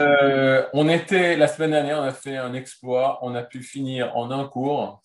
Euh, 0.00 0.66
on 0.72 0.88
était, 0.88 1.36
la 1.36 1.48
semaine 1.48 1.70
dernière, 1.70 1.98
on 1.98 2.04
a 2.04 2.12
fait 2.12 2.36
un 2.36 2.54
exploit. 2.54 3.18
On 3.22 3.34
a 3.34 3.42
pu 3.42 3.62
finir 3.62 4.16
en 4.16 4.30
un 4.30 4.46
cours 4.46 5.02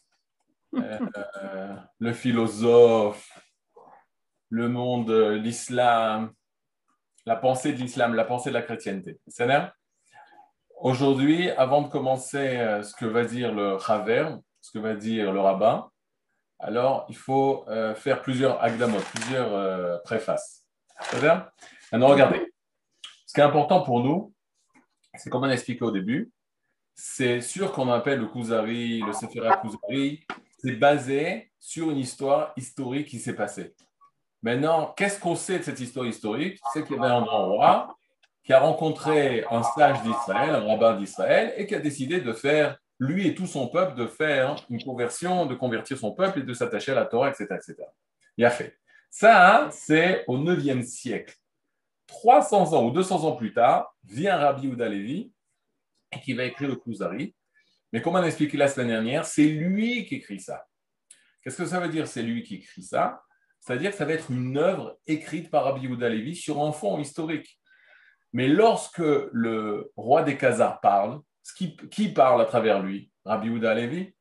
euh, 0.75 1.75
le 1.99 2.13
philosophe, 2.13 3.29
le 4.49 4.69
monde, 4.69 5.09
l'islam, 5.11 6.31
la 7.25 7.35
pensée 7.35 7.73
de 7.73 7.77
l'islam, 7.77 8.13
la 8.15 8.25
pensée 8.25 8.49
de 8.49 8.55
la 8.55 8.61
chrétienté. 8.61 9.19
C'est 9.27 9.47
Aujourd'hui, 10.79 11.49
avant 11.51 11.81
de 11.81 11.89
commencer 11.89 12.57
euh, 12.57 12.83
ce 12.83 12.95
que 12.95 13.05
va 13.05 13.25
dire 13.25 13.53
le 13.53 13.77
Chaver, 13.79 14.29
ce 14.61 14.71
que 14.71 14.79
va 14.79 14.95
dire 14.95 15.33
le 15.33 15.41
rabbin, 15.41 15.89
alors 16.57 17.05
il 17.09 17.17
faut 17.17 17.65
euh, 17.67 17.93
faire 17.95 18.21
plusieurs 18.21 18.63
agdamot, 18.63 18.99
plusieurs 19.13 19.53
euh, 19.53 19.97
préfaces. 20.05 20.65
Maintenant, 21.91 22.07
regardez. 22.07 22.51
Ce 23.25 23.33
qui 23.33 23.41
est 23.41 23.43
important 23.43 23.81
pour 23.81 24.01
nous, 24.01 24.33
c'est 25.19 25.29
comme 25.29 25.43
on 25.43 25.49
a 25.49 25.53
expliqué 25.53 25.83
au 25.83 25.91
début, 25.91 26.31
c'est 26.95 27.41
sûr 27.41 27.71
qu'on 27.71 27.89
appelle 27.89 28.19
le 28.19 28.27
Kuzari, 28.27 29.01
le 29.01 29.13
Sephira 29.13 29.57
Kuzari, 29.57 30.25
c'est 30.57 30.73
basé 30.73 31.51
sur 31.59 31.91
une 31.91 31.97
histoire 31.97 32.53
historique 32.57 33.07
qui 33.07 33.19
s'est 33.19 33.35
passée. 33.35 33.73
Maintenant, 34.41 34.93
qu'est-ce 34.95 35.19
qu'on 35.19 35.35
sait 35.35 35.59
de 35.59 35.63
cette 35.63 35.79
histoire 35.79 36.05
historique? 36.05 36.59
C'est 36.73 36.83
qu'il 36.83 36.95
y 36.95 36.99
avait 36.99 37.07
un 37.07 37.21
grand 37.21 37.47
roi 37.47 37.95
qui 38.43 38.53
a 38.53 38.59
rencontré 38.59 39.45
un 39.51 39.63
sage 39.63 40.01
d'Israël, 40.01 40.55
un 40.55 40.65
rabbin 40.65 40.95
d'Israël, 40.97 41.53
et 41.57 41.67
qui 41.67 41.75
a 41.75 41.79
décidé 41.79 42.21
de 42.21 42.33
faire, 42.33 42.77
lui 42.99 43.27
et 43.27 43.35
tout 43.35 43.47
son 43.47 43.67
peuple, 43.67 43.95
de 43.95 44.07
faire 44.07 44.55
une 44.69 44.81
conversion, 44.81 45.45
de 45.45 45.55
convertir 45.55 45.97
son 45.97 46.11
peuple 46.11 46.39
et 46.39 46.43
de 46.43 46.53
s'attacher 46.53 46.93
à 46.93 46.95
la 46.95 47.05
Torah, 47.05 47.29
etc. 47.29 47.47
etc. 47.51 47.75
Il 48.37 48.49
fait. 48.49 48.77
Ça, 49.09 49.69
c'est 49.71 50.23
au 50.27 50.37
9e 50.37 50.83
siècle. 50.83 51.35
300 52.09 52.73
ans 52.73 52.85
ou 52.85 52.91
200 52.91 53.23
ans 53.23 53.35
plus 53.35 53.53
tard, 53.53 53.95
vient 54.03 54.35
Rabbi 54.35 54.67
Ouda 54.67 54.89
Levi, 54.89 55.31
qui 56.23 56.33
va 56.33 56.45
écrire 56.45 56.69
le 56.69 56.75
Kuzari. 56.75 57.35
Mais 57.93 58.01
comme 58.01 58.15
on 58.15 58.17
a 58.17 58.25
expliqué 58.25 58.57
la 58.57 58.67
semaine 58.67 58.87
dernière, 58.87 59.25
c'est 59.25 59.45
lui 59.45 60.05
qui 60.05 60.15
écrit 60.15 60.39
ça. 60.39 60.65
Qu'est-ce 61.41 61.57
que 61.57 61.65
ça 61.65 61.79
veut 61.79 61.89
dire, 61.89 62.07
c'est 62.07 62.23
lui 62.23 62.43
qui 62.43 62.55
écrit 62.55 62.83
ça? 62.83 63.21
C'est-à-dire 63.59 63.91
que 63.91 63.97
ça 63.97 64.05
va 64.05 64.13
être 64.13 64.31
une 64.31 64.57
œuvre 64.57 64.97
écrite 65.05 65.51
par 65.51 65.65
Rabbi 65.65 65.87
Ouda 65.87 66.09
Levi 66.09 66.35
sur 66.35 66.61
un 66.63 66.71
fond 66.71 66.99
historique. 66.99 67.59
Mais 68.33 68.47
lorsque 68.47 68.99
le 68.99 69.91
roi 69.95 70.23
des 70.23 70.37
Khazars 70.37 70.81
parle, 70.81 71.21
qui, 71.55 71.75
qui 71.75 72.09
parle 72.09 72.41
à 72.41 72.45
travers 72.45 72.81
lui? 72.81 73.11
Rabbi 73.25 73.49
Ouda 73.49 73.73
Levi? 73.73 74.13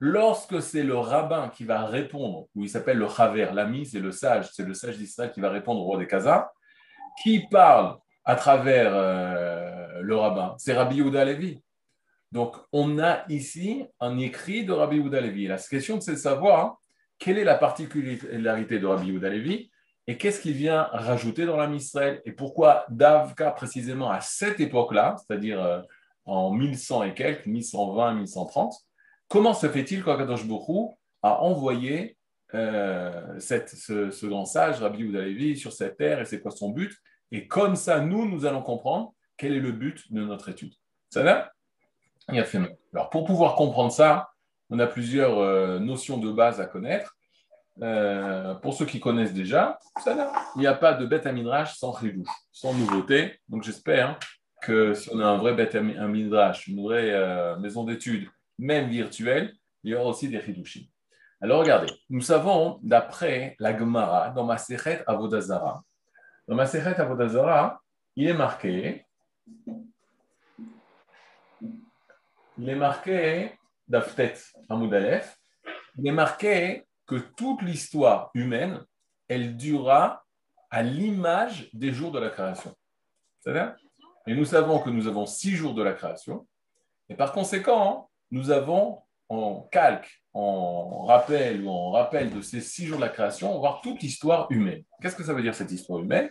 Lorsque 0.00 0.62
c'est 0.62 0.82
le 0.82 0.96
rabbin 0.96 1.48
qui 1.48 1.64
va 1.64 1.86
répondre, 1.86 2.48
ou 2.54 2.64
il 2.64 2.70
s'appelle 2.70 2.98
le 2.98 3.08
Chaver, 3.08 3.50
l'ami, 3.52 3.86
c'est 3.86 4.00
le 4.00 4.12
sage, 4.12 4.50
c'est 4.52 4.64
le 4.64 4.74
sage 4.74 4.96
d'Israël 4.96 5.30
qui 5.30 5.40
va 5.40 5.50
répondre 5.50 5.80
au 5.80 5.84
roi 5.84 5.98
des 5.98 6.06
Khazars, 6.06 6.50
qui 7.22 7.40
parle 7.40 7.96
à 8.24 8.34
travers 8.34 8.92
euh, 8.94 10.00
le 10.02 10.16
rabbin 10.16 10.54
C'est 10.58 10.72
Rabbi 10.72 10.96
Yehuda 10.96 11.24
Levi. 11.24 11.62
Donc, 12.32 12.56
on 12.72 12.98
a 12.98 13.24
ici 13.28 13.84
un 13.98 14.18
écrit 14.18 14.64
de 14.64 14.72
Rabbi 14.72 14.96
Yehuda 14.96 15.20
Levi. 15.20 15.46
La 15.46 15.58
question, 15.58 16.00
c'est 16.00 16.12
de 16.12 16.16
savoir 16.16 16.78
quelle 17.18 17.38
est 17.38 17.44
la 17.44 17.56
particularité 17.56 18.78
de 18.78 18.86
Rabbi 18.86 19.08
Yehuda 19.08 19.28
Levi 19.28 19.70
et 20.06 20.16
qu'est-ce 20.16 20.40
qu'il 20.40 20.54
vient 20.54 20.88
rajouter 20.92 21.44
dans 21.44 21.56
la 21.56 21.68
Israël 21.70 22.22
et 22.24 22.32
pourquoi 22.32 22.84
Davka 22.88 23.50
précisément 23.50 24.10
à 24.10 24.20
cette 24.20 24.60
époque-là, 24.60 25.16
c'est-à-dire 25.18 25.62
euh, 25.62 25.80
en 26.24 26.52
1100 26.52 27.04
et 27.04 27.14
quelques, 27.14 27.46
1120, 27.46 28.14
1130, 28.14 28.74
comment 29.28 29.54
se 29.54 29.68
fait-il 29.68 30.02
qu'Akadosh 30.02 30.46
Bokhu 30.46 30.94
a 31.22 31.42
envoyé 31.42 32.16
euh, 32.54 33.38
ce, 33.38 34.26
grand 34.26 34.44
sage, 34.44 34.80
Rabbi 34.80 35.04
Levi, 35.04 35.56
sur 35.56 35.72
cette 35.72 35.96
terre 35.96 36.20
et 36.20 36.24
c'est 36.24 36.40
quoi 36.40 36.50
son 36.50 36.70
but 36.70 36.92
Et 37.32 37.46
comme 37.46 37.76
ça, 37.76 38.00
nous, 38.00 38.28
nous 38.28 38.46
allons 38.46 38.62
comprendre 38.62 39.14
quel 39.36 39.54
est 39.54 39.60
le 39.60 39.72
but 39.72 40.12
de 40.12 40.22
notre 40.22 40.48
étude. 40.48 40.74
Ça 41.10 41.22
va? 41.22 41.52
Alors, 42.94 43.10
pour 43.10 43.24
pouvoir 43.24 43.54
comprendre 43.54 43.92
ça, 43.92 44.30
on 44.68 44.78
a 44.78 44.86
plusieurs 44.86 45.38
euh, 45.38 45.78
notions 45.78 46.18
de 46.18 46.30
base 46.30 46.60
à 46.60 46.66
connaître. 46.66 47.16
Euh, 47.82 48.54
pour 48.56 48.74
ceux 48.74 48.84
qui 48.84 49.00
connaissent 49.00 49.32
déjà, 49.32 49.78
ça 50.04 50.32
il 50.56 50.60
n'y 50.60 50.66
a 50.66 50.74
pas 50.74 50.92
de 50.92 51.06
bête 51.06 51.26
à 51.26 51.32
midrash 51.32 51.78
sans 51.78 51.98
chidouche, 51.98 52.28
sans 52.52 52.74
nouveauté. 52.74 53.40
Donc 53.48 53.62
j'espère 53.62 54.18
que 54.60 54.92
si 54.92 55.08
on 55.12 55.18
a 55.20 55.24
un 55.24 55.38
vrai 55.38 55.54
bête 55.54 55.74
à 55.74 55.80
midrash, 55.80 56.66
une 56.66 56.82
vraie 56.82 57.56
maison 57.58 57.84
d'études, 57.84 58.28
même 58.58 58.88
virtuelle, 58.88 59.54
il 59.82 59.92
y 59.92 59.94
aura 59.94 60.10
aussi 60.10 60.28
des 60.28 60.42
chidouchim. 60.42 60.82
Alors 61.40 61.60
regardez, 61.60 61.90
nous 62.10 62.20
savons 62.20 62.78
d'après 62.82 63.56
la 63.58 63.76
Gemara 63.76 64.28
dans 64.30 64.44
Masechet 64.44 65.02
Avodazara. 65.06 65.82
Dans 66.50 66.56
Masechet 66.56 67.00
Avodazara, 67.00 67.80
il 68.16 68.26
est 68.26 68.34
marqué, 68.34 69.06
il 72.58 72.68
est 72.68 72.74
marqué 72.74 73.52
d'Aftet 73.86 74.34
Amoudalef, 74.68 75.38
il 75.96 76.08
est 76.08 76.12
marqué 76.12 76.88
que 77.06 77.14
toute 77.36 77.62
l'histoire 77.62 78.32
humaine, 78.34 78.84
elle 79.28 79.56
durera 79.56 80.24
à 80.70 80.82
l'image 80.82 81.70
des 81.72 81.92
jours 81.92 82.10
de 82.10 82.18
la 82.18 82.30
création. 82.30 82.74
C'est-à-dire 83.38 83.76
Et 84.26 84.34
nous 84.34 84.44
savons 84.44 84.80
que 84.80 84.90
nous 84.90 85.06
avons 85.06 85.26
six 85.26 85.52
jours 85.52 85.74
de 85.74 85.84
la 85.84 85.92
création, 85.92 86.48
et 87.08 87.14
par 87.14 87.30
conséquent, 87.30 88.10
nous 88.32 88.50
avons 88.50 89.00
en 89.28 89.68
calque 89.70 90.20
on 90.32 91.04
rappelle 91.06 91.64
ou 91.64 91.70
on 91.70 91.90
rappelle 91.90 92.32
de 92.32 92.40
ces 92.40 92.60
six 92.60 92.86
jours 92.86 92.98
de 92.98 93.02
la 93.02 93.08
création, 93.08 93.50
on 93.50 93.54
va 93.54 93.58
voir 93.60 93.80
toute 93.80 94.00
l'histoire 94.00 94.46
humaine. 94.50 94.82
Qu'est-ce 95.00 95.16
que 95.16 95.24
ça 95.24 95.32
veut 95.32 95.42
dire 95.42 95.54
cette 95.54 95.72
histoire 95.72 96.00
humaine? 96.00 96.30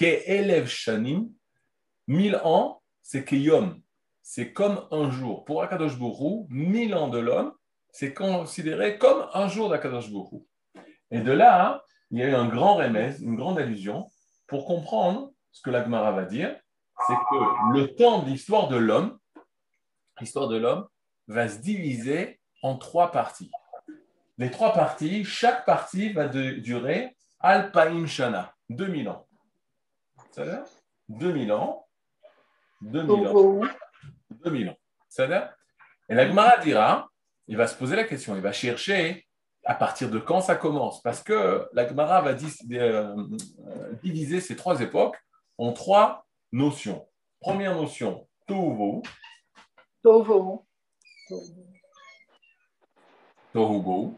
Élève 0.00 0.66
Shanim, 0.66 1.28
mille 2.06 2.36
ans, 2.44 2.82
c'est 3.02 3.24
Kiyom. 3.24 3.80
C'est 4.22 4.52
comme 4.52 4.86
un 4.90 5.10
jour. 5.10 5.44
Pour 5.44 5.62
Akadosh 5.62 5.98
Bourou, 5.98 6.46
mille 6.50 6.94
ans 6.94 7.08
de 7.08 7.18
l'homme, 7.18 7.52
c'est 7.90 8.14
considéré 8.14 8.98
comme 8.98 9.28
un 9.34 9.48
jour 9.48 9.68
d'Akadosh 9.68 10.10
Bourou. 10.10 10.46
Et 11.10 11.20
de 11.20 11.32
là, 11.32 11.84
il 12.10 12.18
y 12.18 12.22
a 12.22 12.28
eu 12.28 12.34
un 12.34 12.48
grand 12.48 12.76
remède, 12.76 13.20
une 13.20 13.36
grande 13.36 13.58
allusion, 13.58 14.10
pour 14.46 14.64
comprendre 14.64 15.30
ce 15.50 15.60
que 15.62 15.70
l'Agmara 15.70 16.12
va 16.12 16.24
dire, 16.24 16.56
c'est 17.06 17.14
que 17.14 17.72
le 17.74 17.94
temps 17.94 18.22
de 18.22 18.30
l'histoire 18.30 18.68
de 18.68 18.76
l'homme, 18.76 19.18
l'histoire 20.20 20.48
de 20.48 20.56
l'homme, 20.56 20.86
va 21.28 21.48
se 21.48 21.58
diviser 21.58 22.40
en 22.62 22.76
trois 22.76 23.10
parties. 23.10 23.50
Les 24.38 24.50
trois 24.50 24.72
parties, 24.72 25.24
chaque 25.24 25.64
partie 25.66 26.12
va 26.12 26.28
durer 26.28 27.16
Alpaim 27.40 28.06
Shana, 28.06 28.54
2000 28.70 29.08
ans. 29.08 29.26
Ça 30.32 30.44
veut 30.44 30.64
2000 31.08 31.52
ans. 31.52 31.86
2000 32.80 33.28
ans. 33.28 33.60
2000 34.30 34.70
ans. 34.70 34.76
Et 36.08 36.14
la 36.14 36.26
Gemara 36.26 36.56
dira, 36.58 37.10
il 37.46 37.56
va 37.56 37.66
se 37.66 37.76
poser 37.76 37.96
la 37.96 38.04
question, 38.04 38.34
il 38.34 38.40
va 38.40 38.52
chercher 38.52 39.26
à 39.64 39.74
partir 39.74 40.10
de 40.10 40.18
quand 40.18 40.40
ça 40.40 40.56
commence. 40.56 41.02
Parce 41.02 41.22
que 41.22 41.68
la 41.72 41.86
Gemara 41.86 42.22
va 42.22 42.30
euh, 42.32 43.16
diviser 44.02 44.40
ces 44.40 44.56
trois 44.56 44.80
époques 44.80 45.16
en 45.58 45.72
trois 45.72 46.26
notions. 46.50 47.06
Première 47.40 47.74
notion, 47.74 48.26
Tohu. 48.46 49.02
Tohu. 50.02 50.58
Tohubo. 53.52 54.14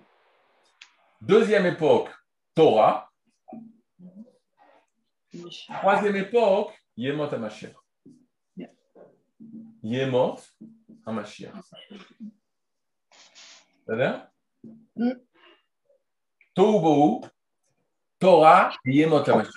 Deuxième 1.21 1.67
époque, 1.67 2.11
Torah. 2.55 3.11
Troisième 5.81 6.17
époque, 6.17 6.73
Yemot 6.97 7.33
HaMashiach. 7.33 7.73
Yemot 9.83 10.37
HaMashiach. 11.07 11.53
C'est-à-dire 13.87 14.29
Tohubo, 16.55 17.25
Torah, 18.19 18.73
Yemot 18.85 19.29
HaMashiach. 19.29 19.53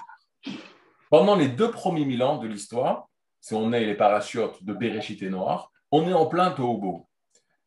Pendant 1.10 1.36
les 1.36 1.48
deux 1.48 1.72
premiers 1.72 2.06
mille 2.06 2.24
ans 2.24 2.38
de 2.38 2.48
l'histoire, 2.48 3.08
si 3.40 3.54
on 3.54 3.72
est 3.72 3.86
les 3.86 3.96
parachutes 3.96 4.64
de 4.64 4.74
Bereshit 4.74 5.22
et 5.22 5.30
Noir, 5.30 5.72
on 5.92 6.08
est 6.08 6.14
en 6.14 6.26
plein 6.26 6.52
Tohubo. 6.52 7.08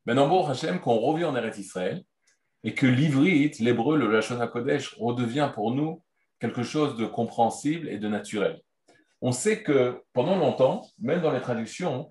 Maintenant, 0.05 0.29
bon 0.29 0.46
Hachem, 0.46 0.81
qu'on 0.81 0.99
revient 0.99 1.25
en 1.25 1.37
Eretz 1.37 1.58
Israël 1.58 2.05
et 2.64 2.75
que 2.75 2.87
l'ivrit, 2.87 3.52
l'hébreu, 3.61 3.96
le 3.96 4.11
Lashon 4.11 4.40
HaKodesh, 4.40 4.94
redevient 4.99 5.50
pour 5.55 5.73
nous 5.75 6.02
quelque 6.40 6.62
chose 6.62 6.96
de 6.96 7.06
compréhensible 7.06 7.88
et 7.88 7.98
de 7.98 8.08
naturel. 8.08 8.60
On 9.20 9.32
sait 9.32 9.62
que 9.62 10.02
pendant 10.12 10.37
longtemps, 10.37 10.82
même 10.98 11.20
dans 11.20 11.31
les 11.31 11.40
traductions, 11.40 12.08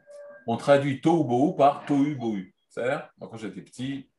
on 0.47 0.57
traduit 0.57 1.01
Tohu 1.01 1.55
par 1.55 1.85
Tohu 1.85 2.15
Bohu. 2.15 2.53
C'est-à-dire, 2.69 3.09
quand 3.19 3.37
j'étais 3.37 3.61
petit, 3.61 4.09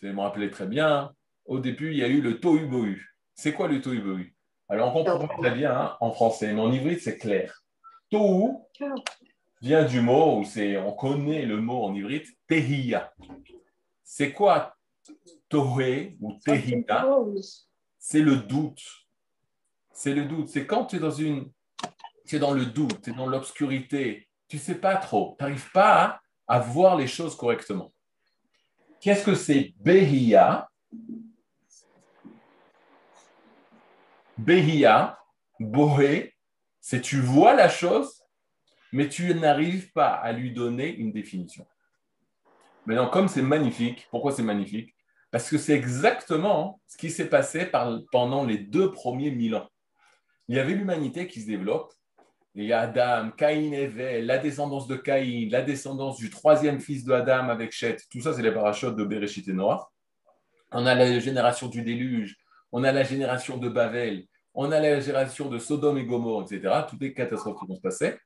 je 0.00 0.08
me 0.08 0.20
rappelais 0.20 0.50
très 0.50 0.66
bien, 0.66 1.12
au 1.44 1.58
début, 1.58 1.92
il 1.92 1.98
y 1.98 2.04
a 2.04 2.08
eu 2.08 2.20
le 2.20 2.40
Tohu 2.40 2.66
Bohu. 2.66 3.16
C'est 3.34 3.52
quoi 3.52 3.68
le 3.68 3.80
Tohu 3.80 4.00
Bohu 4.00 4.34
Alors, 4.68 4.94
on 4.94 5.04
comprend 5.04 5.28
très 5.40 5.52
bien 5.52 5.74
hein, 5.74 5.96
en 6.00 6.10
français, 6.10 6.52
mais 6.52 6.60
en 6.60 6.72
ivrit, 6.72 6.98
c'est 6.98 7.16
clair. 7.16 7.62
Tohu, 8.10 8.50
vient 9.62 9.84
du 9.84 10.00
mot, 10.00 10.40
où 10.40 10.44
c'est, 10.44 10.76
on 10.76 10.92
connaît 10.92 11.46
le 11.46 11.58
mot 11.58 11.84
en 11.84 11.94
ivrite, 11.94 12.26
tehiya. 12.48 13.12
C'est 14.02 14.32
quoi 14.32 14.76
tohe 15.48 16.10
ou 16.20 16.32
tehiya 16.44 17.06
C'est 17.98 18.20
le 18.20 18.36
doute. 18.36 18.82
C'est 20.02 20.14
le 20.14 20.24
doute. 20.24 20.48
C'est 20.48 20.66
quand 20.66 20.86
tu 20.86 20.96
es 20.96 20.98
dans 20.98 21.12
une, 21.12 21.48
tu 22.26 22.36
dans 22.40 22.50
le 22.50 22.66
doute, 22.66 23.02
tu 23.02 23.10
es 23.10 23.12
dans 23.12 23.28
l'obscurité, 23.28 24.28
tu 24.48 24.58
sais 24.58 24.74
pas 24.74 24.96
trop, 24.96 25.36
tu 25.38 25.44
n'arrives 25.44 25.70
pas 25.70 26.20
à, 26.48 26.58
voir 26.58 26.96
les 26.96 27.06
choses 27.06 27.36
correctement. 27.36 27.92
Qu'est-ce 29.00 29.24
que 29.24 29.36
c'est 29.36 29.72
Behia? 29.76 30.68
Behia, 34.36 35.20
Bohé, 35.60 36.34
c'est 36.80 37.00
tu 37.00 37.20
vois 37.20 37.54
la 37.54 37.68
chose, 37.68 38.24
mais 38.90 39.08
tu 39.08 39.32
n'arrives 39.36 39.92
pas 39.92 40.14
à 40.14 40.32
lui 40.32 40.52
donner 40.52 40.92
une 40.92 41.12
définition. 41.12 41.64
Maintenant, 42.86 43.08
comme 43.08 43.28
c'est 43.28 43.40
magnifique, 43.40 44.08
pourquoi 44.10 44.32
c'est 44.32 44.42
magnifique? 44.42 44.96
Parce 45.30 45.48
que 45.48 45.58
c'est 45.58 45.74
exactement 45.74 46.80
ce 46.88 46.96
qui 46.96 47.08
s'est 47.08 47.28
passé 47.28 47.70
pendant 48.10 48.44
les 48.44 48.58
deux 48.58 48.90
premiers 48.90 49.30
mille 49.30 49.54
ans. 49.54 49.68
Il 50.52 50.56
y 50.56 50.58
avait 50.58 50.74
l'humanité 50.74 51.26
qui 51.28 51.40
se 51.40 51.46
développe. 51.46 51.94
Il 52.54 52.64
y 52.64 52.74
a 52.74 52.80
Adam, 52.80 53.30
Caïn 53.30 53.72
et 53.72 54.20
la 54.20 54.36
descendance 54.36 54.86
de 54.86 54.96
Caïn, 54.96 55.48
la 55.50 55.62
descendance 55.62 56.18
du 56.18 56.28
troisième 56.28 56.78
fils 56.78 57.04
de 57.04 57.12
Adam 57.14 57.48
avec 57.48 57.72
Chet. 57.72 57.96
Tout 58.10 58.20
ça, 58.20 58.34
c'est 58.34 58.42
les 58.42 58.52
parachutes 58.52 58.94
de 58.94 59.02
Bereshit 59.02 59.48
et 59.48 59.54
Noah. 59.54 59.90
On 60.70 60.84
a 60.84 60.94
la 60.94 61.18
génération 61.20 61.68
du 61.68 61.80
déluge, 61.80 62.36
on 62.70 62.84
a 62.84 62.92
la 62.92 63.02
génération 63.02 63.56
de 63.56 63.70
Babel, 63.70 64.26
on 64.52 64.70
a 64.72 64.78
la 64.78 65.00
génération 65.00 65.48
de 65.48 65.58
Sodome 65.58 65.96
et 65.96 66.04
Gomorre, 66.04 66.42
etc. 66.42 66.82
Toutes 66.86 67.00
les 67.00 67.14
catastrophes 67.14 67.58
qui 67.58 67.66
vont 67.66 67.76
se 67.76 67.80
passer. 67.80 68.18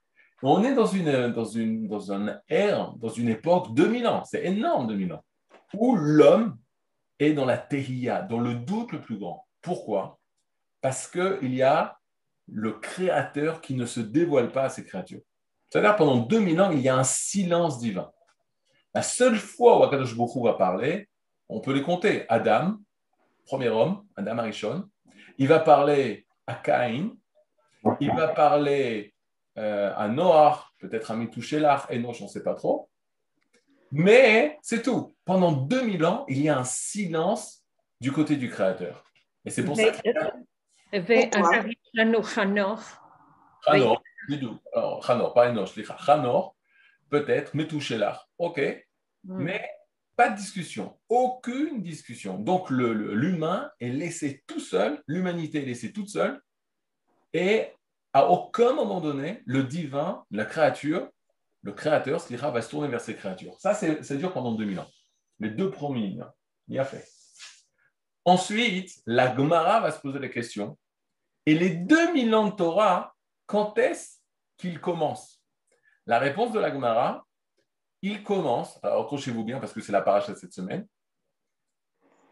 On 0.43 0.65
est 0.65 0.75
dans 0.75 0.87
une, 0.87 1.29
dans 1.29 1.45
une, 1.45 1.87
dans 1.87 2.11
une 2.11 2.41
ère, 2.49 2.93
dans 2.97 3.09
une 3.09 3.29
époque, 3.29 3.73
2000 3.73 4.05
ans, 4.09 4.25
c'est 4.25 4.45
énorme 4.45 4.89
2000 4.89 5.13
ans, 5.13 5.25
où 5.75 5.95
l'homme 5.95 6.59
est 7.21 7.35
dans 7.35 7.45
la 7.45 7.57
tehia, 7.57 8.23
dans 8.23 8.41
le 8.41 8.57
doute 8.57 8.91
le 8.91 9.01
plus 9.01 9.17
grand. 9.17 9.47
Pourquoi? 9.63 10.19
Parce 10.81 11.07
qu'il 11.07 11.55
y 11.55 11.63
a 11.63 11.97
le 12.49 12.73
créateur 12.73 13.61
qui 13.61 13.75
ne 13.75 13.87
se 13.87 14.01
dévoile 14.01 14.53
pas 14.53 14.65
à 14.65 14.69
ses 14.69 14.85
créatures. 14.85 15.23
C'est-à-dire, 15.71 15.97
pendant 15.97 16.17
2000 16.17 16.61
ans, 16.61 16.71
il 16.71 16.81
y 16.81 16.89
a 16.89 16.97
un 16.97 17.05
silence 17.05 17.79
divin. 17.79 18.11
La 18.95 19.03
seule 19.03 19.37
fois 19.37 19.79
où 19.79 19.83
Akadosh 19.83 20.17
Bokhu 20.17 20.43
va 20.43 20.55
parler, 20.55 21.09
on 21.49 21.61
peut 21.61 21.73
les 21.73 21.83
compter. 21.83 22.25
Adam, 22.29 22.77
premier 23.45 23.69
homme, 23.69 24.05
Adam 24.17 24.39
Arishon, 24.39 24.89
il 25.39 25.49
va 25.49 25.59
parler 25.59 26.27
à 26.47 26.55
Caïn, 26.55 27.11
il 28.01 28.11
va 28.13 28.29
parler 28.29 29.15
euh, 29.59 29.93
à 29.97 30.09
Noah, 30.09 30.65
peut-être 30.79 31.11
à 31.11 31.17
Mitouchelach, 31.17 31.87
et 31.91 31.99
non, 31.99 32.13
je 32.13 32.25
ne 32.25 32.29
sais 32.29 32.43
pas 32.43 32.55
trop. 32.55 32.89
Mais 33.93 34.59
c'est 34.63 34.83
tout. 34.83 35.15
Pendant 35.25 35.53
2000 35.53 36.05
ans, 36.05 36.25
il 36.29 36.41
y 36.41 36.49
a 36.49 36.59
un 36.59 36.65
silence 36.65 37.65
du 38.01 38.13
côté 38.13 38.37
du 38.37 38.51
Créateur. 38.51 39.05
Et 39.45 39.51
c'est 39.51 39.65
pour 39.65 39.77
ça 39.77 39.91
que... 39.91 40.09
Hanor, 43.67 45.35
pas 45.35 45.49
Enoch, 45.51 45.71
Hanor, 46.07 46.57
peut-être, 47.11 47.53
hmm. 47.55 49.43
mais 49.43 49.69
pas 50.17 50.31
de 50.31 50.37
discussion, 50.37 50.99
aucune 51.09 51.83
discussion. 51.83 52.39
Donc 52.39 52.71
l'humain 52.71 53.71
est 53.81 53.91
laissé 53.91 54.43
tout 54.47 54.61
seul, 54.61 55.03
l'humanité 55.07 55.63
est 55.63 55.67
laissée 55.67 55.93
toute 55.93 56.09
seule, 56.09 56.41
et 57.33 57.69
à 58.13 58.31
aucun 58.31 58.73
moment 58.73 59.01
donné, 59.01 59.43
le 59.45 59.63
divin, 59.65 60.25
la 60.31 60.47
créature, 60.47 61.11
le 61.63 61.73
créateur, 61.73 62.21
Slira, 62.21 62.51
va 62.51 62.63
se 62.63 62.71
tourner 62.71 62.89
vers 62.89 63.01
ses 63.01 63.15
créatures. 63.15 63.57
Ça, 63.59 63.75
ça 63.75 64.15
dure 64.17 64.33
pendant 64.33 64.53
2000 64.53 64.81
ans. 64.81 64.89
Les 65.41 65.51
deux 65.51 65.71
premiers 65.71 66.19
ans, 66.23 66.33
il 66.69 66.77
y 66.77 66.79
a 66.79 66.85
fait. 66.85 67.07
Ensuite, 68.27 69.01
la 69.07 69.35
Gemara 69.37 69.79
va 69.79 69.93
se 69.93 70.01
poser 70.01 70.19
la 70.19 70.29
question. 70.29 70.77
Et 71.47 71.55
les 71.55 71.71
2000 71.71 72.35
ans 72.35 72.49
de 72.49 72.57
Torah, 72.57 73.15
quand 73.47 73.79
est-ce 73.79 74.17
qu'ils 74.57 74.81
commencent 74.81 75.41
La 76.07 76.19
réponse 76.19 76.51
de 76.51 76.59
la 76.59 76.73
Gemara, 76.73 77.25
il 78.03 78.25
commence, 78.25 78.81
alors 78.83 79.05
accrochez-vous 79.05 79.45
bien 79.45 79.61
parce 79.61 79.73
que 79.73 79.81
c'est 79.81 79.93
la 79.93 80.03
paracha 80.03 80.33
de 80.33 80.39
cette 80.39 80.53
semaine, 80.53 80.89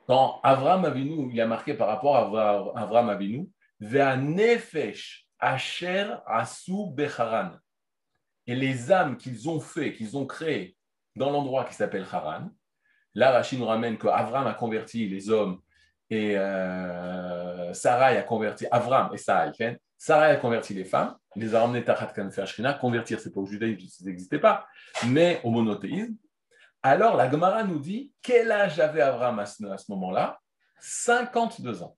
quand 0.09 0.41
Avram 0.43 0.85
Avinu, 0.85 1.33
il 1.33 1.41
a 1.41 1.47
marqué 1.47 1.75
par 1.75 1.87
rapport 1.87 2.17
à 2.17 2.81
Avram 2.83 3.09
Avinu, 3.09 3.49
Nefesh 3.81 5.29
Asher 5.39 6.17
Asu 6.27 6.91
Becharan. 6.91 7.53
Et 8.49 8.57
les 8.57 8.91
âmes 8.91 9.17
qu'ils 9.17 9.49
ont 9.49 9.61
fait, 9.61 9.95
qu'ils 9.95 10.17
ont 10.17 10.27
créées 10.27 10.77
dans 11.15 11.31
l'endroit 11.31 11.65
qui 11.65 11.75
s'appelle 11.75 12.07
Haran, 12.11 12.51
là 13.15 13.31
Rachid 13.31 13.61
nous 13.61 13.67
ramène 13.67 13.97
que 13.97 14.09
Avram 14.09 14.49
a 14.49 14.55
converti 14.55 15.09
les 15.09 15.31
hommes 15.31 15.61
et 16.11 16.37
euh, 16.37 17.73
Sarai 17.73 18.17
a 18.17 18.23
converti, 18.23 18.67
Avram 18.71 19.11
et 19.13 19.19
Sarai, 19.19 19.79
Sarai 19.97 20.31
a 20.31 20.37
converti 20.37 20.75
les 20.75 20.85
femmes, 20.85 21.17
les 21.35 21.55
a 21.55 21.61
ramenés 21.61 21.85
Tachat 21.85 22.13
Kanfer 22.15 22.45
convertir, 22.81 23.21
c'est 23.21 23.33
pas 23.33 23.41
au 23.41 23.47
judaïsme, 23.47 23.89
ça 23.89 24.05
n'existait 24.05 24.39
pas, 24.39 24.67
mais 25.07 25.41
au 25.45 25.51
monothéisme. 25.51 26.17
Alors 26.83 27.17
la 27.17 27.31
Gemara 27.31 27.65
nous 27.65 27.79
dit 27.79 28.13
quel 28.21 28.53
âge 28.53 28.79
avait 28.79 29.01
Avram 29.01 29.39
à 29.39 29.47
ce, 29.47 29.63
moment-là? 29.89 30.39
52 30.81 31.83
ans. 31.83 31.97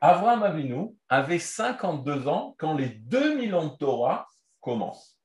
Avram 0.00 0.44
Avinu 0.44 0.94
avait 1.08 1.40
52 1.40 2.28
ans 2.28 2.54
quand 2.58 2.74
les 2.74 2.88
2000 2.88 3.54
ans 3.56 3.66
de 3.66 3.76
Torah 3.76 4.28
commencent. 4.60 5.15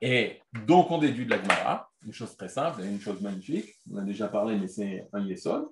Et 0.00 0.40
donc 0.66 0.90
on 0.90 0.98
déduit 0.98 1.26
de 1.26 1.30
la 1.30 1.42
Gemara, 1.42 1.90
une 2.04 2.12
chose 2.12 2.36
très 2.36 2.48
simple, 2.48 2.82
une 2.82 3.00
chose 3.00 3.20
magnifique, 3.20 3.74
on 3.92 3.98
a 3.98 4.02
déjà 4.02 4.28
parlé, 4.28 4.56
mais 4.56 4.68
c'est 4.68 5.06
un 5.12 5.20
yesod, 5.20 5.68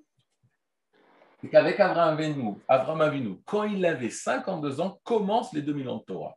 c'est 1.41 1.49
qu'avec 1.49 1.79
Avram 1.79 2.15
Avinu, 2.15 2.55
Avinu, 2.69 3.41
quand 3.45 3.65
il 3.65 3.85
avait 3.87 4.11
52 4.11 4.81
ans, 4.81 5.01
commencent 5.05 5.53
les 5.53 5.63
2000 5.63 5.89
ans 5.89 5.99
de 5.99 6.03
Torah. 6.03 6.37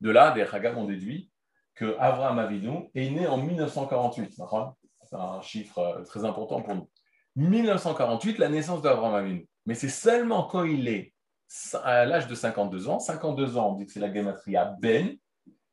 De 0.00 0.10
là, 0.10 0.30
des 0.32 0.42
Hagam 0.42 0.76
ont 0.76 0.84
déduit 0.84 1.30
que 1.74 1.96
Avram 1.98 2.38
Avinu 2.38 2.90
est 2.94 3.10
né 3.10 3.26
en 3.26 3.38
1948. 3.38 4.34
C'est 5.02 5.16
un 5.16 5.40
chiffre 5.40 5.78
euh, 5.78 6.02
très 6.02 6.24
important 6.24 6.60
pour 6.60 6.74
nous. 6.74 6.90
1948, 7.36 8.38
la 8.38 8.48
naissance 8.48 8.82
d'Avram 8.82 9.14
Avinu. 9.14 9.48
Mais 9.64 9.74
c'est 9.74 9.88
seulement 9.88 10.44
quand 10.44 10.64
il 10.64 10.86
est 10.88 11.14
à 11.82 12.04
l'âge 12.04 12.26
de 12.26 12.34
52 12.34 12.88
ans. 12.88 12.98
52 12.98 13.56
ans, 13.56 13.70
on 13.70 13.74
dit 13.74 13.86
que 13.86 13.92
c'est 13.92 14.00
la 14.00 14.12
gematria 14.12 14.76
Ben. 14.80 15.16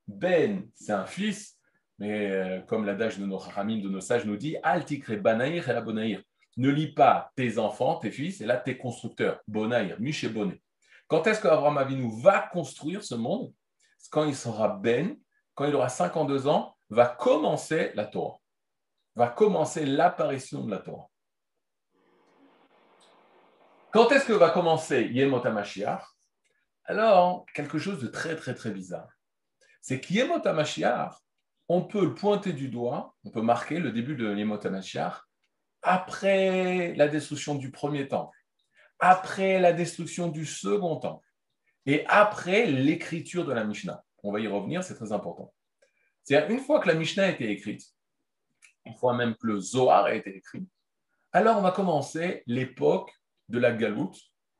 Ben, 0.07 0.67
c'est 0.75 0.91
un 0.91 1.05
fils, 1.05 1.57
mais 1.99 2.31
euh, 2.31 2.61
comme 2.61 2.85
l'adage 2.85 3.17
de 3.17 3.25
nos 3.25 3.37
haramim, 3.37 3.81
de 3.81 3.89
nos 3.89 4.01
sages 4.01 4.25
nous 4.25 4.37
dit, 4.37 4.57
Altikre 4.63 5.15
Banaïr 5.15 5.69
et 5.69 5.73
la 5.73 5.81
Bonaïr 5.81 6.21
ne 6.57 6.69
lis 6.69 6.93
pas 6.93 7.31
tes 7.35 7.57
enfants, 7.57 7.95
tes 7.95 8.11
fils, 8.11 8.41
et 8.41 8.45
là 8.45 8.57
tes 8.57 8.77
constructeurs, 8.77 9.39
Bonaïr, 9.47 9.99
Miché 9.99 10.29
Boné. 10.29 10.61
Quand 11.07 11.25
est-ce 11.27 11.41
qu'Abraham 11.41 11.77
Avinu 11.77 12.21
va 12.21 12.49
construire 12.51 13.03
ce 13.03 13.15
monde? 13.15 13.53
Quand 14.11 14.25
il 14.25 14.35
sera 14.35 14.67
Ben, 14.67 15.17
quand 15.55 15.65
il 15.65 15.75
aura 15.75 15.89
52 15.89 16.47
ans, 16.47 16.75
va 16.89 17.07
commencer 17.07 17.91
la 17.95 18.05
Torah, 18.05 18.37
va 19.15 19.27
commencer 19.27 19.85
l'apparition 19.85 20.63
de 20.63 20.71
la 20.71 20.79
Torah. 20.79 21.09
Quand 23.91 24.11
est-ce 24.11 24.25
que 24.25 24.33
va 24.33 24.49
commencer 24.49 25.03
Yemot 25.03 25.45
HaMashiach? 25.45 26.03
Alors, 26.85 27.45
quelque 27.53 27.77
chose 27.77 28.01
de 28.01 28.07
très 28.07 28.35
très 28.35 28.55
très 28.55 28.71
bizarre. 28.71 29.12
C'est 29.83 29.99
qu'Yemot 29.99 30.47
HaMashiach, 30.47 31.11
on 31.67 31.81
peut 31.83 32.05
le 32.05 32.15
pointer 32.15 32.53
du 32.53 32.69
doigt, 32.69 33.17
on 33.25 33.31
peut 33.31 33.41
marquer 33.41 33.79
le 33.79 33.91
début 33.91 34.15
de 34.15 34.33
Yemot 34.33 34.65
HaMashiach 34.65 35.25
après 35.81 36.95
la 36.95 37.09
destruction 37.09 37.55
du 37.55 37.69
premier 37.69 38.07
temple, 38.07 38.37
après 38.99 39.59
la 39.59 39.73
destruction 39.73 40.29
du 40.29 40.45
second 40.45 40.95
temple, 41.01 41.27
et 41.85 42.05
après 42.07 42.65
l'écriture 42.65 43.43
de 43.43 43.51
la 43.51 43.65
Mishnah. 43.65 44.01
On 44.23 44.31
va 44.31 44.39
y 44.39 44.47
revenir, 44.47 44.85
c'est 44.85 44.95
très 44.95 45.11
important. 45.11 45.53
C'est-à-dire, 46.23 46.49
une 46.49 46.61
fois 46.63 46.79
que 46.79 46.87
la 46.87 46.93
Mishnah 46.93 47.25
a 47.25 47.29
été 47.31 47.51
écrite, 47.51 47.83
une 48.85 48.95
fois 48.95 49.13
même 49.13 49.35
que 49.35 49.47
le 49.47 49.59
Zohar 49.59 50.05
a 50.05 50.15
été 50.15 50.33
écrit, 50.33 50.65
alors 51.33 51.57
on 51.57 51.61
va 51.61 51.71
commencer 51.71 52.43
l'époque 52.47 53.11
de 53.49 53.59
la 53.59 53.73
Galoute, 53.73 54.17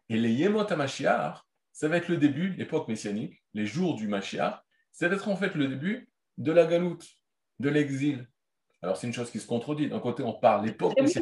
et 0.09 0.17
les 0.17 0.33
Yemot 0.33 0.69
HaMashiach, 0.69 1.37
ça 1.71 1.87
va 1.87 1.95
être 1.95 2.09
le 2.09 2.17
début, 2.17 2.49
l'époque 2.55 2.89
messianique, 2.89 3.41
les 3.53 3.65
jours 3.65 3.95
du 3.95 4.09
Mashiach, 4.09 4.61
ça 4.93 5.09
va 5.09 5.15
être 5.15 5.27
en 5.27 5.35
fait 5.35 5.53
le 5.55 5.67
début 5.67 6.09
de 6.37 6.51
la 6.53 6.65
Galoute, 6.65 7.05
de 7.59 7.69
l'exil, 7.69 8.25
alors, 8.83 8.97
c'est 8.97 9.07
une 9.07 9.13
chose 9.13 9.31
qui 9.31 9.39
se 9.39 9.47
contredit. 9.47 9.87
D'un 9.87 10.01
côté, 10.01 10.23
on 10.23 10.33
parle 10.33 10.65
l'époque 10.65 10.93
ça 11.07 11.21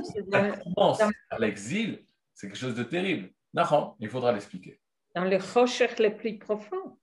commence 0.63 0.99
par 1.29 1.39
l'exil, 1.39 2.03
c'est 2.33 2.47
quelque 2.47 2.57
chose 2.57 2.73
de 2.73 2.81
terrible. 2.81 3.29
Non, 3.53 3.95
il 3.99 4.09
faudra 4.09 4.31
l'expliquer. 4.31 4.81
Dans 5.13 5.25
les 5.25 5.37
recherches 5.37 5.99
les 5.99 6.09
plus 6.09 6.39
profondes. 6.39 6.95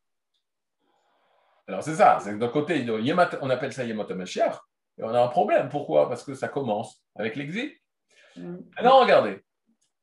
Alors, 1.69 1.83
c'est 1.85 1.95
ça. 1.95 2.19
D'un 2.27 2.49
côté, 2.49 2.85
on 3.41 3.51
appelle 3.51 3.73
ça 3.73 3.85
Yemot 3.85 4.11
HaMashiach, 4.11 4.59
et 4.99 5.05
on 5.05 5.11
a 5.11 5.23
un 5.23 5.29
problème. 5.29 5.69
Pourquoi? 5.69 6.09
Parce 6.09 6.25
que 6.25 6.35
ça 6.35 6.49
commence 6.49 7.05
avec 7.15 7.37
l'exil. 7.37 7.73
Mm. 8.37 8.57
Alors, 8.77 9.01
regardez. 9.01 9.45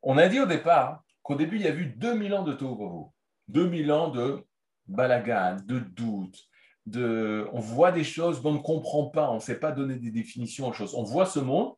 On 0.03 0.17
a 0.17 0.29
dit 0.29 0.39
au 0.39 0.45
départ 0.45 1.03
qu'au 1.21 1.35
début, 1.35 1.57
il 1.57 1.63
y 1.63 1.67
a 1.67 1.75
eu 1.75 1.87
2000 1.87 2.33
ans 2.33 2.43
de 2.43 2.53
Tohu 2.53 3.09
2000 3.49 3.91
ans 3.91 4.07
de 4.07 4.41
balagan, 4.87 5.57
de 5.65 5.79
doute, 5.79 6.37
on 6.93 7.59
voit 7.59 7.91
des 7.91 8.03
choses 8.03 8.41
on 8.43 8.53
ne 8.53 8.59
comprend 8.59 9.05
pas, 9.07 9.29
on 9.29 9.35
ne 9.35 9.39
sait 9.39 9.59
pas 9.59 9.71
donner 9.71 9.95
des 9.95 10.11
définitions 10.11 10.67
aux 10.67 10.73
choses. 10.73 10.93
On 10.95 11.03
voit 11.03 11.25
ce 11.25 11.39
monde, 11.39 11.73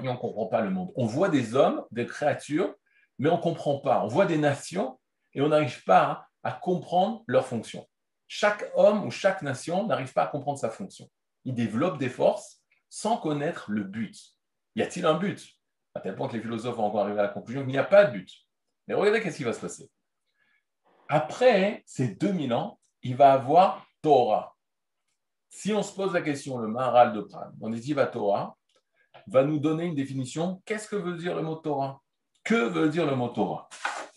mais 0.00 0.08
on 0.08 0.14
ne 0.14 0.18
comprend 0.18 0.46
pas 0.46 0.62
le 0.62 0.70
monde. 0.70 0.92
On 0.96 1.06
voit 1.06 1.28
des 1.28 1.54
hommes, 1.54 1.84
des 1.90 2.06
créatures, 2.06 2.74
mais 3.18 3.28
on 3.28 3.36
ne 3.36 3.42
comprend 3.42 3.78
pas. 3.78 4.02
On 4.04 4.08
voit 4.08 4.26
des 4.26 4.38
nations, 4.38 4.98
et 5.34 5.40
on 5.40 5.48
n'arrive 5.48 5.84
pas 5.84 6.28
à, 6.42 6.52
comprendre 6.52 7.22
leur 7.26 7.46
fonction. 7.46 7.86
chaque 8.26 8.70
homme 8.74 9.04
ou 9.04 9.10
chaque 9.10 9.42
nation 9.42 9.86
n'arrive 9.86 10.12
pas 10.12 10.24
à 10.24 10.26
comprendre 10.26 10.58
sa 10.58 10.70
fonction. 10.70 11.10
Il 11.44 11.54
développe 11.54 11.98
des 11.98 12.08
forces 12.08 12.62
sans 12.88 13.16
connaître 13.16 13.70
le 13.70 13.82
but. 13.82 14.16
Y 14.76 14.82
a-t-il 14.82 15.06
un 15.06 15.14
but? 15.14 15.46
À 15.94 16.00
tel 16.00 16.14
point 16.16 16.28
que 16.28 16.34
les 16.34 16.40
philosophes 16.40 16.76
vont 16.76 16.84
encore 16.84 17.02
arriver 17.02 17.20
à 17.20 17.24
la 17.24 17.28
conclusion 17.28 17.62
qu'il 17.62 17.70
n'y 17.70 17.78
a 17.78 17.84
pas 17.84 18.04
de 18.04 18.12
but. 18.12 18.30
Mais 18.86 18.94
regardez 18.94 19.20
qu'est-ce 19.20 19.36
qui 19.36 19.44
va 19.44 19.52
se 19.52 19.60
passer. 19.60 19.90
Après 21.08 21.82
ces 21.86 22.08
2000 22.14 22.52
ans, 22.54 22.78
il 23.02 23.16
va 23.16 23.32
avoir 23.32 23.86
Torah. 24.04 24.54
Si 25.48 25.72
on 25.72 25.82
se 25.82 25.94
pose 25.94 26.12
la 26.12 26.20
question, 26.20 26.58
le 26.58 26.68
Maharal 26.68 27.14
de 27.14 27.22
Prague, 27.22 27.54
on 27.58 27.70
dit 27.70 27.94
va 27.94 28.06
Torah, 28.06 28.54
va 29.26 29.44
nous 29.44 29.58
donner 29.58 29.86
une 29.86 29.94
définition. 29.94 30.60
Qu'est-ce 30.66 30.86
que 30.86 30.96
veut 30.96 31.16
dire 31.16 31.34
le 31.34 31.40
mot 31.40 31.56
Torah? 31.56 32.02
Que 32.44 32.68
veut 32.68 32.90
dire 32.90 33.06
le 33.06 33.16
mot 33.16 33.28
Torah? 33.28 33.66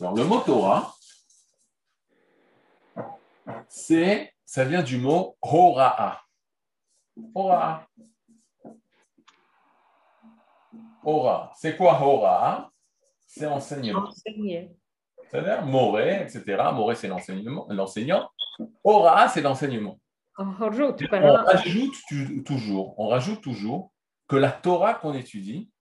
Alors, 0.01 0.13
le 0.13 0.25
mot 0.25 0.41
Torah, 0.41 0.94
c'est, 3.70 4.34
ça 4.44 4.65
vient 4.65 4.84
du 4.84 4.98
mot 4.98 5.38
Hora'a. 5.41 6.22
Hora'a. 7.34 7.88
Hora. 11.06 11.53
C'est 11.56 11.77
quoi 11.77 12.01
Hora'a? 12.01 12.70
C'est 13.25 13.46
enseignement. 13.46 14.10
C'est-à-dire 15.30 15.66
Moré, 15.66 16.22
etc. 16.22 16.44
Moré, 16.74 16.96
c'est 16.96 17.08
l'enseignement, 17.08 17.68
l'enseignant. 17.70 18.30
Hora'a, 18.84 19.28
c'est 19.28 19.42
l'enseignement. 19.42 20.00
On 21.44 21.46
rajoute, 21.46 21.94
toujours, 22.46 23.00
on 23.00 23.08
rajoute 23.08 23.42
toujours 23.42 23.92
que 24.28 24.36
la 24.36 24.52
Torah 24.52 24.94
qu'on 24.94 25.14
étudie, 25.14 25.72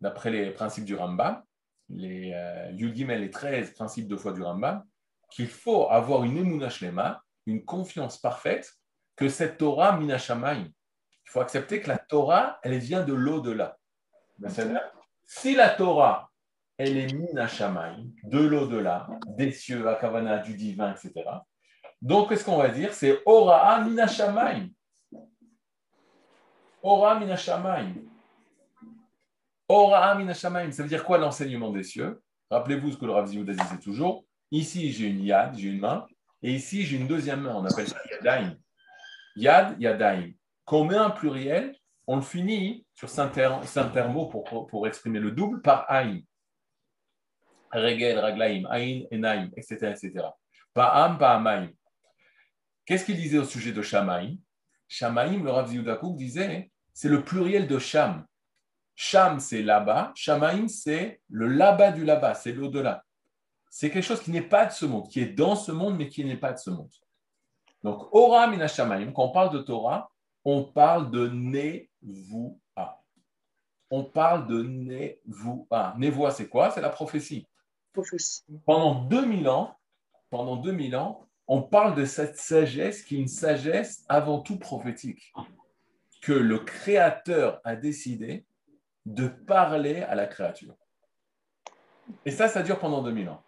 d'après 0.00 0.30
les 0.30 0.50
principes 0.50 0.84
du 0.84 0.94
Rambam, 0.94 1.42
les 1.88 2.32
euh, 2.34 2.70
les 2.72 3.30
13 3.30 3.72
principes 3.74 4.08
de 4.08 4.16
foi 4.16 4.32
du 4.32 4.42
Rambam, 4.42 4.84
qu'il 5.30 5.48
faut 5.48 5.88
avoir 5.90 6.24
une 6.24 6.36
emuna 6.38 6.70
shlema, 6.70 7.22
une 7.46 7.64
confiance 7.64 8.18
parfaite 8.18 8.72
que 9.16 9.28
cette 9.28 9.58
Torah 9.58 9.96
minashamayim. 9.96 10.66
Il 11.26 11.30
faut 11.30 11.40
accepter 11.40 11.80
que 11.80 11.88
la 11.88 11.98
Torah, 11.98 12.58
elle 12.62 12.78
vient 12.78 13.04
de 13.04 13.14
l'au-delà. 13.14 13.78
Si 15.24 15.54
la 15.54 15.70
Torah, 15.70 16.30
elle 16.78 16.96
est 16.96 17.12
minashamayim, 17.12 18.10
de 18.24 18.38
l'au-delà, 18.38 19.06
des 19.26 19.52
cieux, 19.52 19.88
à 19.88 19.94
Kavana, 19.94 20.38
du 20.38 20.54
divin, 20.54 20.92
etc. 20.92 21.12
Donc, 22.02 22.28
qu'est-ce 22.28 22.44
qu'on 22.44 22.56
va 22.56 22.68
dire? 22.68 22.92
C'est 22.92 23.22
Ora 23.24 23.80
minashamayim. 23.82 24.70
Ora 26.82 27.18
minashamayim. 27.18 27.94
Ora 29.68 30.14
minashamayim, 30.14 30.72
ça 30.72 30.82
veut 30.82 30.88
dire 30.88 31.04
quoi 31.04 31.18
l'enseignement 31.18 31.70
des 31.70 31.84
cieux? 31.84 32.20
Rappelez-vous 32.50 32.92
ce 32.92 32.96
que 32.98 33.06
le 33.06 33.12
Rav 33.12 33.26
Ziyuda 33.26 33.52
disait 33.52 33.78
toujours. 33.78 34.24
Ici, 34.50 34.92
j'ai 34.92 35.06
une 35.06 35.24
yad, 35.24 35.56
j'ai 35.56 35.68
une 35.68 35.80
main, 35.80 36.06
et 36.42 36.52
ici, 36.52 36.82
j'ai 36.82 36.98
une 36.98 37.06
deuxième 37.06 37.40
main, 37.40 37.54
on 37.56 37.64
appelle 37.64 37.88
ça 37.88 37.96
yadaim. 38.10 38.56
Yad, 39.36 39.80
yadaim. 39.80 40.32
Quand 40.64 40.78
on 40.78 40.84
met 40.84 40.96
un 40.96 41.10
pluriel, 41.10 41.74
on 42.06 42.16
le 42.16 42.22
finit 42.22 42.86
sur 42.92 43.08
Saint-Termo 43.08 44.26
pour, 44.26 44.66
pour, 44.66 44.86
exprimer 44.86 45.20
le 45.20 45.30
double 45.30 45.62
par 45.62 45.90
aïm. 45.90 46.22
Regel, 47.74 48.18
raglaim, 48.18 48.64
aïn, 48.70 49.04
enaim, 49.12 49.50
etc. 49.56 49.90
etc. 49.90 50.12
Pa'am, 50.72 51.18
pa'amaim. 51.18 51.70
Qu'est-ce 52.86 53.04
qu'il 53.04 53.16
disait 53.16 53.38
au 53.38 53.44
sujet 53.44 53.72
de 53.72 53.82
Shamaim? 53.82 54.36
Shamaim, 54.88 55.42
le 55.42 55.50
Rav 55.50 55.68
Ziyudakouk 55.68 56.16
disait, 56.16 56.70
c'est 56.92 57.08
le 57.08 57.24
pluriel 57.24 57.66
de 57.66 57.78
Sham. 57.78 58.24
Sham, 58.94 59.40
c'est 59.40 59.62
là-bas. 59.62 60.12
Shamaim, 60.14 60.68
c'est 60.68 61.20
le 61.28 61.48
là-bas 61.48 61.90
du 61.90 62.04
là-bas, 62.04 62.34
c'est 62.34 62.52
l'au-delà. 62.52 63.04
C'est 63.70 63.90
quelque 63.90 64.04
chose 64.04 64.22
qui 64.22 64.30
n'est 64.30 64.42
pas 64.42 64.66
de 64.66 64.72
ce 64.72 64.86
monde, 64.86 65.08
qui 65.08 65.20
est 65.20 65.32
dans 65.32 65.56
ce 65.56 65.72
monde, 65.72 65.96
mais 65.96 66.08
qui 66.08 66.24
n'est 66.24 66.36
pas 66.36 66.52
de 66.52 66.58
ce 66.58 66.70
monde. 66.70 66.92
Donc, 67.82 68.08
Ora 68.14 68.46
Minashamaim, 68.46 69.12
quand 69.12 69.24
on 69.24 69.32
parle 69.32 69.52
de 69.52 69.58
Torah, 69.58 70.10
on 70.44 70.62
parle 70.62 71.10
de 71.10 71.28
Nevoa. 71.28 73.02
On 73.90 74.04
parle 74.04 74.46
de 74.46 74.62
Nevoa. 74.62 75.94
Nevoa, 75.98 76.30
c'est 76.30 76.48
quoi? 76.48 76.70
C'est 76.70 76.80
la 76.80 76.90
prophétie. 76.90 77.48
Pendant 78.66 79.04
2000 79.04 79.48
ans, 79.48 79.76
pendant 80.30 80.56
2000 80.56 80.96
ans, 80.96 81.26
on 81.46 81.62
parle 81.62 81.94
de 81.94 82.04
cette 82.04 82.36
sagesse 82.36 83.02
qui 83.02 83.16
est 83.16 83.20
une 83.20 83.28
sagesse 83.28 84.04
avant 84.08 84.40
tout 84.40 84.58
prophétique, 84.58 85.32
que 86.22 86.32
le 86.32 86.58
Créateur 86.58 87.60
a 87.64 87.76
décidé 87.76 88.44
de 89.04 89.28
parler 89.28 90.02
à 90.02 90.14
la 90.14 90.26
créature. 90.26 90.74
Et 92.24 92.30
ça, 92.30 92.48
ça 92.48 92.62
dure 92.62 92.78
pendant 92.78 93.02
2000 93.02 93.28
ans. 93.28 93.42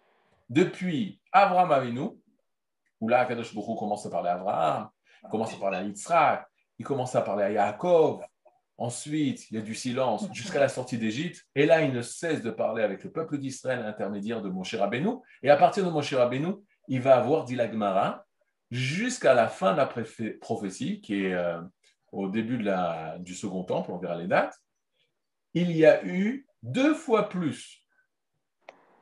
Depuis 0.49 1.19
Abraham 1.31 1.71
Avinu, 1.71 2.09
où 3.01 3.07
là, 3.09 3.25
Kadosh 3.25 3.53
Baruch 3.53 3.77
commence 3.77 4.05
à 4.05 4.09
parler 4.09 4.29
à 4.29 4.35
Abraham, 4.35 4.89
il 5.23 5.29
commence 5.29 5.53
à 5.53 5.57
parler 5.57 5.77
à 5.77 5.83
Yitzhak, 5.83 6.47
il 6.79 6.85
commence 6.85 7.15
à 7.15 7.21
parler 7.21 7.43
à 7.43 7.51
Yaakov, 7.51 8.23
ensuite, 8.77 9.49
il 9.49 9.55
y 9.55 9.57
a 9.57 9.61
du 9.61 9.75
silence 9.75 10.27
jusqu'à 10.33 10.59
la 10.59 10.69
sortie 10.69 10.97
d'Égypte, 10.97 11.45
et 11.55 11.65
là, 11.65 11.81
il 11.81 11.93
ne 11.93 12.01
cesse 12.01 12.41
de 12.41 12.51
parler 12.51 12.83
avec 12.83 13.03
le 13.03 13.11
peuple 13.11 13.37
d'Israël 13.37 13.79
à 13.79 13.83
l'intermédiaire 13.83 14.41
de 14.41 14.49
Moshe 14.49 14.75
Rabbeinu, 14.75 15.17
et 15.43 15.49
à 15.49 15.57
partir 15.57 15.85
de 15.85 15.89
Moshe 15.89 16.13
Rabbeinu, 16.13 16.53
il 16.87 17.01
va 17.01 17.17
avoir 17.17 17.43
dit 17.43 17.57
jusqu'à 18.71 19.33
la 19.33 19.47
fin 19.47 19.71
de 19.71 19.77
la 19.77 19.89
prophétie, 20.39 21.01
qui 21.01 21.25
est 21.25 21.33
euh, 21.33 21.61
au 22.11 22.29
début 22.29 22.57
de 22.57 22.63
la, 22.63 23.17
du 23.19 23.33
second 23.33 23.63
temple, 23.63 23.91
on 23.91 23.97
verra 23.97 24.15
les 24.15 24.27
dates, 24.27 24.55
il 25.53 25.71
y 25.71 25.85
a 25.85 26.05
eu 26.05 26.45
deux 26.63 26.93
fois 26.93 27.29
plus 27.29 27.83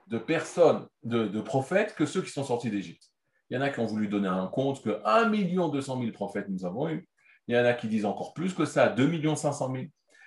de 0.07 0.17
personnes, 0.17 0.87
de, 1.03 1.41
prophètes, 1.41 1.95
que 1.95 2.05
ceux 2.05 2.21
qui 2.21 2.29
sont 2.29 2.43
sortis 2.43 2.69
d'Égypte. 2.69 3.11
Il 3.49 3.55
y 3.55 3.57
en 3.57 3.61
a 3.61 3.69
qui 3.69 3.79
ont 3.79 3.85
voulu 3.85 4.07
donner 4.07 4.27
un 4.27 4.47
compte 4.47 4.81
que 4.83 5.01
1 5.03 5.29
200 5.69 5.99
000 5.99 6.11
prophètes 6.11 6.47
nous 6.49 6.65
avons 6.65 6.89
eu. 6.89 7.07
Il 7.47 7.55
y 7.55 7.59
en 7.59 7.65
a 7.65 7.73
qui 7.73 7.87
disent 7.87 8.05
encore 8.05 8.33
plus 8.33 8.53
que 8.53 8.65
ça, 8.65 8.89
2 8.89 9.35
500 9.35 9.71
000. 9.71 9.85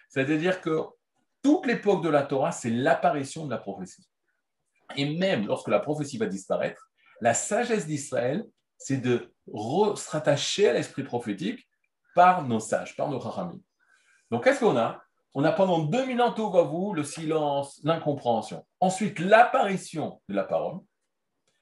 C'est-à-dire 0.08 0.60
que 0.60 0.80
toute 1.42 1.66
l'époque 1.66 2.02
de 2.02 2.08
la 2.08 2.22
Torah, 2.22 2.52
c'est 2.52 2.70
l'apparition 2.70 3.46
de 3.46 3.50
la 3.50 3.58
prophétie. 3.58 4.08
Et 4.96 5.16
même 5.18 5.46
lorsque 5.46 5.68
la 5.68 5.80
prophétie 5.80 6.18
va 6.18 6.26
disparaître, 6.26 6.90
la 7.20 7.34
sagesse 7.34 7.86
d'Israël, 7.86 8.44
c'est 8.78 8.98
de 8.98 9.32
se 9.46 10.10
rattacher 10.10 10.68
à 10.68 10.72
l'esprit 10.72 11.02
prophétique 11.02 11.68
par 12.14 12.46
nos 12.46 12.60
sages, 12.60 12.96
par 12.96 13.10
nos 13.10 13.18
rachamim. 13.18 13.60
Donc, 14.30 14.44
qu'est-ce 14.44 14.60
qu'on 14.60 14.76
a? 14.76 15.02
On 15.34 15.44
a 15.44 15.52
pendant 15.52 15.80
2000 15.80 16.20
ans, 16.22 16.32
tout 16.32 16.50
va 16.50 16.62
vous, 16.62 16.94
le 16.94 17.04
silence, 17.04 17.80
l'incompréhension. 17.84 18.66
Ensuite, 18.80 19.18
l'apparition 19.18 20.20
de 20.28 20.34
la 20.34 20.44
parole, 20.44 20.80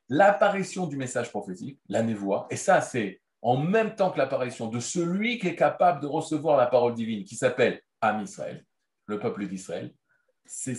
l'apparition 0.08 0.86
du 0.86 0.96
message 0.96 1.30
prophétique, 1.30 1.80
la 1.88 2.02
névoie. 2.02 2.46
Et 2.50 2.56
ça, 2.56 2.80
c'est 2.80 3.20
en 3.46 3.58
même 3.58 3.94
temps 3.94 4.10
que 4.10 4.18
l'apparition 4.18 4.66
de 4.66 4.80
celui 4.80 5.38
qui 5.38 5.46
est 5.46 5.54
capable 5.54 6.00
de 6.00 6.08
recevoir 6.08 6.56
la 6.56 6.66
parole 6.66 6.94
divine, 6.94 7.22
qui 7.22 7.36
s'appelle 7.36 7.80
Am 8.00 8.20
Israël, 8.20 8.66
le 9.06 9.20
peuple 9.20 9.46
d'Israël. 9.46 9.94
C'est 10.44 10.74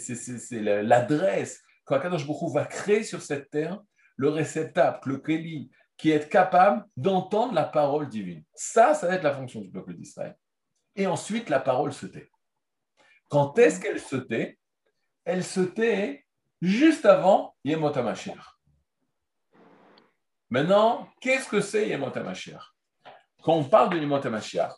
l'adresse 0.52 1.64
qu'Akadosh 1.86 2.28
Baruch 2.28 2.54
va 2.54 2.66
créer 2.66 3.04
sur 3.04 3.22
cette 3.22 3.50
terre 3.52 3.82
le 4.18 4.28
réceptacle, 4.28 5.08
le 5.08 5.18
Kéli, 5.20 5.72
qui 5.96 6.12
est 6.12 6.28
capable 6.28 6.86
d'entendre 6.98 7.54
la 7.54 7.64
parole 7.64 8.10
divine. 8.10 8.44
Ça, 8.54 8.94
ça 8.94 9.08
va 9.08 9.16
être 9.16 9.24
la 9.24 9.34
fonction 9.34 9.62
du 9.62 9.72
peuple 9.72 9.94
d'Israël. 9.94 10.36
Et 10.98 11.08
ensuite, 11.08 11.48
la 11.48 11.62
parole 11.62 11.94
se 11.94 12.06
tait. 12.06 12.30
Quand 13.30 13.58
est-ce 13.60 13.80
qu'elle 13.80 14.02
se 14.02 14.18
tait? 14.18 14.60
Elle 15.24 15.46
se 15.46 15.62
tait 15.62 16.26
juste 16.62 17.06
avant 17.06 17.56
Yemot 17.64 17.98
HaMashiach. 17.98 18.57
Maintenant, 20.50 21.08
qu'est-ce 21.20 21.50
que 21.50 21.60
c'est 21.60 21.90
Yemot 21.90 22.16
HaMashiach? 22.16 22.74
Quand 23.44 23.54
on 23.54 23.66
parle 23.66 23.90
de 23.90 23.98
Yemot 23.98 24.26
HaMashiach, 24.26 24.72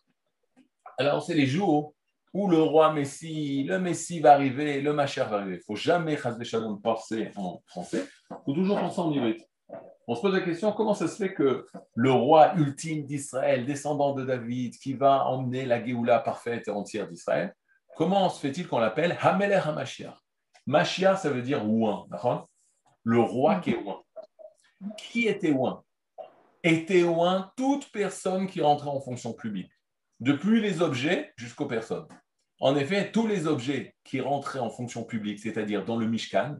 alors 0.97 1.23
c'est 1.23 1.35
les 1.35 1.45
jours 1.45 1.93
où 2.33 2.49
le 2.49 2.59
roi 2.59 2.91
Messie, 2.91 3.63
le 3.65 3.79
Messie 3.79 4.19
va 4.19 4.33
arriver, 4.33 4.81
le 4.81 4.93
Mashiach 4.93 5.29
va 5.29 5.37
arriver. 5.37 5.55
Il 5.55 5.57
ne 5.57 5.63
faut 5.63 5.75
jamais, 5.75 6.17
Shalom, 6.17 6.81
penser 6.81 7.31
en 7.35 7.61
français, 7.67 8.05
il 8.31 8.37
faut 8.45 8.53
toujours 8.53 8.79
penser 8.79 8.99
en 8.99 9.11
hybride. 9.11 9.45
On 10.07 10.15
se 10.15 10.21
pose 10.21 10.33
la 10.33 10.41
question, 10.41 10.71
comment 10.71 10.95
ça 10.95 11.07
se 11.07 11.15
fait 11.17 11.35
que 11.35 11.67
le 11.93 12.11
roi 12.11 12.55
ultime 12.55 13.05
d'Israël, 13.05 13.63
descendant 13.63 14.15
de 14.15 14.25
David, 14.25 14.75
qui 14.77 14.93
va 14.93 15.25
emmener 15.27 15.65
la 15.65 15.85
Géoula 15.85 16.17
parfaite 16.17 16.67
et 16.67 16.71
entière 16.71 17.07
d'Israël, 17.07 17.53
comment 17.95 18.27
se 18.29 18.39
fait-il 18.39 18.67
qu'on 18.67 18.79
l'appelle 18.79 19.15
Hameler 19.21 19.61
HaMashiach? 19.63 20.17
Mashiach, 20.65 21.19
ça 21.19 21.29
veut 21.29 21.43
dire 21.43 21.63
ouin, 21.63 22.07
Le 23.03 23.19
roi 23.19 23.59
qui 23.59 23.71
est 23.71 23.77
ouin. 23.77 24.01
Qui 24.97 25.27
était 25.27 25.51
ouin? 25.51 25.83
Était 26.63 27.03
ouin 27.03 27.51
toute 27.55 27.91
personne 27.91 28.47
qui 28.47 28.61
rentrait 28.61 28.89
en 28.89 28.99
fonction 28.99 29.33
publique 29.33 29.71
depuis 30.19 30.61
les 30.61 30.81
objets 30.81 31.33
jusqu'aux 31.37 31.65
personnes. 31.65 32.07
En 32.59 32.75
effet, 32.75 33.11
tous 33.11 33.25
les 33.25 33.47
objets 33.47 33.95
qui 34.03 34.19
rentraient 34.19 34.59
en 34.59 34.69
fonction 34.69 35.03
publique, 35.03 35.39
c'est-à-dire 35.39 35.85
dans 35.85 35.97
le 35.97 36.07
Mishkan, 36.07 36.57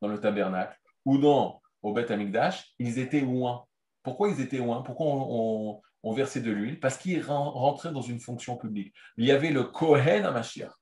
dans 0.00 0.08
le 0.08 0.20
tabernacle, 0.20 0.78
ou 1.04 1.18
dans 1.18 1.60
au 1.82 1.92
Beth 1.92 2.10
Amikdash, 2.10 2.74
ils 2.78 2.98
étaient 2.98 3.20
loin. 3.20 3.64
Pourquoi 4.02 4.28
ils 4.28 4.40
étaient 4.40 4.58
loin 4.58 4.82
Pourquoi 4.82 5.06
on, 5.06 6.12
versait 6.12 6.40
de 6.40 6.50
l'huile? 6.50 6.78
Parce 6.78 6.98
qu'ils 6.98 7.22
rentraient 7.22 7.92
dans 7.92 8.02
une 8.02 8.20
fonction 8.20 8.56
publique. 8.56 8.94
Il 9.16 9.24
y 9.24 9.32
avait 9.32 9.50
le 9.50 9.64
Kohen 9.64 10.24
à 10.24 10.30
Mashiach. 10.30 10.72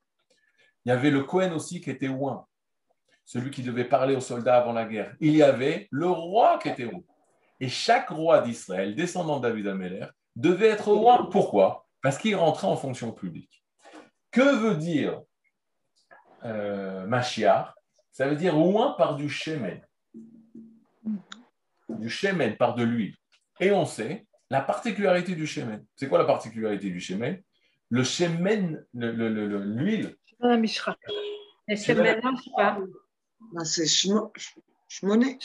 Il 0.84 0.90
y 0.90 0.92
avait 0.92 1.10
le 1.10 1.22
Kohen 1.24 1.52
aussi 1.52 1.80
qui 1.80 1.90
était 1.90 2.06
loin, 2.06 2.46
celui 3.28 3.50
qui 3.50 3.62
devait 3.62 3.84
parler 3.84 4.16
aux 4.16 4.22
soldats 4.22 4.56
avant 4.56 4.72
la 4.72 4.86
guerre. 4.86 5.14
Il 5.20 5.36
y 5.36 5.42
avait 5.42 5.86
le 5.90 6.08
roi 6.08 6.58
qui 6.62 6.70
était 6.70 6.86
loin. 6.86 7.02
Et 7.60 7.68
chaque 7.68 8.08
roi 8.08 8.40
d'Israël, 8.40 8.94
descendant 8.94 9.38
de 9.38 9.46
David 9.46 10.08
devait 10.34 10.68
être 10.68 10.90
roi. 10.90 11.28
Pourquoi? 11.30 11.86
Parce 12.00 12.16
qu'il 12.16 12.34
rentrait 12.36 12.68
en 12.68 12.76
fonction 12.76 13.12
publique. 13.12 13.62
Que 14.30 14.56
veut 14.56 14.76
dire 14.76 15.20
euh, 16.46 17.06
Machiar 17.06 17.74
Ça 18.12 18.26
veut 18.26 18.36
dire 18.36 18.54
loin 18.54 18.94
par 18.96 19.14
du 19.14 19.28
shemen. 19.28 19.82
Du 21.90 22.08
shemen, 22.08 22.56
par 22.56 22.76
de 22.76 22.82
l'huile. 22.82 23.14
Et 23.60 23.72
on 23.72 23.84
sait 23.84 24.26
la 24.48 24.62
particularité 24.62 25.34
du 25.34 25.46
shemen. 25.46 25.84
C'est 25.96 26.08
quoi 26.08 26.16
la 26.18 26.24
particularité 26.24 26.88
du 26.88 27.00
shemen? 27.00 27.42
Le 27.90 28.04
shemen, 28.04 28.82
l'huile. 28.94 30.16
Pas. 32.56 32.78
C'est 33.64 33.86
shmoné. 33.86 35.38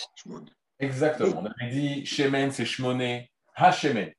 Exactement. 0.80 1.42
On 1.42 1.46
avait 1.46 1.72
dit 1.72 2.06
shemen, 2.06 2.52
c'est 2.52 2.66
shmoné. 2.66 3.32
Ha-shemen. 3.56 4.12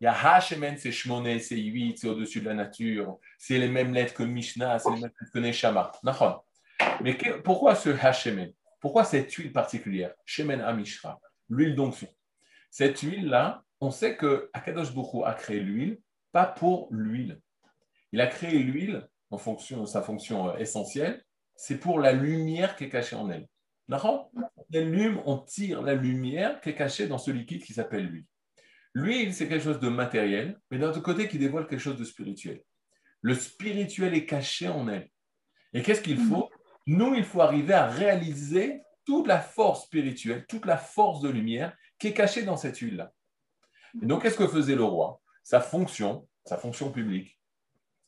Il 0.00 0.04
y 0.04 0.06
a 0.06 0.12
Ha-shemen, 0.12 0.76
c'est 0.76 0.92
shmoné, 0.92 1.38
c'est 1.40 1.56
8, 1.56 1.98
c'est 1.98 2.08
au-dessus 2.08 2.40
de 2.40 2.46
la 2.46 2.54
nature. 2.54 3.18
C'est 3.38 3.58
les 3.58 3.68
mêmes 3.68 3.92
lettres 3.92 4.14
que 4.14 4.22
Mishnah, 4.22 4.78
c'est 4.78 4.90
les 4.90 5.00
mêmes 5.00 5.10
lettres 5.18 5.32
que 5.32 5.38
Neshama. 5.38 5.92
Mais 7.02 7.16
pourquoi 7.44 7.74
ce 7.74 7.90
Ha-shemen? 7.90 8.52
Pourquoi 8.80 9.04
cette 9.04 9.32
huile 9.32 9.52
particulière? 9.52 10.12
Shemen 10.24 10.60
Amishra, 10.60 11.20
l'huile 11.48 11.74
d'onction. 11.74 12.08
Cette 12.70 13.00
huile-là, 13.00 13.64
on 13.80 13.90
sait 13.90 14.16
que 14.16 14.50
Akadosh 14.52 14.92
Bokhu 14.92 15.24
a 15.24 15.34
créé 15.34 15.60
l'huile, 15.60 15.98
pas 16.32 16.46
pour 16.46 16.88
l'huile. 16.90 17.40
Il 18.12 18.20
a 18.20 18.26
créé 18.26 18.58
l'huile 18.58 19.08
en 19.30 19.38
fonction 19.38 19.82
de 19.82 19.86
sa 19.86 20.02
fonction 20.02 20.50
euh, 20.50 20.56
essentielle, 20.56 21.24
c'est 21.58 21.78
pour 21.78 21.98
la 21.98 22.12
lumière 22.12 22.76
qui 22.76 22.84
est 22.84 22.88
cachée 22.88 23.16
en 23.16 23.28
elle. 23.30 23.48
On 23.90 24.28
allume, 24.72 25.20
on 25.26 25.38
tire 25.38 25.82
la 25.82 25.94
lumière 25.94 26.60
qui 26.60 26.70
est 26.70 26.74
cachée 26.74 27.08
dans 27.08 27.18
ce 27.18 27.32
liquide 27.32 27.64
qui 27.64 27.72
s'appelle 27.72 28.06
l'huile. 28.06 28.26
L'huile, 28.94 29.34
c'est 29.34 29.48
quelque 29.48 29.64
chose 29.64 29.80
de 29.80 29.88
matériel, 29.88 30.56
mais 30.70 30.78
d'un 30.78 30.90
autre 30.90 31.02
côté 31.02 31.26
qui 31.26 31.36
dévoile 31.36 31.66
quelque 31.66 31.80
chose 31.80 31.98
de 31.98 32.04
spirituel. 32.04 32.62
Le 33.22 33.34
spirituel 33.34 34.14
est 34.14 34.24
caché 34.24 34.68
en 34.68 34.86
elle. 34.88 35.10
Et 35.72 35.82
qu'est-ce 35.82 36.00
qu'il 36.00 36.18
faut 36.18 36.48
Nous, 36.86 37.16
il 37.16 37.24
faut 37.24 37.40
arriver 37.40 37.74
à 37.74 37.88
réaliser 37.88 38.80
toute 39.04 39.26
la 39.26 39.40
force 39.40 39.86
spirituelle, 39.86 40.46
toute 40.46 40.64
la 40.64 40.76
force 40.76 41.20
de 41.22 41.28
lumière 41.28 41.76
qui 41.98 42.06
est 42.06 42.14
cachée 42.14 42.44
dans 42.44 42.56
cette 42.56 42.78
huile-là. 42.78 43.12
Et 44.00 44.06
donc, 44.06 44.22
qu'est-ce 44.22 44.38
que 44.38 44.46
faisait 44.46 44.76
le 44.76 44.84
roi? 44.84 45.20
Sa 45.42 45.60
fonction, 45.60 46.28
sa 46.44 46.56
fonction 46.56 46.92
publique, 46.92 47.36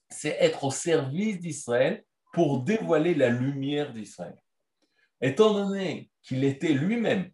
c'est 0.09 0.37
être 0.39 0.63
au 0.63 0.71
service 0.71 1.41
d'Israël 1.41 2.05
pour 2.33 2.63
dévoiler 2.63 3.15
la 3.15 3.29
lumière 3.29 3.93
d'Israël. 3.93 4.41
Étant 5.21 5.53
donné 5.53 6.11
qu'il 6.23 6.45
était 6.45 6.73
lui-même, 6.73 7.31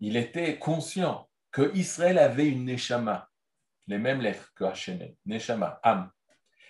il 0.00 0.16
était 0.16 0.58
conscient 0.58 1.28
que 1.50 1.74
Israël 1.76 2.18
avait 2.18 2.48
une 2.48 2.64
neshama, 2.64 3.28
les 3.86 3.98
mêmes 3.98 4.20
lettres 4.20 4.52
que 4.54 4.64
Hachem, 4.64 5.14
neshama, 5.26 5.78
âme. 5.82 6.10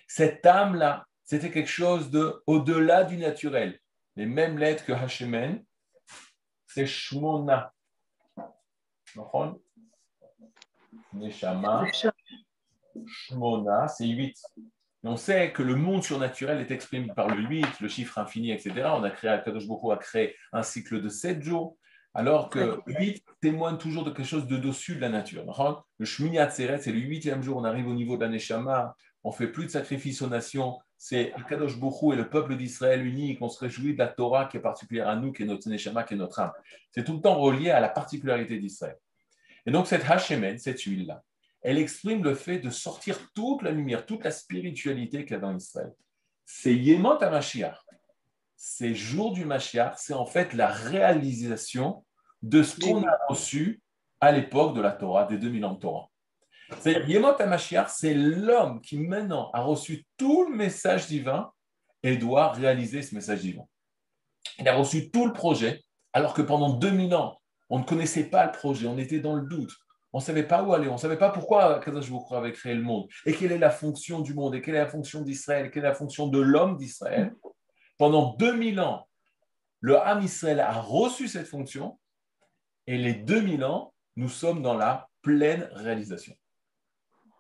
Cette 0.09 0.45
âme-là, 0.45 1.07
c'était 1.25 1.51
quelque 1.51 1.71
chose 1.71 2.11
de 2.11 2.43
au-delà 2.47 3.05
du 3.05 3.17
naturel. 3.17 3.79
Les 4.17 4.27
mêmes 4.27 4.59
lettres 4.59 4.85
que 4.85 4.93
Hachem, 4.93 5.65
c'est 6.67 6.87
Shmona. 6.87 7.73
Neshama, 11.13 11.87
Shmona, 13.07 13.89
c'est 13.89 14.07
8. 14.07 14.37
On 15.05 15.17
sait 15.17 15.53
que 15.53 15.63
le 15.63 15.75
monde 15.75 16.05
surnaturel 16.05 16.61
est 16.61 16.71
exprimé 16.71 17.09
par 17.15 17.29
le 17.29 17.43
8, 17.43 17.81
le 17.81 17.89
chiffre 17.89 18.19
infini, 18.19 18.53
etc. 18.53 18.73
On 18.95 19.03
a 19.03 19.11
créé, 19.11 19.37
Kadosh 19.45 19.67
Boko 19.67 19.91
a 19.91 19.97
créé 19.97 20.37
un 20.53 20.63
cycle 20.63 21.01
de 21.01 21.09
7 21.09 21.43
jours, 21.43 21.77
alors 22.15 22.51
que 22.51 22.79
8 22.87 23.25
témoigne 23.41 23.79
toujours 23.79 24.05
de 24.05 24.11
quelque 24.11 24.27
chose 24.27 24.47
de 24.47 24.57
dessus 24.57 24.95
de 24.95 25.01
la 25.01 25.09
nature. 25.09 25.45
Le 25.99 26.05
Shmini 26.05 26.39
Atzeret, 26.39 26.79
c'est 26.79 26.93
le 26.93 27.01
huitième 27.01 27.43
jour, 27.43 27.57
on 27.57 27.65
arrive 27.65 27.89
au 27.89 27.95
niveau 27.95 28.17
de 28.17 28.23
la 28.23 28.29
Neshama, 28.29 28.95
on 29.25 29.33
fait 29.33 29.49
plus 29.49 29.67
de 29.67 29.71
sacrifices 29.71 30.23
aux 30.23 30.29
nations, 30.29 30.79
c'est 30.99 31.33
Akadosh 31.35 31.79
Bokhu 31.79 32.13
et 32.13 32.17
le 32.17 32.29
peuple 32.29 32.57
d'Israël 32.57 33.05
unique, 33.05 33.41
on 33.41 33.49
se 33.49 33.59
réjouit 33.59 33.95
de 33.95 33.99
la 33.99 34.09
Torah 34.09 34.45
qui 34.45 34.57
est 34.57 34.61
particulière 34.61 35.09
à 35.09 35.17
nous, 35.17 35.33
qui 35.33 35.43
est 35.43 35.47
notre 35.47 35.69
Neshama, 35.69 36.05
qui 36.05 36.15
est 36.15 36.17
notre 36.17 36.39
âme. 36.39 36.53
C'est 36.93 37.03
tout 37.03 37.15
le 37.15 37.21
temps 37.21 37.41
relié 37.41 37.71
à 37.71 37.81
la 37.81 37.89
particularité 37.89 38.59
d'Israël. 38.59 38.97
Et 39.67 39.73
donc 39.73 39.89
cette 39.89 40.09
Hashemen, 40.09 40.59
cette 40.59 40.81
huile-là, 40.81 41.23
elle 41.63 41.79
exprime 41.79 42.25
le 42.25 42.35
fait 42.35 42.59
de 42.59 42.71
sortir 42.71 43.19
toute 43.35 43.63
la 43.63 43.71
lumière, 43.71 44.05
toute 44.05 44.25
la 44.25 44.31
spiritualité 44.31 45.25
qu'il 45.25 45.35
y 45.35 45.37
a 45.37 45.41
dans 45.41 45.57
Israël. 45.57 45.93
C'est 46.45 46.75
Yemot 46.75 47.23
HaMashiach. 47.23 47.79
Ces 48.57 48.95
jours 48.95 49.33
du 49.33 49.45
Mashiach, 49.45 49.95
c'est 49.97 50.15
en 50.15 50.27
fait 50.27 50.55
la 50.55 50.69
réalisation 50.69 52.05
de 52.43 52.63
ce 52.63 52.79
qu'on 52.79 53.05
a 53.07 53.19
reçu 53.29 53.81
à 54.21 54.33
l'époque 54.33 54.75
de 54.75 54.81
la 54.81 54.93
Torah, 54.93 55.25
des 55.25 55.39
2000 55.39 55.65
ans 55.65 55.75
de 55.75 55.81
Torah. 55.81 56.09
C'est 56.81 57.05
Yemot 57.07 57.41
HaMashiach, 57.41 57.89
c'est 57.89 58.15
l'homme 58.15 58.81
qui 58.81 58.99
maintenant 58.99 59.51
a 59.53 59.61
reçu 59.61 60.05
tout 60.17 60.49
le 60.49 60.57
message 60.57 61.07
divin 61.07 61.53
et 62.03 62.17
doit 62.17 62.53
réaliser 62.53 63.03
ce 63.03 63.15
message 63.15 63.41
divin. 63.41 63.65
Il 64.59 64.69
a 64.69 64.75
reçu 64.75 65.11
tout 65.11 65.27
le 65.27 65.33
projet, 65.33 65.83
alors 66.13 66.35
que 66.35 66.43
pendant 66.43 66.71
2000 66.71 67.15
ans, 67.15 67.41
on 67.71 67.79
ne 67.79 67.85
connaissait 67.85 68.25
pas 68.25 68.47
le 68.47 68.53
projet, 68.53 68.87
on 68.87 68.99
était 68.99 69.21
dans 69.21 69.35
le 69.35 69.43
doute. 69.43 69.73
On 70.13 70.19
ne 70.19 70.23
savait 70.23 70.43
pas 70.43 70.63
où 70.63 70.75
aller, 70.75 70.89
on 70.89 70.95
ne 70.95 70.99
savait 70.99 71.17
pas 71.17 71.31
pourquoi 71.31 71.81
Kadosh 71.81 72.11
avait 72.33 72.53
créé 72.53 72.75
le 72.75 72.83
monde, 72.83 73.09
et 73.25 73.33
quelle 73.33 73.53
est 73.53 73.59
la 73.59 73.71
fonction 73.71 74.21
du 74.21 74.35
monde, 74.35 74.55
et 74.55 74.61
quelle 74.61 74.75
est 74.75 74.79
la 74.79 74.89
fonction 74.89 75.23
d'Israël, 75.23 75.71
quelle 75.71 75.85
est 75.85 75.89
la 75.89 75.95
fonction 75.95 76.27
de 76.27 76.39
l'homme 76.39 76.77
d'Israël? 76.77 77.35
Pendant 77.99 78.35
2000 78.35 78.81
ans, 78.81 79.09
le 79.81 79.99
Ham 79.99 80.23
Israël 80.23 80.61
a 80.61 80.73
reçu 80.81 81.29
cette 81.29 81.47
fonction, 81.47 81.99
et 82.87 82.99
les 82.99 83.15
2000 83.15 83.65
ans, 83.65 83.95
nous 84.17 84.29
sommes 84.29 84.63
dans 84.63 84.75
la 84.75 85.09
pleine 85.23 85.69
réalisation. 85.73 86.35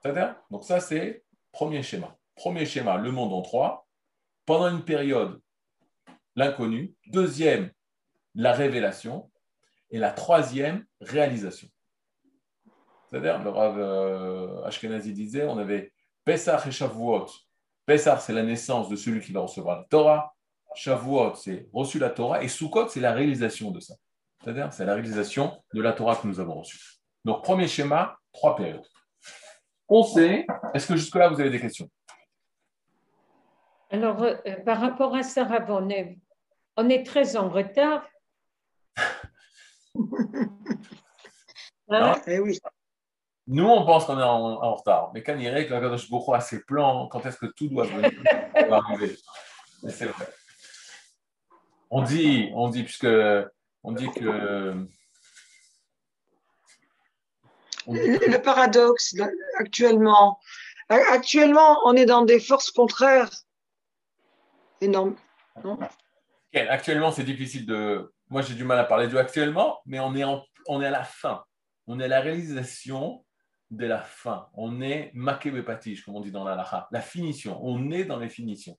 C'est-à-dire 0.00 0.36
Donc 0.50 0.64
ça, 0.64 0.80
c'est 0.80 1.24
premier 1.52 1.82
schéma. 1.82 2.16
Premier 2.34 2.66
schéma, 2.66 2.96
le 2.96 3.10
monde 3.10 3.32
en 3.32 3.42
trois. 3.42 3.86
Pendant 4.46 4.68
une 4.68 4.84
période, 4.84 5.40
l'inconnu. 6.34 6.94
Deuxième, 7.06 7.70
la 8.34 8.52
révélation. 8.52 9.30
Et 9.90 9.98
la 9.98 10.10
troisième, 10.10 10.84
réalisation. 11.00 11.68
C'est-à-dire, 13.12 13.42
le 13.42 13.50
Rav 13.50 13.78
euh, 13.78 14.64
Ashkenazi 14.64 15.12
disait, 15.12 15.44
on 15.44 15.58
avait 15.58 15.92
Pesach 16.24 16.66
et 16.66 16.70
Shavuot. 16.70 17.26
Pesach, 17.84 18.20
c'est 18.20 18.32
la 18.32 18.42
naissance 18.42 18.88
de 18.88 18.96
celui 18.96 19.20
qui 19.20 19.32
va 19.32 19.40
recevoir 19.40 19.80
la 19.80 19.84
Torah. 19.84 20.34
Shavuot, 20.74 21.34
c'est 21.34 21.68
reçu 21.74 21.98
la 21.98 22.08
Torah. 22.08 22.42
Et 22.42 22.48
Sukkot, 22.48 22.88
c'est 22.88 23.00
la 23.00 23.12
réalisation 23.12 23.70
de 23.70 23.80
ça. 23.80 23.94
C'est-à-dire, 24.42 24.72
c'est 24.72 24.86
la 24.86 24.94
réalisation 24.94 25.62
de 25.74 25.82
la 25.82 25.92
Torah 25.92 26.16
que 26.16 26.26
nous 26.26 26.40
avons 26.40 26.60
reçue. 26.60 26.78
Donc, 27.22 27.44
premier 27.44 27.68
schéma, 27.68 28.16
trois 28.32 28.56
périodes. 28.56 28.86
On 29.88 30.02
sait, 30.02 30.46
est-ce 30.72 30.86
que 30.86 30.96
jusque-là, 30.96 31.28
vous 31.28 31.38
avez 31.38 31.50
des 31.50 31.60
questions? 31.60 31.90
Alors, 33.90 34.22
euh, 34.22 34.34
par 34.64 34.80
rapport 34.80 35.14
à 35.14 35.22
Sarah, 35.22 35.66
on 35.68 35.90
est, 35.90 36.18
on 36.78 36.88
est 36.88 37.04
très 37.04 37.36
en 37.36 37.50
retard. 37.50 38.08
Hein? 41.94 42.14
Eh 42.26 42.38
oui. 42.38 42.58
Nous, 43.48 43.64
on 43.64 43.84
pense 43.84 44.04
qu'on 44.04 44.18
est 44.18 44.22
en, 44.22 44.74
retard. 44.74 45.10
Mais 45.14 45.22
quand 45.22 45.36
il 45.36 45.46
est 45.46 45.66
que 45.66 45.70
Kadosh 45.70 46.08
a 46.32 46.40
ses 46.40 46.62
plans, 46.64 47.08
quand 47.08 47.26
est-ce 47.26 47.38
que 47.38 47.46
tout 47.46 47.68
doit 47.68 47.84
venir 47.84 48.10
arriver? 48.70 49.16
Mais 49.82 49.90
c'est 49.90 50.06
vrai. 50.06 50.28
On 51.90 52.02
dit, 52.02 52.50
on 52.54 52.68
dit, 52.68 52.84
puisque 52.84 53.08
on 53.82 53.92
dit 53.92 54.10
que. 54.12 54.86
Le 57.88 58.36
paradoxe, 58.38 59.16
actuellement, 59.58 60.38
actuellement, 60.88 61.80
on 61.84 61.96
est 61.96 62.06
dans 62.06 62.24
des 62.24 62.38
forces 62.38 62.70
contraires 62.70 63.30
énormes. 64.80 65.16
Non? 65.64 65.78
Actuellement, 66.54 67.10
c'est 67.10 67.24
difficile 67.24 67.66
de. 67.66 68.12
Moi, 68.30 68.42
j'ai 68.42 68.54
du 68.54 68.64
mal 68.64 68.78
à 68.78 68.84
parler 68.84 69.08
du 69.08 69.18
actuellement, 69.18 69.82
mais 69.84 69.98
on 69.98 70.14
est, 70.14 70.24
on 70.24 70.80
est 70.80 70.86
à 70.86 70.90
la 70.90 71.04
fin. 71.04 71.44
On 71.88 71.98
est 71.98 72.04
à 72.04 72.08
la 72.08 72.20
réalisation 72.20 73.24
de 73.72 73.86
la 73.86 74.00
fin. 74.00 74.48
On 74.54 74.82
est 74.82 75.10
makebepatish, 75.14 76.04
comme 76.04 76.14
on 76.14 76.20
dit 76.20 76.30
dans 76.30 76.44
la 76.44 76.54
lacha, 76.54 76.88
la 76.92 77.00
finition. 77.00 77.58
On 77.62 77.90
est 77.90 78.04
dans 78.04 78.18
les 78.18 78.28
finitions. 78.28 78.78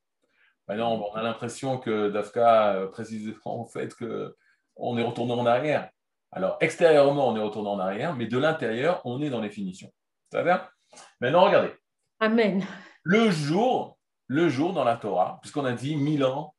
Maintenant, 0.67 0.93
on 0.93 1.15
a 1.15 1.23
l'impression 1.23 1.79
que 1.79 2.10
Dafka 2.10 2.75
euh, 2.75 2.88
précise 2.88 3.34
en 3.45 3.65
fait 3.65 3.93
qu'on 3.95 4.97
est 4.97 5.03
retourné 5.03 5.34
en 5.34 5.45
arrière. 5.45 5.89
Alors, 6.32 6.58
extérieurement, 6.62 7.27
on 7.27 7.36
est 7.36 7.41
retourné 7.41 7.69
en 7.69 7.79
arrière, 7.79 8.15
mais 8.15 8.27
de 8.27 8.38
l'intérieur, 8.38 9.01
on 9.03 9.21
est 9.21 9.29
dans 9.29 9.41
les 9.41 9.49
finitions. 9.49 9.91
Ça 10.32 10.41
va 10.41 10.43
bien? 10.43 10.69
Maintenant, 11.19 11.45
regardez. 11.45 11.73
Amen. 12.19 12.63
Le 13.01 13.29
jour, 13.32 13.97
le 14.27 14.47
jour 14.47 14.73
dans 14.73 14.84
la 14.84 14.97
Torah, 14.97 15.39
puisqu'on 15.41 15.65
a 15.65 15.73
dit 15.73 15.95
mille 15.95 16.23
ans, 16.23 16.56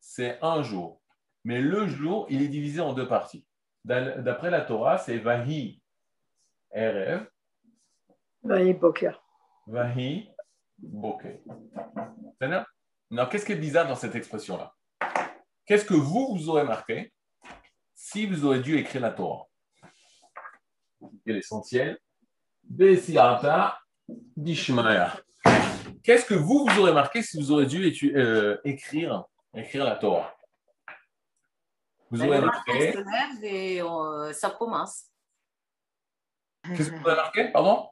c'est 0.00 0.38
un 0.40 0.62
jour. 0.62 1.02
Mais 1.44 1.60
le 1.60 1.86
jour, 1.86 2.26
il 2.30 2.42
est 2.42 2.48
divisé 2.48 2.80
en 2.80 2.94
deux 2.94 3.06
parties. 3.06 3.44
D'après 3.84 4.50
la 4.50 4.62
Torah, 4.62 4.98
c'est 4.98 5.18
Vahi 5.18 5.80
Erev 6.72 7.26
Vahi 8.46 8.74
Boker. 8.74 9.20
Vahi 9.66 10.30
Boker. 10.78 11.40
Non, 13.10 13.26
qu'est-ce 13.26 13.44
qui 13.44 13.52
est 13.52 13.56
bizarre 13.56 13.88
dans 13.88 13.96
cette 13.96 14.14
expression-là? 14.14 14.72
Qu'est-ce 15.64 15.84
que 15.84 15.94
vous, 15.94 16.36
vous 16.36 16.48
aurez 16.48 16.62
marqué 16.62 17.12
si 17.94 18.26
vous 18.26 18.44
aurez 18.44 18.60
dû 18.60 18.76
écrire 18.76 19.02
la 19.02 19.10
Torah? 19.10 19.46
L'essentiel. 21.24 21.98
Besiata 22.62 23.78
Dishmaya. 24.08 25.16
Qu'est-ce 26.04 26.24
que 26.24 26.34
vous, 26.34 26.66
vous 26.66 26.80
aurez 26.80 26.92
marqué 26.92 27.22
si 27.22 27.36
vous 27.38 27.50
aurez 27.50 27.66
dû 27.66 28.16
euh, 28.16 28.58
écrire, 28.62 29.24
écrire 29.54 29.84
la 29.84 29.96
Torah? 29.96 30.32
Vous 32.10 32.22
aurez 32.22 32.40
marqué. 32.40 32.92
se 32.92 32.98
lève 32.98 33.44
et 33.44 33.82
euh, 33.82 34.32
ça 34.32 34.50
commence. 34.50 35.06
Qu'est-ce 36.62 36.90
que 36.90 36.96
vous 36.96 37.08
avez 37.08 37.16
marqué 37.16 37.48
Pardon? 37.50 37.88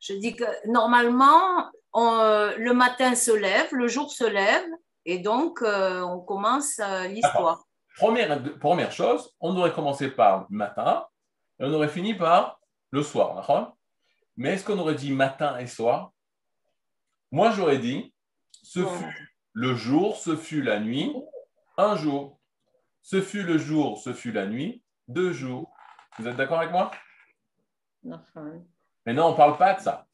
Je 0.00 0.14
dis 0.14 0.34
que 0.34 0.44
normalement, 0.66 1.70
euh, 1.94 2.56
le 2.56 2.72
matin 2.72 3.14
se 3.14 3.30
lève, 3.30 3.68
le 3.72 3.86
jour 3.86 4.10
se 4.10 4.24
lève, 4.24 4.66
et 5.04 5.18
donc 5.18 5.62
on 5.62 6.20
commence 6.20 6.80
l'histoire. 7.08 7.64
Première, 7.96 8.42
première 8.58 8.92
chose, 8.92 9.34
on 9.40 9.56
aurait 9.56 9.72
commencé 9.72 10.10
par 10.10 10.46
le 10.48 10.56
matin 10.56 11.06
et 11.58 11.64
on 11.64 11.72
aurait 11.72 11.88
fini 11.88 12.14
par 12.14 12.60
le 12.90 13.02
soir. 13.02 13.74
Mais 14.36 14.54
est-ce 14.54 14.64
qu'on 14.64 14.78
aurait 14.78 14.94
dit 14.94 15.12
matin 15.12 15.58
et 15.58 15.66
soir? 15.66 16.12
Moi, 17.30 17.50
j'aurais 17.50 17.78
dit 17.78 18.14
ce 18.62 18.84
fut 18.84 19.30
le 19.52 19.74
jour, 19.74 20.16
ce 20.16 20.36
fut 20.36 20.62
la 20.62 20.80
nuit, 20.80 21.14
un 21.76 21.96
jour. 21.96 22.38
Ce 23.02 23.20
fut 23.20 23.42
le 23.42 23.58
jour, 23.58 23.98
ce 23.98 24.12
fut 24.12 24.32
la 24.32 24.46
nuit, 24.46 24.82
deux 25.08 25.32
jours. 25.32 25.72
Vous 26.18 26.28
êtes 26.28 26.36
d'accord 26.36 26.58
avec 26.58 26.70
moi? 26.70 26.90
Mais 29.06 29.12
non, 29.12 29.26
on 29.26 29.30
ne 29.32 29.36
parle 29.36 29.56
pas 29.56 29.74
de 29.74 29.80
ça. 29.80 30.06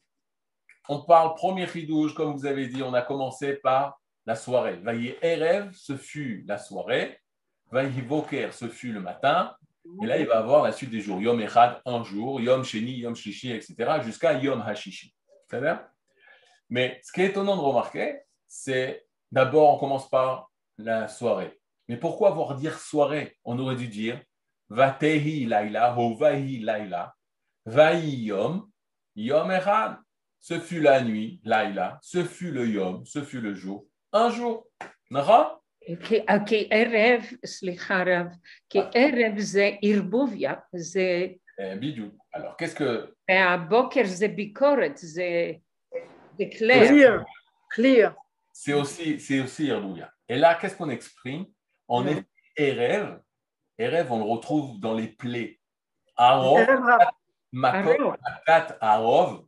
On 0.89 1.01
parle 1.01 1.35
premier 1.35 1.65
ridouche, 1.65 2.13
comme 2.13 2.33
vous 2.33 2.45
avez 2.45 2.67
dit, 2.67 2.81
on 2.81 2.93
a 2.93 3.01
commencé 3.01 3.55
par 3.55 3.99
la 4.25 4.35
soirée. 4.35 4.77
Vaillez 4.77 5.17
Erev, 5.21 5.71
ce 5.73 5.97
fut 5.97 6.43
la 6.47 6.57
soirée. 6.57 7.19
Vaillez 7.71 8.01
Boker, 8.01 8.53
ce 8.53 8.67
fut 8.69 8.93
le 8.93 9.01
matin. 9.01 9.55
Et 10.01 10.05
là, 10.05 10.17
il 10.17 10.25
va 10.25 10.37
avoir 10.37 10.63
la 10.63 10.71
suite 10.71 10.89
des 10.89 11.01
jours. 11.01 11.21
Yom 11.21 11.39
Echad, 11.39 11.81
un 11.85 12.03
jour, 12.03 12.41
Yom 12.41 12.63
Sheni, 12.63 12.99
Yom 12.99 13.15
Shishi, 13.15 13.51
etc., 13.51 13.75
jusqu'à 14.03 14.33
Yom 14.33 14.61
Hashishi. 14.61 15.13
C'est 15.49 15.61
bien? 15.61 15.85
Mais 16.69 16.99
ce 17.03 17.11
qui 17.11 17.21
est 17.21 17.27
étonnant 17.27 17.55
de 17.55 17.61
remarquer, 17.61 18.19
c'est 18.47 19.05
d'abord, 19.31 19.75
on 19.75 19.77
commence 19.77 20.09
par 20.09 20.51
la 20.77 21.07
soirée. 21.07 21.57
Mais 21.87 21.97
pourquoi 21.97 22.29
avoir 22.29 22.55
dire 22.55 22.77
soirée? 22.79 23.37
On 23.45 23.57
aurait 23.59 23.77
dû 23.77 23.87
dire 23.87 24.21
Vatehi 24.69 25.45
Laila, 25.45 25.95
Vahi 26.19 26.59
Laila, 26.59 27.15
Vahi 27.65 28.23
Yom, 28.25 28.69
Yom 29.16 29.50
Echad. 29.50 29.96
Ce 30.40 30.58
fut 30.58 30.80
la 30.80 31.02
nuit, 31.02 31.40
Laila, 31.44 31.98
ce 32.02 32.24
fut 32.24 32.50
le 32.50 32.66
Yom, 32.66 33.06
ce 33.06 33.22
fut 33.22 33.40
le 33.40 33.54
jour, 33.54 33.86
un 34.12 34.28
jour. 34.30 34.66
Nara 35.10 35.62
כי 36.46 36.68
ערב, 36.70 37.22
סליחה 37.46 38.02
רב, 38.06 38.26
כי 38.70 38.78
ערב 38.94 39.38
זה 39.38 39.70
ערבוביה, 39.82 40.54
זה... 40.74 41.26
בדיוק. 41.80 42.14
Alors, 42.34 42.56
qu'est-ce 42.56 42.74
que... 42.74 43.12
והבוקר 43.30 44.02
זה 44.04 44.28
ביקורת, 44.28 44.96
זה... 44.96 45.52
זה 46.38 46.44
clear. 46.58 47.24
Clear. 47.74 48.12
C'est 48.52 48.72
aussi, 48.72 49.20
c'est 49.20 49.40
aussi 49.40 49.70
ערבוביה. 49.70 50.06
Et 50.28 50.36
là, 50.36 50.54
qu'est-ce 50.54 50.76
qu'on 50.76 50.90
exprime 50.90 51.46
On 51.88 52.06
est 52.06 52.24
Erev. 52.56 53.20
Erev, 53.78 54.12
on 54.12 54.18
le 54.18 54.24
retrouve 54.24 54.80
dans 54.80 54.94
les 54.94 55.08
plaies. 55.08 55.58
Arov, 56.16 56.66
Makat, 57.51 58.77
Arov. 58.81 59.43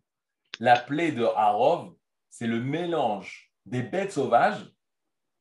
La 0.60 0.78
plaie 0.78 1.12
de 1.12 1.24
Arov, 1.24 1.94
c'est 2.30 2.48
le 2.48 2.60
mélange 2.60 3.52
des 3.66 3.82
bêtes 3.82 4.12
sauvages 4.12 4.66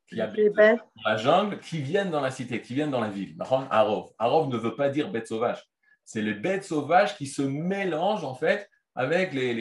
qui 0.07 0.21
habitent 0.21 0.55
dans 0.55 0.79
la 1.05 1.17
jungle, 1.17 1.59
qui 1.59 1.81
viennent 1.81 2.09
dans 2.09 2.21
la 2.21 2.31
cité, 2.31 2.61
qui 2.61 2.73
viennent 2.73 2.91
dans 2.91 3.01
la 3.01 3.09
ville. 3.09 3.35
Arov. 3.69 4.11
Arov 4.17 4.49
ne 4.49 4.57
veut 4.57 4.75
pas 4.75 4.89
dire 4.89 5.09
bête 5.09 5.27
sauvage. 5.27 5.63
C'est 6.05 6.21
les 6.21 6.33
bêtes 6.33 6.63
sauvages 6.63 7.15
qui 7.17 7.27
se 7.27 7.41
mélangent 7.41 8.23
en 8.23 8.33
fait 8.33 8.69
avec 8.95 9.33
les, 9.33 9.53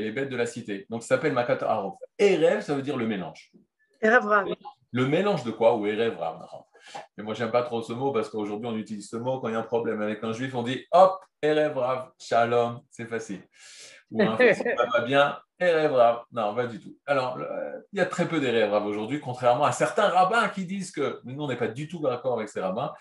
les, 0.00 0.12
bêtes 0.12 0.28
de 0.28 0.36
la 0.36 0.46
cité. 0.46 0.86
Donc 0.90 1.02
ça 1.02 1.08
s'appelle 1.08 1.32
Makat 1.32 1.58
Arov. 1.62 1.94
Erev, 2.18 2.60
ça 2.60 2.74
veut 2.74 2.82
dire 2.82 2.96
le 2.96 3.06
mélange. 3.06 3.52
Erev 4.00 4.54
Le 4.92 5.06
mélange 5.06 5.44
de 5.44 5.50
quoi 5.50 5.76
Ou 5.76 5.86
Erev 5.86 6.16
Rav? 6.16 6.46
Mais 7.16 7.24
moi, 7.24 7.34
j'aime 7.34 7.50
pas 7.50 7.62
trop 7.62 7.82
ce 7.82 7.92
mot 7.92 8.12
parce 8.12 8.28
qu'aujourd'hui, 8.28 8.68
on 8.68 8.76
utilise 8.76 9.08
ce 9.08 9.16
mot 9.16 9.40
quand 9.40 9.48
il 9.48 9.52
y 9.52 9.56
a 9.56 9.60
un 9.60 9.62
problème 9.62 10.00
avec 10.02 10.22
un 10.22 10.32
juif. 10.32 10.54
On 10.54 10.62
dit 10.62 10.84
hop, 10.92 11.18
Erev 11.42 11.76
Rav, 11.76 12.10
Shalom, 12.18 12.80
c'est 12.90 13.06
facile. 13.06 13.42
Ou 14.10 14.22
un 14.22 14.36
ça 14.36 14.86
va 14.92 15.00
bien. 15.02 15.38
Non, 15.60 16.54
pas 16.54 16.66
du 16.66 16.80
tout. 16.80 16.96
Alors, 17.06 17.40
il 17.92 17.98
y 17.98 18.00
a 18.00 18.06
très 18.06 18.28
peu 18.28 18.40
d'Erev 18.40 18.70
Rav 18.72 18.86
aujourd'hui, 18.86 19.20
contrairement 19.20 19.64
à 19.64 19.72
certains 19.72 20.08
rabbins 20.08 20.48
qui 20.48 20.66
disent 20.66 20.92
que, 20.92 21.20
nous, 21.24 21.42
on 21.42 21.48
n'est 21.48 21.56
pas 21.56 21.68
du 21.68 21.88
tout 21.88 22.00
d'accord 22.00 22.34
avec 22.34 22.48
ces 22.48 22.60
rabbins, 22.60 22.92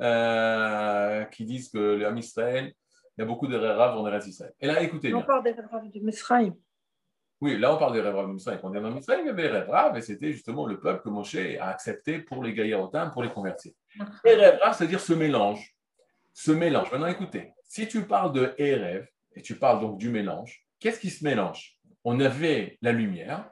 euh, 0.00 1.24
qui 1.26 1.44
disent 1.44 1.70
que 1.70 1.78
l'Am 1.78 2.16
Israël, 2.18 2.72
il 3.16 3.20
y 3.20 3.22
a 3.22 3.26
beaucoup 3.26 3.46
d'Erev 3.46 3.76
Rav 3.76 3.98
en 3.98 4.06
Eretz 4.06 4.26
Israël. 4.26 4.52
Et 4.60 4.66
là, 4.66 4.82
écoutez. 4.82 5.12
Parle 5.26 5.44
d'Erev 5.44 5.66
Rav 5.70 5.88
du 5.88 6.00
Misraïm. 6.00 6.54
Oui, 7.40 7.58
là, 7.58 7.74
on 7.74 7.78
parle 7.78 7.94
d'Erev 7.94 8.14
Rav 8.14 8.26
du 8.26 8.34
Misraïm. 8.34 8.60
Quand 8.60 8.70
on 8.70 8.74
est 8.74 8.78
en 8.78 8.96
Israël, 8.96 9.20
il 9.22 9.26
y 9.26 9.30
avait 9.30 9.98
et 9.98 10.02
c'était 10.02 10.32
justement 10.32 10.66
le 10.66 10.78
peuple 10.78 11.02
que 11.04 11.08
Moshe 11.08 11.36
a 11.58 11.68
accepté 11.68 12.18
pour 12.18 12.44
les 12.44 12.52
Gaïarotim, 12.52 13.10
pour 13.10 13.22
les 13.22 13.30
convertir. 13.30 13.72
Erev 14.24 14.58
Rav, 14.62 14.76
c'est-à-dire 14.76 15.00
ce 15.00 15.14
mélange. 15.14 15.74
Ce 16.32 16.50
mélange. 16.50 16.92
Maintenant, 16.92 17.06
écoutez, 17.06 17.52
si 17.64 17.88
tu 17.88 18.02
parles 18.02 18.32
de 18.32 18.54
Erev, 18.58 19.06
et 19.34 19.42
tu 19.42 19.56
parles 19.56 19.80
donc 19.80 19.98
du 19.98 20.10
mélange, 20.10 20.66
qu'est-ce 20.78 21.00
qui 21.00 21.10
se 21.10 21.24
mélange? 21.24 21.78
On 22.04 22.18
avait 22.20 22.78
la 22.82 22.92
lumière 22.92 23.50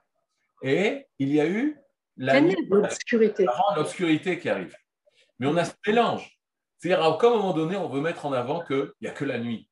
et 0.63 1.07
il 1.19 1.33
y 1.33 1.41
a 1.41 1.47
eu 1.47 1.79
l'obscurité. 2.17 3.47
L'obscurité 3.77 4.39
qui 4.39 4.49
arrive. 4.49 4.75
Mais 5.39 5.47
on 5.47 5.57
a 5.57 5.65
ce 5.65 5.73
mélange. 5.87 6.39
C'est-à-dire 6.79 7.19
qu'à 7.19 7.27
un 7.27 7.31
moment 7.31 7.53
donné, 7.53 7.77
on 7.77 7.89
veut 7.89 8.01
mettre 8.01 8.27
en 8.27 8.33
avant 8.33 8.65
qu'il 8.65 8.91
n'y 9.01 9.09
a 9.09 9.13
que 9.13 9.25
la 9.25 9.39
nuit. 9.39 9.69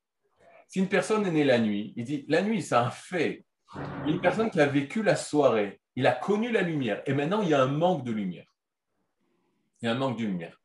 Si 0.67 0.79
une 0.79 0.89
personne 0.89 1.25
est 1.25 1.31
née 1.31 1.43
la 1.43 1.59
nuit, 1.59 1.93
il 1.95 2.03
dit 2.03 2.25
la 2.27 2.41
nuit, 2.41 2.61
c'est 2.61 2.75
un 2.75 2.89
fait. 2.89 3.45
Une 4.05 4.21
personne 4.21 4.49
qui 4.49 4.61
a 4.61 4.65
vécu 4.65 5.03
la 5.03 5.15
soirée, 5.15 5.81
il 5.95 6.07
a 6.07 6.13
connu 6.13 6.51
la 6.51 6.61
lumière 6.61 7.01
et 7.05 7.13
maintenant 7.13 7.41
il 7.41 7.49
y 7.49 7.53
a 7.53 7.61
un 7.61 7.67
manque 7.67 8.03
de 8.03 8.11
lumière. 8.11 8.53
Il 9.81 9.85
y 9.85 9.89
a 9.89 9.91
un 9.91 9.97
manque 9.97 10.17
de 10.17 10.23
lumière. 10.23 10.59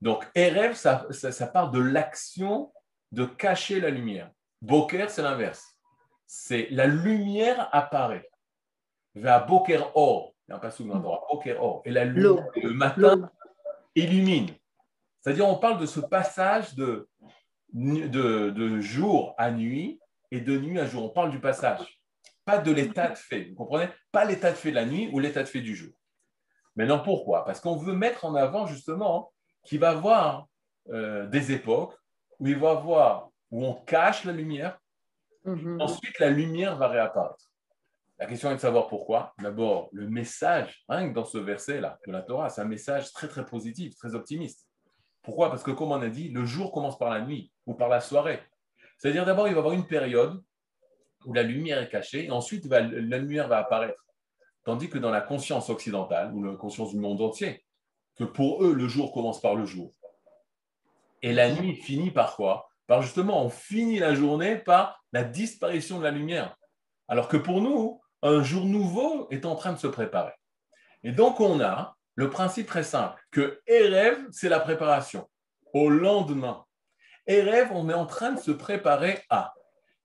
Donc, 0.00 0.28
Erev, 0.34 0.74
ça, 0.74 1.06
ça, 1.10 1.32
ça 1.32 1.46
part 1.46 1.70
de 1.70 1.80
l'action 1.80 2.72
de 3.12 3.24
cacher 3.24 3.80
la 3.80 3.90
lumière. 3.90 4.30
Boker, 4.60 5.10
c'est 5.10 5.22
l'inverse. 5.22 5.78
C'est 6.26 6.68
la 6.70 6.86
lumière 6.86 7.68
apparaît. 7.72 8.28
Va 9.14 9.40
Boker 9.40 9.90
Or. 9.94 10.34
Il 10.46 10.52
n'y 10.52 10.56
a 10.56 10.58
pas 10.58 10.70
souvent 10.70 10.96
Boker 10.96 11.56
Or. 11.62 11.82
Et 11.84 11.90
la 11.90 12.04
lumière, 12.04 12.46
le 12.56 12.70
matin, 12.70 13.30
illumine. 13.94 14.50
C'est-à-dire, 15.20 15.48
on 15.48 15.56
parle 15.56 15.80
de 15.80 15.86
ce 15.86 16.00
passage 16.00 16.74
de, 16.74 17.08
de, 17.72 18.80
jour 18.80 19.34
à 19.38 19.50
nuit 19.50 20.00
et 20.30 20.40
de 20.40 20.58
nuit 20.58 20.78
à 20.78 20.86
jour. 20.86 21.04
On 21.04 21.10
parle 21.10 21.30
du 21.30 21.40
passage. 21.40 22.00
Pas 22.44 22.58
de 22.58 22.70
l'état 22.72 23.08
de 23.08 23.14
fait. 23.14 23.44
Vous 23.50 23.54
comprenez? 23.54 23.88
Pas 24.12 24.24
l'état 24.24 24.50
de 24.50 24.56
fait 24.56 24.70
de 24.70 24.76
la 24.76 24.84
nuit 24.84 25.08
ou 25.12 25.18
l'état 25.18 25.42
de 25.42 25.48
fait 25.48 25.60
du 25.60 25.74
jour. 25.74 25.92
Maintenant, 26.76 26.98
pourquoi? 26.98 27.44
Parce 27.44 27.60
qu'on 27.60 27.76
veut 27.76 27.94
mettre 27.94 28.24
en 28.24 28.34
avant 28.34 28.66
justement 28.66 29.32
qu'il 29.62 29.80
va 29.80 29.92
y 29.92 29.96
avoir 29.96 30.46
euh, 30.90 31.26
des 31.26 31.52
époques 31.52 31.94
où 32.38 32.46
il 32.48 32.58
va 32.58 32.68
y 32.68 32.76
avoir 32.76 33.30
où 33.50 33.64
on 33.64 33.74
cache 33.74 34.24
la 34.24 34.32
lumière. 34.32 34.78
Mhm. 35.44 35.80
Ensuite, 35.80 36.18
la 36.18 36.30
lumière 36.30 36.76
va 36.76 36.88
réapparaître. 36.88 37.50
La 38.18 38.26
question 38.26 38.50
est 38.50 38.54
de 38.54 38.60
savoir 38.60 38.88
pourquoi. 38.88 39.34
D'abord, 39.40 39.88
le 39.92 40.08
message, 40.08 40.84
rien 40.88 41.08
que 41.08 41.14
dans 41.14 41.24
ce 41.24 41.38
verset-là 41.38 41.98
de 42.06 42.12
la 42.12 42.22
Torah, 42.22 42.48
c'est 42.48 42.60
un 42.60 42.66
message 42.66 43.12
très 43.12 43.28
très 43.28 43.44
positif, 43.44 43.96
très 43.96 44.14
optimiste. 44.14 44.66
Pourquoi? 45.22 45.50
Parce 45.50 45.62
que 45.62 45.70
comme 45.70 45.90
on 45.90 46.00
a 46.00 46.08
dit, 46.08 46.28
le 46.28 46.44
jour 46.44 46.70
commence 46.70 46.98
par 46.98 47.10
la 47.10 47.20
nuit 47.20 47.52
ou 47.66 47.74
par 47.74 47.88
la 47.88 48.00
soirée. 48.00 48.40
C'est-à-dire 48.98 49.24
d'abord, 49.24 49.48
il 49.48 49.50
va 49.50 49.56
y 49.56 49.58
avoir 49.58 49.74
une 49.74 49.86
période 49.86 50.40
où 51.26 51.32
la 51.32 51.42
lumière 51.42 51.82
est 51.82 51.88
cachée 51.88 52.26
et 52.26 52.30
ensuite 52.30 52.66
la 52.66 52.80
lumière 53.18 53.48
va 53.48 53.58
apparaître. 53.58 54.04
Tandis 54.64 54.88
que 54.88 54.98
dans 54.98 55.10
la 55.10 55.20
conscience 55.20 55.68
occidentale 55.68 56.32
ou 56.32 56.42
la 56.42 56.56
conscience 56.56 56.90
du 56.90 56.98
monde 56.98 57.20
entier, 57.20 57.64
que 58.16 58.24
pour 58.24 58.64
eux, 58.64 58.72
le 58.72 58.88
jour 58.88 59.12
commence 59.12 59.40
par 59.40 59.54
le 59.54 59.66
jour. 59.66 59.92
Et 61.22 61.32
la 61.32 61.52
nuit 61.52 61.74
finit 61.74 62.10
par 62.10 62.36
quoi? 62.36 62.68
Par 62.86 63.02
justement, 63.02 63.44
on 63.44 63.50
finit 63.50 63.98
la 63.98 64.14
journée 64.14 64.56
par 64.56 65.02
la 65.12 65.24
disparition 65.24 65.98
de 65.98 66.04
la 66.04 66.10
lumière. 66.10 66.56
Alors 67.08 67.28
que 67.28 67.36
pour 67.36 67.60
nous, 67.60 68.00
un 68.22 68.42
jour 68.42 68.64
nouveau 68.64 69.28
est 69.30 69.44
en 69.44 69.54
train 69.54 69.72
de 69.72 69.78
se 69.78 69.86
préparer. 69.86 70.32
Et 71.02 71.12
donc, 71.12 71.40
on 71.40 71.60
a 71.60 71.96
le 72.14 72.30
principe 72.30 72.66
très 72.66 72.84
simple 72.84 73.20
que 73.30 73.60
Erev, 73.66 74.26
c'est 74.30 74.48
la 74.48 74.60
préparation 74.60 75.28
au 75.72 75.88
lendemain. 75.90 76.64
Erev, 77.26 77.70
on 77.72 77.88
est 77.88 77.94
en 77.94 78.06
train 78.06 78.32
de 78.32 78.40
se 78.40 78.50
préparer 78.50 79.20
à. 79.28 79.52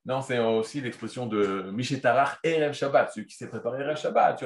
Non, 0.06 0.22
c'est 0.22 0.40
aussi 0.40 0.82
l'expression 0.82 1.26
de 1.26 1.70
Mishétarach 1.72 2.40
Erev 2.44 2.74
Shabbat, 2.74 3.12
celui 3.12 3.28
qui 3.28 3.36
s'est 3.36 3.50
préparé 3.50 3.82
Erev 3.84 3.98
Shabbat. 3.98 4.42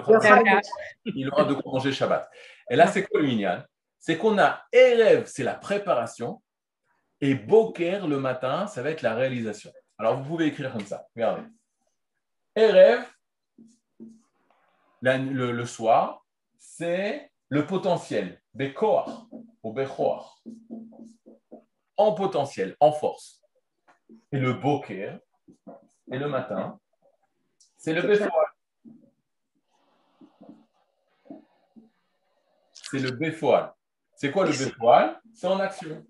Il 1.05 1.29
aura 1.29 1.45
de 1.45 1.53
quoi 1.53 1.71
manger 1.73 1.91
Shabbat. 1.91 2.29
Et 2.69 2.75
là, 2.75 2.87
c'est 2.87 3.03
quoi 3.03 3.21
le 3.21 3.27
minyan 3.27 3.63
C'est 3.99 4.17
qu'on 4.17 4.37
a 4.39 4.63
Erev, 4.71 5.25
c'est 5.25 5.43
la 5.43 5.53
préparation, 5.53 6.41
et 7.21 7.35
Boker, 7.35 8.07
le 8.07 8.19
matin, 8.19 8.67
ça 8.67 8.81
va 8.81 8.89
être 8.89 9.01
la 9.01 9.15
réalisation. 9.15 9.71
Alors, 9.97 10.17
vous 10.17 10.27
pouvez 10.27 10.47
écrire 10.47 10.73
comme 10.73 10.85
ça. 10.85 11.07
Regardez. 11.15 11.43
Erev, 12.55 13.05
le, 15.01 15.65
soir, 15.65 16.25
c'est 16.57 17.31
le 17.47 17.65
potentiel. 17.65 18.41
Bekoar 18.53 19.27
ou 19.63 19.71
Bechoar. 19.71 20.37
En 21.95 22.13
potentiel, 22.13 22.75
en 22.81 22.91
force. 22.91 23.41
Et 24.31 24.39
le 24.39 24.53
boker, 24.53 25.19
et 26.11 26.17
le 26.17 26.27
matin, 26.27 26.79
c'est 27.77 27.93
le 27.93 28.01
béfoal. 28.01 28.45
C'est 32.71 32.99
le 32.99 33.11
béfoal. 33.11 33.73
C'est 34.15 34.31
quoi 34.31 34.45
le 34.45 34.51
béfoal 34.51 35.19
C'est 35.33 35.47
en 35.47 35.59
action. 35.59 36.05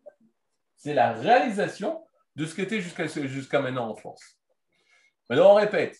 C'est 0.76 0.93
la 0.93 1.13
réalisation 1.13 2.06
de 2.36 2.46
ce 2.46 2.56
qui 2.56 2.62
était 2.62 2.82
jusqu'à 2.82 3.62
maintenant 3.62 3.89
en 3.89 3.96
force. 3.96 4.38
Maintenant, 5.30 5.52
on 5.52 5.56
répète. 5.56 5.98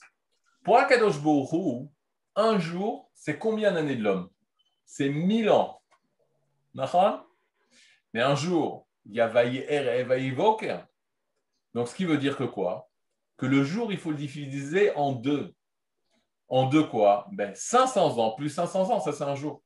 Pour 0.63 0.78
Akadosh 0.78 1.22
Borou, 1.22 1.91
un 2.36 2.60
jour, 2.60 3.10
c'est 3.13 3.38
combien 3.38 3.72
d'années 3.72 3.96
de 3.96 4.04
l'homme? 4.04 4.30
C'est 4.86 5.10
mille 5.10 5.50
ans. 5.50 5.82
D'accord 6.74 7.26
Mais 8.13 8.22
un 8.22 8.36
jour, 8.36 8.88
il 9.06 9.15
y 9.15 9.22
a 9.22 9.28
Vaïer 9.28 9.65
et 9.69 10.04
Vaïvoker. 10.04 10.86
Donc, 11.74 11.88
ce 11.88 11.96
qui 11.96 12.06
veut 12.06 12.17
dire 12.17 12.38
que 12.38 12.43
quoi? 12.43 12.89
Que 13.43 13.49
le 13.49 13.62
jour, 13.65 13.91
il 13.91 13.97
faut 13.97 14.12
le 14.12 14.15
diviser 14.15 14.95
en 14.95 15.12
deux. 15.12 15.53
En 16.47 16.69
deux 16.69 16.86
quoi? 16.88 17.27
Ben, 17.34 17.53
500 17.53 18.17
ans 18.17 18.32
plus 18.32 18.47
500 18.47 18.89
ans, 18.89 19.01
ça 19.01 19.12
c'est 19.12 19.25
un 19.25 19.36
jour. 19.36 19.62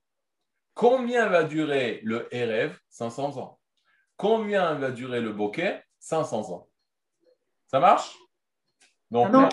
Combien 0.74 1.30
va 1.30 1.44
durer 1.44 2.02
le 2.04 2.28
Erev 2.34 2.76
500 2.90 3.38
ans. 3.38 3.60
Combien 4.16 4.74
va 4.74 4.90
durer 4.90 5.22
le 5.22 5.32
Boker 5.32 5.80
500 6.00 6.54
ans. 6.54 6.68
Ça 7.68 7.80
marche? 7.80 8.18
Donc, 9.12 9.30
non. 9.32 9.48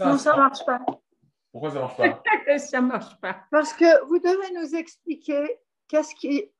non, 0.00 0.18
ça 0.18 0.32
ne 0.32 0.36
marche 0.36 0.66
pas. 0.66 0.80
Pourquoi 1.52 1.70
ça 1.70 1.76
ne 1.76 1.80
marche 1.82 1.96
pas? 1.96 2.22
Ça 2.58 2.80
ne 2.80 2.86
marche 2.88 3.20
pas. 3.20 3.36
Parce 3.52 3.72
que 3.72 4.04
vous 4.06 4.18
devez 4.18 4.52
nous 4.60 4.74
expliquer 4.74 5.60
qu'est-ce 5.86 6.12
qui, 6.16 6.50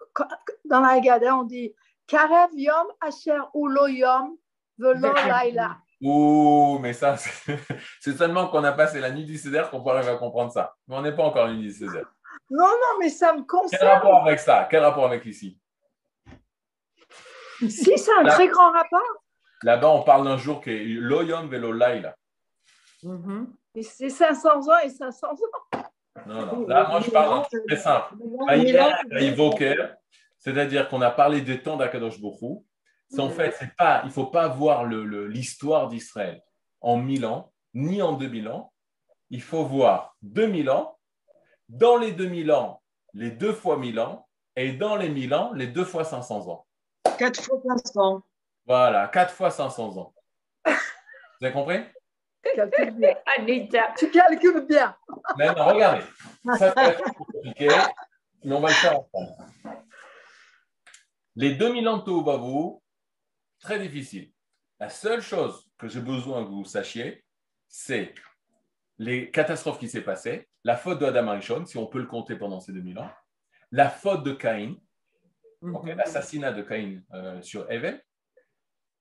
dans 0.64 0.78
la 0.78 0.90
Haggadah, 0.90 1.38
on 1.38 1.42
dit 1.42 1.74
Karev 2.06 2.50
Yom 2.52 2.86
Asher 3.00 3.40
Ulo 3.52 3.88
Yom 3.88 4.36
Velo 4.78 5.12
Laila. 5.26 5.78
Ouh, 6.00 6.78
mais 6.80 6.92
ça, 6.92 7.16
c'est 8.00 8.16
seulement 8.16 8.48
qu'on 8.48 8.62
a 8.64 8.72
passé 8.72 9.00
la 9.00 9.10
nuit 9.10 9.24
du 9.24 9.36
Céder 9.36 9.64
qu'on 9.70 9.84
à 9.86 10.16
comprendre 10.16 10.52
ça. 10.52 10.74
Mais 10.86 10.96
on 10.96 11.02
n'est 11.02 11.14
pas 11.14 11.24
encore 11.24 11.46
la 11.46 11.54
nuit 11.54 11.62
du 11.62 11.72
Céder. 11.72 12.02
Non, 12.50 12.66
non, 12.66 12.98
mais 13.00 13.08
ça 13.08 13.32
me 13.32 13.42
concerne. 13.42 13.80
Quel 13.80 13.88
rapport 13.88 14.22
avec 14.22 14.38
ça? 14.38 14.68
Quel 14.70 14.82
rapport 14.82 15.06
avec 15.06 15.24
ici? 15.26 15.58
Si, 17.60 17.98
c'est 17.98 18.12
un 18.20 18.24
très 18.24 18.46
grand 18.46 18.70
rapport. 18.70 19.24
Là-bas, 19.64 19.88
on 19.88 20.02
parle 20.02 20.24
d'un 20.24 20.38
jour 20.38 20.60
qui 20.60 20.70
est 20.70 20.84
l'Oyom 20.84 21.48
Velo 21.48 21.72
Laila. 21.72 22.14
Mm-hmm. 23.02 23.46
Et 23.74 23.82
c'est 23.82 24.10
500 24.10 24.68
ans 24.68 24.78
et 24.84 24.88
500 24.88 25.26
ans. 25.26 25.80
Non, 26.26 26.46
non. 26.46 26.66
Là, 26.66 26.88
moi, 26.88 27.00
je 27.00 27.10
parle 27.10 27.38
d'un 27.38 27.42
truc 27.42 27.66
très 27.66 27.76
simple. 27.76 28.14
C'est-à-dire 30.38 30.88
qu'on 30.88 31.02
a 31.02 31.10
parlé 31.10 31.40
des 31.40 31.60
temps 31.60 31.76
d'Akadosh 31.76 32.20
Bokhu. 32.20 32.64
C'est 33.10 33.20
en 33.20 33.30
fait, 33.30 33.54
c'est 33.58 33.74
pas, 33.74 34.02
il 34.04 34.08
ne 34.08 34.12
faut 34.12 34.26
pas 34.26 34.48
voir 34.48 34.84
l'histoire 34.84 35.84
le, 35.84 35.90
d'Israël 35.90 36.42
en 36.80 36.98
1000 36.98 37.24
ans, 37.24 37.52
ni 37.74 38.02
en 38.02 38.12
2000 38.12 38.48
ans. 38.48 38.72
Il 39.30 39.42
faut 39.42 39.64
voir 39.64 40.16
2000 40.22 40.70
ans. 40.70 40.98
Dans 41.68 41.96
les 41.96 42.12
2000 42.12 42.52
ans, 42.52 42.82
les 43.14 43.30
deux 43.30 43.52
fois 43.52 43.78
1000 43.78 44.00
ans. 44.00 44.26
Et 44.56 44.72
dans 44.72 44.96
les 44.96 45.08
1000 45.08 45.34
ans, 45.34 45.52
les 45.52 45.68
deux 45.68 45.84
fois 45.84 46.04
500 46.04 46.48
ans. 46.48 46.66
4 47.18 47.40
fois 47.42 47.60
500. 47.84 48.22
Voilà, 48.66 49.08
4 49.08 49.32
fois 49.32 49.50
500 49.50 49.96
ans. 49.96 50.14
Vous 50.66 51.46
avez 51.46 51.52
compris? 51.52 51.80
Calcule 52.54 52.90
bien. 52.92 53.14
Anita. 53.36 53.94
Tu 53.96 54.10
calcules 54.10 54.66
bien. 54.66 54.96
Maintenant, 55.38 55.66
regardez. 55.66 56.04
Ça, 56.58 56.74
c'est 56.76 57.14
compliqué, 57.14 57.68
mais 58.44 58.54
on 58.54 58.60
va 58.60 58.68
le 58.68 58.74
faire 58.74 59.00
ensemble. 59.00 59.36
Les 61.36 61.54
2000 61.54 61.88
ans 61.88 61.98
de 61.98 62.02
Tohubavu, 62.02 62.78
très 63.60 63.78
difficile. 63.78 64.30
La 64.80 64.88
seule 64.88 65.20
chose 65.20 65.68
que 65.78 65.88
j'ai 65.88 66.00
besoin 66.00 66.44
que 66.44 66.50
vous 66.50 66.64
sachiez, 66.64 67.24
c'est 67.68 68.14
les 68.98 69.30
catastrophes 69.30 69.78
qui 69.78 69.88
s'est 69.88 70.02
passées, 70.02 70.48
la 70.64 70.76
faute 70.76 71.00
de 71.00 71.06
Adam 71.06 71.28
Arishon, 71.28 71.64
si 71.66 71.78
on 71.78 71.86
peut 71.86 71.98
le 71.98 72.06
compter 72.06 72.36
pendant 72.36 72.60
ces 72.60 72.72
2000 72.72 72.98
ans, 72.98 73.10
la 73.70 73.88
faute 73.88 74.24
de 74.24 74.32
Caïn, 74.32 74.76
mhm. 75.62 75.96
l'assassinat 75.96 76.52
de 76.52 76.62
Caïn 76.62 77.02
euh, 77.12 77.40
sur 77.42 77.70
Evel, 77.70 78.02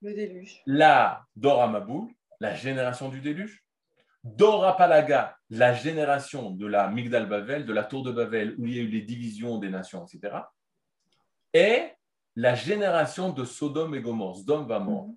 le 0.01 0.13
déluge, 0.13 0.61
la 0.65 1.25
Dora 1.35 1.67
Maboul, 1.67 2.11
la 2.39 2.53
génération 2.53 3.09
du 3.09 3.21
déluge, 3.21 3.63
Dora 4.23 4.75
Palaga, 4.75 5.37
la 5.49 5.73
génération 5.73 6.51
de 6.51 6.67
la 6.67 6.89
Migdal 6.89 7.27
Bavel, 7.27 7.65
de 7.65 7.73
la 7.73 7.83
tour 7.83 8.03
de 8.03 8.11
Bavel, 8.11 8.55
où 8.57 8.65
il 8.65 8.75
y 8.75 8.79
a 8.79 8.83
eu 8.83 8.87
les 8.87 9.01
divisions 9.01 9.57
des 9.57 9.69
nations, 9.69 10.05
etc. 10.05 10.37
Et 11.53 11.91
la 12.37 12.53
génération 12.53 13.31
de 13.31 13.43
Sodome 13.43 13.95
et 13.95 14.01
Gomorre. 14.01 14.37
Sodome 14.37 14.67
va 14.67 14.79
mort. 14.79 15.09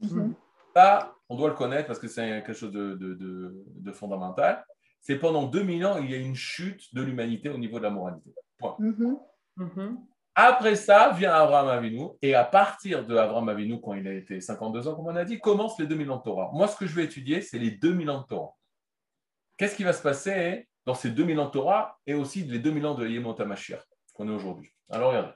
Mhm. 0.00 0.34
Ça, 0.74 1.14
on 1.28 1.36
doit 1.36 1.48
le 1.48 1.54
connaître 1.54 1.86
parce 1.86 2.00
que 2.00 2.08
c'est 2.08 2.26
quelque 2.42 2.52
chose 2.52 2.72
de, 2.72 3.92
fondamental. 3.92 4.66
C'est 5.00 5.16
pendant 5.16 5.44
2000 5.44 5.86
ans, 5.86 5.98
il 5.98 6.10
y 6.10 6.14
a 6.14 6.16
une 6.16 6.34
chute 6.34 6.92
de 6.92 7.00
l'humanité 7.00 7.48
au 7.48 7.58
niveau 7.58 7.78
de 7.78 7.84
la 7.84 7.90
moralité. 7.90 8.34
Point. 8.58 8.74
Mhm. 8.80 9.18
Mhm. 9.56 9.98
Après 10.34 10.74
ça, 10.74 11.12
vient 11.12 11.32
Abraham 11.32 11.68
Avinu, 11.68 12.08
et 12.20 12.34
à 12.34 12.42
partir 12.42 13.06
de 13.06 13.16
Abraham 13.16 13.48
Avinu, 13.50 13.80
quand 13.80 13.94
il 13.94 14.08
a 14.08 14.12
été 14.12 14.40
52 14.40 14.88
ans, 14.88 14.96
comme 14.96 15.06
on 15.06 15.14
a 15.14 15.24
dit, 15.24 15.38
commencent 15.38 15.78
les 15.78 15.86
2000 15.86 16.10
ans 16.10 16.16
de 16.16 16.22
Torah. 16.22 16.50
Moi, 16.52 16.66
ce 16.66 16.76
que 16.76 16.86
je 16.86 16.96
vais 16.96 17.04
étudier, 17.04 17.40
c'est 17.40 17.60
les 17.60 17.70
2000 17.70 18.10
ans 18.10 18.22
de 18.22 18.26
Torah. 18.26 18.56
Qu'est-ce 19.56 19.76
qui 19.76 19.84
va 19.84 19.92
se 19.92 20.02
passer 20.02 20.66
dans 20.86 20.94
ces 20.94 21.10
2000 21.10 21.38
ans 21.38 21.46
de 21.46 21.50
Torah 21.52 22.00
et 22.04 22.14
aussi 22.14 22.42
les 22.42 22.58
2000 22.58 22.84
ans 22.84 22.94
de 22.94 23.06
Yemot 23.06 23.36
qu'on 24.12 24.28
est 24.28 24.32
aujourd'hui? 24.32 24.72
Alors, 24.90 25.10
regardez. 25.10 25.34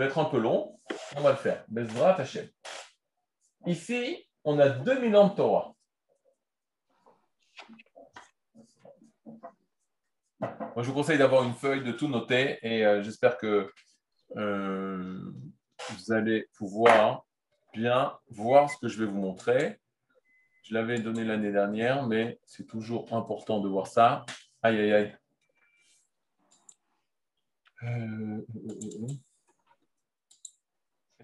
Va 0.00 0.06
être 0.06 0.18
un 0.18 0.24
peu 0.24 0.38
long. 0.38 0.78
On 1.14 1.20
va 1.20 1.32
le 1.32 1.36
faire. 1.36 1.62
Bezrat 1.68 2.18
Hashem. 2.18 2.48
Ici, 3.66 4.26
on 4.44 4.58
a 4.58 4.70
2000 4.70 5.14
ans 5.14 5.28
de 5.28 5.34
Torah. 5.34 5.74
Moi, 10.40 10.74
je 10.78 10.84
vous 10.84 10.94
conseille 10.94 11.18
d'avoir 11.18 11.42
une 11.44 11.52
feuille 11.52 11.84
de 11.84 11.92
tout 11.92 12.08
noter 12.08 12.58
et 12.62 12.86
euh, 12.86 13.02
j'espère 13.02 13.36
que 13.36 13.70
euh, 14.38 15.20
vous 15.90 16.12
allez 16.12 16.48
pouvoir 16.56 17.26
bien 17.74 18.18
voir 18.30 18.70
ce 18.70 18.78
que 18.78 18.88
je 18.88 19.04
vais 19.04 19.10
vous 19.10 19.20
montrer. 19.20 19.80
Je 20.62 20.72
l'avais 20.72 20.98
donné 20.98 21.24
l'année 21.24 21.52
dernière, 21.52 22.06
mais 22.06 22.40
c'est 22.46 22.66
toujours 22.66 23.12
important 23.12 23.60
de 23.60 23.68
voir 23.68 23.86
ça. 23.86 24.24
Aïe, 24.62 24.80
aïe, 24.80 24.92
aïe. 24.94 25.16
Euh, 27.82 28.40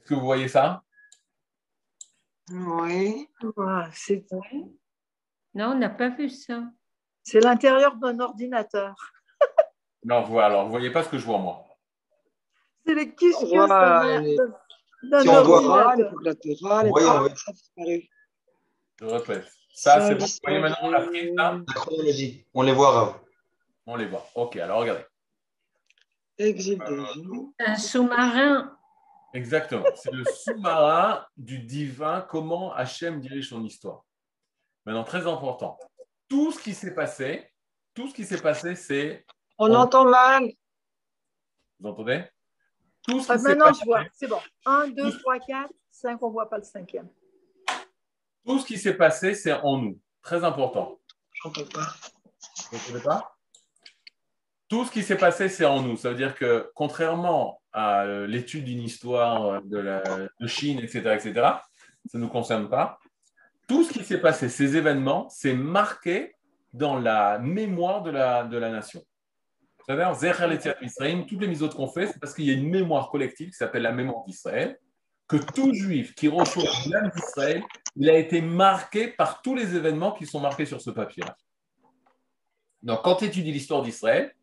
est-ce 0.06 0.14
que 0.14 0.20
vous 0.20 0.24
voyez 0.24 0.46
ça? 0.46 0.84
Oui. 2.48 3.28
c'est 3.92 4.24
Non, 5.52 5.70
on 5.70 5.74
n'a 5.74 5.88
pas 5.88 6.10
vu 6.10 6.30
ça. 6.30 6.62
C'est 7.24 7.40
l'intérieur 7.40 7.96
d'un 7.96 8.20
ordinateur. 8.20 8.94
non, 10.04 10.22
voilà. 10.22 10.46
Alors, 10.46 10.64
vous 10.66 10.70
voyez 10.70 10.92
pas 10.92 11.02
ce 11.02 11.08
que 11.08 11.18
je 11.18 11.26
vois 11.26 11.38
moi. 11.38 11.66
C'est 12.86 12.94
les 12.94 13.16
quiches 13.16 13.34
d'un 15.02 15.22
si 15.22 15.28
on 15.28 15.42
voit 15.42 15.96
latéral, 16.22 17.34
Je 19.00 19.04
répète. 19.06 19.48
Ça, 19.74 20.06
c'est 20.06 20.14
bon. 20.14 20.24
Vous 20.24 20.38
voyez 20.44 20.60
maintenant 20.60 20.90
la 20.90 21.00
prise 21.00 21.34
là 21.34 21.60
On 22.54 22.62
les 22.62 22.72
voit, 22.72 22.92
Rav. 22.92 23.18
On 23.86 23.96
les 23.96 24.06
voit. 24.06 24.24
Ok, 24.36 24.54
alors 24.54 24.82
regardez. 24.82 25.04
Un 27.58 27.76
sous-marin 27.76 28.75
Exactement. 29.36 29.84
C'est 29.94 30.12
le 30.12 30.24
sous-marin 30.24 31.26
du 31.36 31.58
divin, 31.58 32.22
comment 32.22 32.72
Hachem 32.72 33.20
dirige 33.20 33.50
son 33.50 33.62
histoire. 33.64 34.02
Maintenant, 34.86 35.04
très 35.04 35.26
important. 35.26 35.78
Tout 36.26 36.52
ce 36.52 36.62
qui 36.62 36.72
s'est 36.72 36.94
passé, 36.94 37.46
tout 37.92 38.08
ce 38.08 38.14
qui 38.14 38.24
s'est 38.24 38.40
passé, 38.40 38.74
c'est. 38.74 39.26
On, 39.58 39.74
entend 39.74 40.06
mal. 40.06 40.50
Vous 41.78 41.90
entendez? 41.90 42.24
Tout 43.02 43.20
ce 43.20 43.26
qui 43.26 43.32
ah, 43.32 43.36
Maintenant, 43.36 43.72
je 43.74 43.84
vois. 43.84 44.04
C'est 44.14 44.26
bon. 44.26 44.40
1, 44.64 44.88
2, 44.88 45.18
3, 45.18 45.38
4, 45.40 45.70
5, 45.90 46.22
on 46.22 46.28
ne 46.28 46.32
voit 46.32 46.48
pas 46.48 46.56
le 46.56 46.64
cinquième. 46.64 47.10
Tout 48.46 48.58
ce 48.58 48.66
qui 48.66 48.78
s'est 48.78 48.96
passé, 48.96 49.34
c'est 49.34 49.52
en 49.52 49.76
nous. 49.76 50.00
Très 50.22 50.44
important. 50.44 50.98
Je 51.32 51.46
n'entends 51.46 51.70
pas. 51.74 51.94
Vous 52.70 52.78
n'entendez 52.78 53.02
pas? 53.02 53.35
Tout 54.68 54.84
ce 54.84 54.90
qui 54.90 55.02
s'est 55.02 55.16
passé, 55.16 55.48
c'est 55.48 55.64
en 55.64 55.82
nous. 55.82 55.96
Ça 55.96 56.10
veut 56.10 56.16
dire 56.16 56.34
que, 56.34 56.70
contrairement 56.74 57.60
à 57.72 58.04
euh, 58.04 58.26
l'étude 58.26 58.64
d'une 58.64 58.82
histoire 58.82 59.60
euh, 59.72 60.28
de, 60.40 60.46
Chine, 60.46 60.80
etc., 60.80 60.98
etc., 61.14 61.32
ça 62.06 62.18
ne 62.18 62.20
nous 62.20 62.28
concerne 62.28 62.68
pas. 62.68 62.98
Tout 63.68 63.84
ce 63.84 63.92
qui 63.92 64.04
s'est 64.04 64.20
passé, 64.20 64.48
ces 64.48 64.76
événements, 64.76 65.28
c'est 65.28 65.54
marqué 65.54 66.34
dans 66.72 66.98
la 66.98 67.38
mémoire 67.38 68.02
de 68.02 68.10
la, 68.10 68.44
de 68.44 68.56
la 68.56 68.70
nation. 68.70 69.02
C'est-à-dire, 69.86 71.26
toutes 71.28 71.40
les 71.40 71.46
mises 71.46 71.64
qu'on 71.74 71.86
fait, 71.86 72.08
c'est 72.08 72.18
parce 72.18 72.34
qu'il 72.34 72.44
y 72.44 72.50
a 72.50 72.54
une 72.54 72.68
mémoire 72.68 73.08
collective 73.08 73.50
qui 73.50 73.56
s'appelle 73.56 73.82
la 73.82 73.92
mémoire 73.92 74.24
d'Israël, 74.24 74.78
que 75.28 75.36
tout 75.36 75.72
juif 75.74 76.14
qui 76.14 76.28
reçoit 76.28 76.64
l'âme 76.90 77.10
d'Israël, 77.14 77.62
il 77.94 78.10
a 78.10 78.18
été 78.18 78.40
marqué 78.40 79.08
par 79.08 79.42
tous 79.42 79.54
les 79.54 79.76
événements 79.76 80.12
qui 80.12 80.26
sont 80.26 80.40
marqués 80.40 80.66
sur 80.66 80.80
ce 80.80 80.90
papier-là. 80.90 81.36
Donc, 82.82 83.02
quand 83.02 83.16
tu 83.16 83.24
étudies 83.24 83.52
l'histoire 83.52 83.82
d'Israël, 83.82 84.34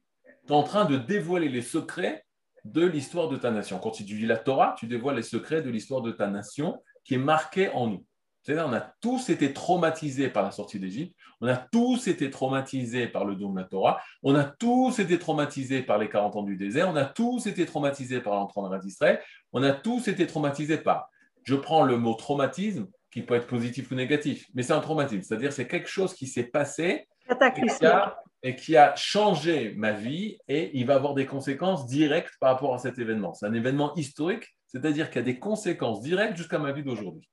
tu 0.45 0.53
es 0.53 0.56
en 0.56 0.63
train 0.63 0.86
de 0.86 0.97
dévoiler 0.97 1.49
les 1.49 1.62
secrets 1.62 2.25
de 2.65 2.86
l'histoire 2.86 3.29
de 3.29 3.38
ta 3.38 3.51
nation. 3.51 3.79
Quand 3.79 3.91
tu 3.91 4.03
lis 4.03 4.25
la 4.25 4.38
Torah, 4.38 4.75
tu 4.77 4.88
dévoiles 4.88 5.15
les 5.15 5.23
secrets 5.23 5.62
de 5.62 5.69
l'histoire 5.69 6.01
de 6.01 6.12
ta 6.12 6.27
nation 6.27 6.82
qui 7.03 7.15
est 7.15 7.19
marquée 7.19 7.69
en 7.69 7.88
nous. 7.88 8.06
C'est-à-dire, 8.41 8.67
on 8.67 8.73
a 8.73 8.93
tous 8.99 9.29
été 9.29 9.53
traumatisés 9.53 10.27
par 10.27 10.43
la 10.43 10.51
sortie 10.51 10.77
d'Égypte, 10.77 11.15
on 11.39 11.47
a 11.47 11.56
tous 11.56 12.08
été 12.08 12.29
traumatisés 12.29 13.08
par 13.08 13.23
le 13.23 13.36
don 13.36 13.53
de 13.53 13.60
la 13.60 13.65
Torah, 13.65 14.01
on 14.21 14.36
a 14.36 14.43
tous 14.43 14.99
été 14.99 15.17
traumatisés 15.17 15.82
par 15.82 15.97
les 15.97 16.10
40 16.10 16.36
ans 16.36 16.43
du 16.43 16.58
désert, 16.58 16.89
on 16.89 16.95
a 16.97 17.06
tous 17.06 17.47
été 17.47 17.65
traumatisés 17.65 18.19
par 18.19 18.34
l'entrée 18.34 18.60
en 18.60 18.77
d'Israël, 18.79 19.21
on 19.53 19.63
a 19.63 19.71
tous 19.71 20.10
été 20.10 20.27
traumatisés 20.27 20.77
par. 20.77 21.10
Je 21.43 21.56
prends 21.56 21.84
le 21.84 21.97
mot 21.97 22.15
traumatisme, 22.15 22.88
qui 23.12 23.21
peut 23.21 23.36
être 23.36 23.47
positif 23.47 23.91
ou 23.91 23.95
négatif, 23.95 24.47
mais 24.53 24.63
c'est 24.63 24.73
un 24.73 24.82
traumatisme, 24.82 25.21
c'est-à-dire 25.21 25.53
c'est 25.53 25.67
quelque 25.67 25.89
chose 25.89 26.13
qui 26.13 26.27
s'est 26.27 26.43
passé 26.43 27.08
et 27.29 27.62
qui, 27.62 27.86
a, 27.86 28.17
et 28.43 28.56
qui 28.56 28.75
a 28.75 28.93
changé 28.95 29.73
ma 29.77 29.93
vie 29.93 30.38
et 30.47 30.77
il 30.77 30.86
va 30.86 30.95
avoir 30.95 31.13
des 31.13 31.25
conséquences 31.25 31.88
directes 31.88 32.34
par 32.39 32.53
rapport 32.53 32.75
à 32.75 32.77
cet 32.77 32.99
événement. 32.99 33.34
C'est 33.34 33.45
un 33.45 33.53
événement 33.53 33.95
historique, 33.95 34.56
c'est-à-dire 34.67 35.10
qu'il 35.10 35.21
y 35.21 35.23
a 35.23 35.25
des 35.25 35.39
conséquences 35.39 36.01
directes 36.01 36.36
jusqu'à 36.36 36.60
ma 36.60 36.73
vie 36.73 36.84
d'aujourd'hui. 36.84 37.29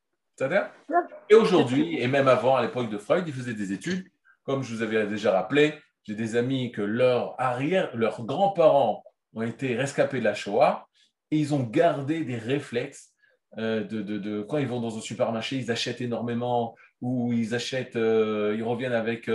Et 1.28 1.34
aujourd'hui, 1.34 2.00
et 2.00 2.06
même 2.06 2.28
avant, 2.28 2.56
à 2.56 2.62
l'époque 2.62 2.88
de 2.88 2.96
Freud, 2.96 3.24
il 3.26 3.34
faisait 3.34 3.54
des 3.54 3.72
études. 3.72 4.06
Comme 4.44 4.62
je 4.62 4.74
vous 4.74 4.82
avais 4.82 5.06
déjà 5.06 5.32
rappelé, 5.32 5.74
j'ai 6.04 6.14
des 6.14 6.36
amis 6.36 6.72
que 6.72 6.80
leurs 6.80 7.34
arrière, 7.38 7.94
leurs 7.94 8.24
grands-parents 8.24 9.02
ont 9.34 9.42
été 9.42 9.76
rescapés 9.76 10.20
de 10.20 10.24
la 10.24 10.34
Shoah 10.34 10.86
et 11.30 11.36
ils 11.36 11.52
ont 11.54 11.62
gardé 11.62 12.24
des 12.24 12.38
réflexes 12.38 13.12
euh, 13.58 13.84
de, 13.84 14.02
de, 14.02 14.42
quand 14.42 14.58
ils 14.58 14.66
vont 14.66 14.80
dans 14.80 14.96
un 14.96 15.00
supermarché, 15.00 15.56
ils 15.56 15.70
achètent 15.70 16.00
énormément 16.00 16.74
ou 17.00 17.32
ils 17.32 17.54
achètent, 17.54 17.96
euh, 17.96 18.54
ils 18.56 18.62
reviennent 18.62 18.92
avec 18.92 19.24
30, 19.24 19.30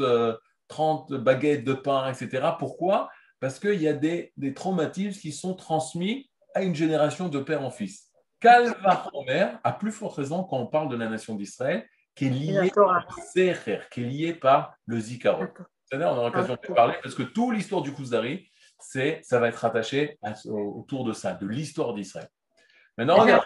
euh, 0.00 0.36
30 0.68 1.12
baguettes 1.14 1.64
de 1.64 1.74
pain, 1.74 2.12
etc. 2.12 2.48
Pourquoi? 2.58 3.08
Parce 3.38 3.58
qu'il 3.58 3.80
y 3.80 3.88
a 3.88 3.92
des, 3.92 4.32
des 4.36 4.52
traumatismes 4.54 5.18
qui 5.18 5.32
sont 5.32 5.54
transmis 5.54 6.30
à 6.54 6.62
une 6.62 6.74
génération 6.74 7.28
de 7.28 7.38
père 7.38 7.62
en 7.62 7.70
fils. 7.70 8.10
Calva 8.40 9.08
Homer, 9.12 9.48
à 9.62 9.72
plus 9.72 9.92
forte 9.92 10.16
raison 10.16 10.44
quand 10.44 10.58
on 10.58 10.66
parle 10.66 10.88
de 10.88 10.96
la 10.96 11.08
nation 11.08 11.34
d'Israël, 11.34 11.86
qui 12.14 12.26
est 12.26 12.30
liée 12.30 12.70
par 12.74 13.06
Secher, 13.32 13.80
qui 13.90 14.02
est 14.02 14.06
liée 14.06 14.34
par 14.34 14.74
le 14.86 14.98
Zikaron. 14.98 15.48
On 15.92 16.00
aura 16.00 16.28
l'occasion 16.28 16.56
de 16.60 16.74
parler 16.74 16.94
parce 17.02 17.14
que 17.14 17.22
toute 17.22 17.54
l'histoire 17.54 17.82
du 17.82 17.92
Kuzari, 17.92 18.50
c'est, 18.78 19.20
ça 19.22 19.38
va 19.38 19.48
être 19.48 19.64
attaché 19.64 20.18
autour 20.46 21.04
de 21.04 21.12
ça, 21.12 21.34
de 21.34 21.46
l'histoire 21.46 21.94
d'Israël. 21.94 22.28
Maintenant, 22.96 23.18
regarde. 23.18 23.44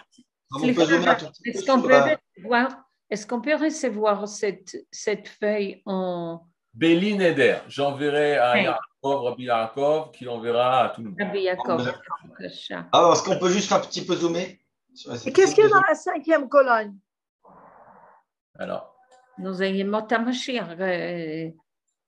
Est-ce 0.63 1.65
qu'on 1.65 1.81
peut, 1.81 1.93
recevoir, 1.95 2.85
est 3.09 3.27
qu'on 3.27 3.41
peut 3.41 3.55
recevoir 3.55 4.27
cette, 4.27 4.77
cette 4.91 5.27
feuille 5.27 5.81
en. 5.85 6.41
Béli 6.73 7.15
Neder. 7.15 7.59
J'enverrai 7.67 8.37
à 8.37 8.61
Yaakov, 8.61 9.23
Rabbi 9.23 9.43
Yaakov, 9.43 10.11
qui 10.11 10.27
enverra 10.27 10.85
à 10.85 10.89
tout 10.89 11.01
le 11.01 11.09
monde. 11.09 11.17
Rabbi 11.19 11.41
Yaakov. 11.41 11.89
Alors, 12.91 13.13
est-ce 13.13 13.23
qu'on 13.23 13.39
peut 13.39 13.49
juste 13.49 13.71
un 13.71 13.79
petit 13.79 14.05
peu 14.05 14.15
zoomer? 14.15 14.59
Et 15.25 15.31
qu'est-ce 15.31 15.55
qu'il 15.55 15.63
y 15.63 15.67
a 15.67 15.69
dans 15.69 15.81
la 15.87 15.95
cinquième 15.95 16.49
colonne? 16.49 16.97
Alors. 18.59 18.95
Nous 19.37 19.61
avons 19.61 20.07
Mashiach. 20.25 20.77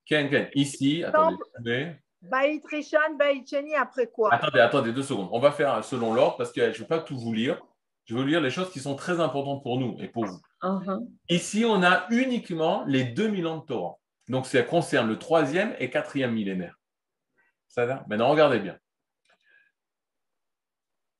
Ken, 0.05 0.29
Ken, 0.29 0.49
ici, 0.55 1.03
attendez. 1.03 1.95
Baït 2.21 2.63
Rishan, 2.65 3.15
Baït 3.17 3.47
Cheni, 3.47 3.75
après 3.75 4.07
quoi? 4.07 4.33
Attendez, 4.33 4.59
attendez, 4.59 4.91
deux 4.91 5.03
secondes. 5.03 5.29
On 5.31 5.39
va 5.39 5.51
faire 5.51 5.83
selon 5.83 6.13
l'ordre 6.13 6.37
parce 6.37 6.51
que 6.51 6.71
je 6.71 6.77
ne 6.77 6.83
vais 6.83 6.87
pas 6.87 6.99
tout 6.99 7.17
vous 7.17 7.33
lire. 7.33 7.61
Je 8.07 8.15
vais 8.15 8.21
vous 8.21 8.27
lire 8.27 8.39
les 8.39 8.49
choses 8.49 8.71
qui 8.71 8.79
sont 8.79 8.95
très 8.95 9.19
importantes 9.19 9.61
pour 9.63 9.77
nous 9.77 9.97
et 9.99 10.07
pour 10.07 10.25
vous. 10.25 10.41
Uh-huh. 10.61 11.05
Ici, 11.27 11.65
on 11.65 11.83
a 11.83 12.07
uniquement 12.09 12.85
les 12.85 13.03
2000 13.03 13.45
ans 13.47 13.57
de 13.57 13.65
Torah. 13.65 13.97
Donc, 14.29 14.45
ça 14.45 14.63
concerne 14.63 15.09
le 15.09 15.19
troisième 15.19 15.75
et 15.77 15.89
quatrième 15.89 16.31
millénaire. 16.31 16.79
Ça 17.67 17.85
va? 17.85 18.05
Maintenant, 18.07 18.29
regardez 18.29 18.59
bien. 18.59 18.77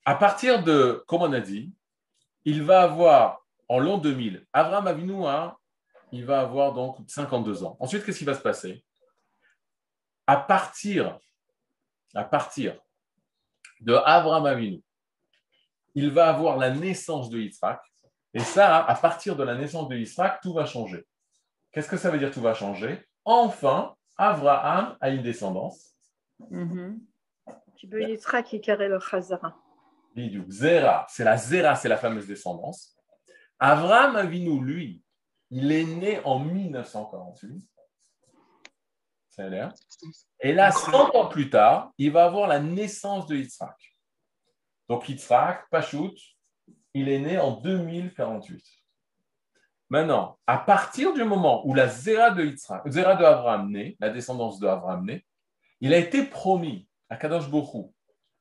À 0.06 0.14
partir 0.14 0.64
de, 0.64 1.04
comme 1.06 1.20
on 1.20 1.32
a 1.34 1.40
dit, 1.40 1.74
il 2.46 2.62
va 2.62 2.80
avoir 2.80 3.46
en 3.68 3.78
l'an 3.78 3.98
2000, 3.98 4.46
Abraham 4.54 4.86
Avinu, 4.86 5.24
il 6.10 6.24
va 6.24 6.40
avoir 6.40 6.72
donc 6.72 6.96
52 7.06 7.64
ans. 7.64 7.76
Ensuite, 7.80 8.02
qu'est-ce 8.02 8.18
qui 8.18 8.24
va 8.24 8.32
se 8.32 8.40
passer? 8.40 8.82
À 10.26 10.38
partir, 10.38 11.18
à 12.14 12.24
partir 12.24 12.80
de 13.80 13.92
Abraham 13.92 14.46
Avinu, 14.46 14.82
il 15.98 16.10
va 16.12 16.28
avoir 16.28 16.56
la 16.58 16.70
naissance 16.70 17.28
de 17.28 17.40
Yitzhak. 17.40 17.80
Et 18.32 18.38
ça, 18.38 18.84
à 18.84 18.94
partir 18.94 19.34
de 19.34 19.42
la 19.42 19.56
naissance 19.56 19.88
de 19.88 19.96
Yitzhak, 19.96 20.40
tout 20.40 20.52
va 20.52 20.64
changer. 20.64 21.04
Qu'est-ce 21.72 21.88
que 21.88 21.96
ça 21.96 22.08
veut 22.10 22.20
dire 22.20 22.30
tout 22.30 22.40
va 22.40 22.54
changer? 22.54 23.04
Enfin, 23.24 23.96
Abraham 24.16 24.96
a 25.00 25.10
une 25.10 25.22
descendance. 25.22 25.78
Mm 26.38 26.66
-hmm. 26.70 28.08
Yitzhak 28.10 28.46
qui 28.46 28.60
le 28.94 29.00
Chazara. 29.08 29.50
Zera, 30.48 31.06
c'est 31.08 31.24
la 31.24 31.36
Zera, 31.36 31.74
c'est 31.74 31.90
la 31.94 31.96
fameuse 31.96 32.28
descendance. 32.34 32.96
Avram 33.58 34.14
Avinu, 34.16 34.64
lui, 34.70 35.02
il 35.50 35.72
est 35.72 35.88
né 36.02 36.20
en 36.24 36.38
1948. 36.38 37.68
Ça 39.30 39.48
l'air. 39.48 39.72
Et 40.46 40.52
là, 40.52 40.70
100 40.70 41.14
ans 41.16 41.28
plus 41.34 41.48
tard, 41.50 41.78
il 41.98 42.10
va 42.12 42.22
avoir 42.24 42.46
la 42.54 42.60
naissance 42.60 43.26
de 43.26 43.34
Yitzhak. 43.40 43.78
Donc 44.88 45.08
Yitzhak, 45.08 45.68
Pachout, 45.70 46.14
il 46.94 47.08
est 47.08 47.18
né 47.18 47.38
en 47.38 47.52
2048. 47.52 48.64
Maintenant, 49.90 50.38
à 50.46 50.58
partir 50.58 51.14
du 51.14 51.24
moment 51.24 51.66
où 51.66 51.74
la 51.74 51.88
Zera 51.88 52.30
de 52.30 52.44
Yitzhak, 52.44 52.88
Zera 52.88 53.16
de 53.16 53.24
Avram 53.24 53.70
naît, 53.70 53.96
la 54.00 54.10
descendance 54.10 54.58
de 54.58 54.66
Avram 54.66 55.04
naît, 55.04 55.24
il 55.80 55.94
a 55.94 55.98
été 55.98 56.24
promis 56.24 56.88
à 57.08 57.16
Kadosh 57.16 57.48
Bokhu, 57.48 57.90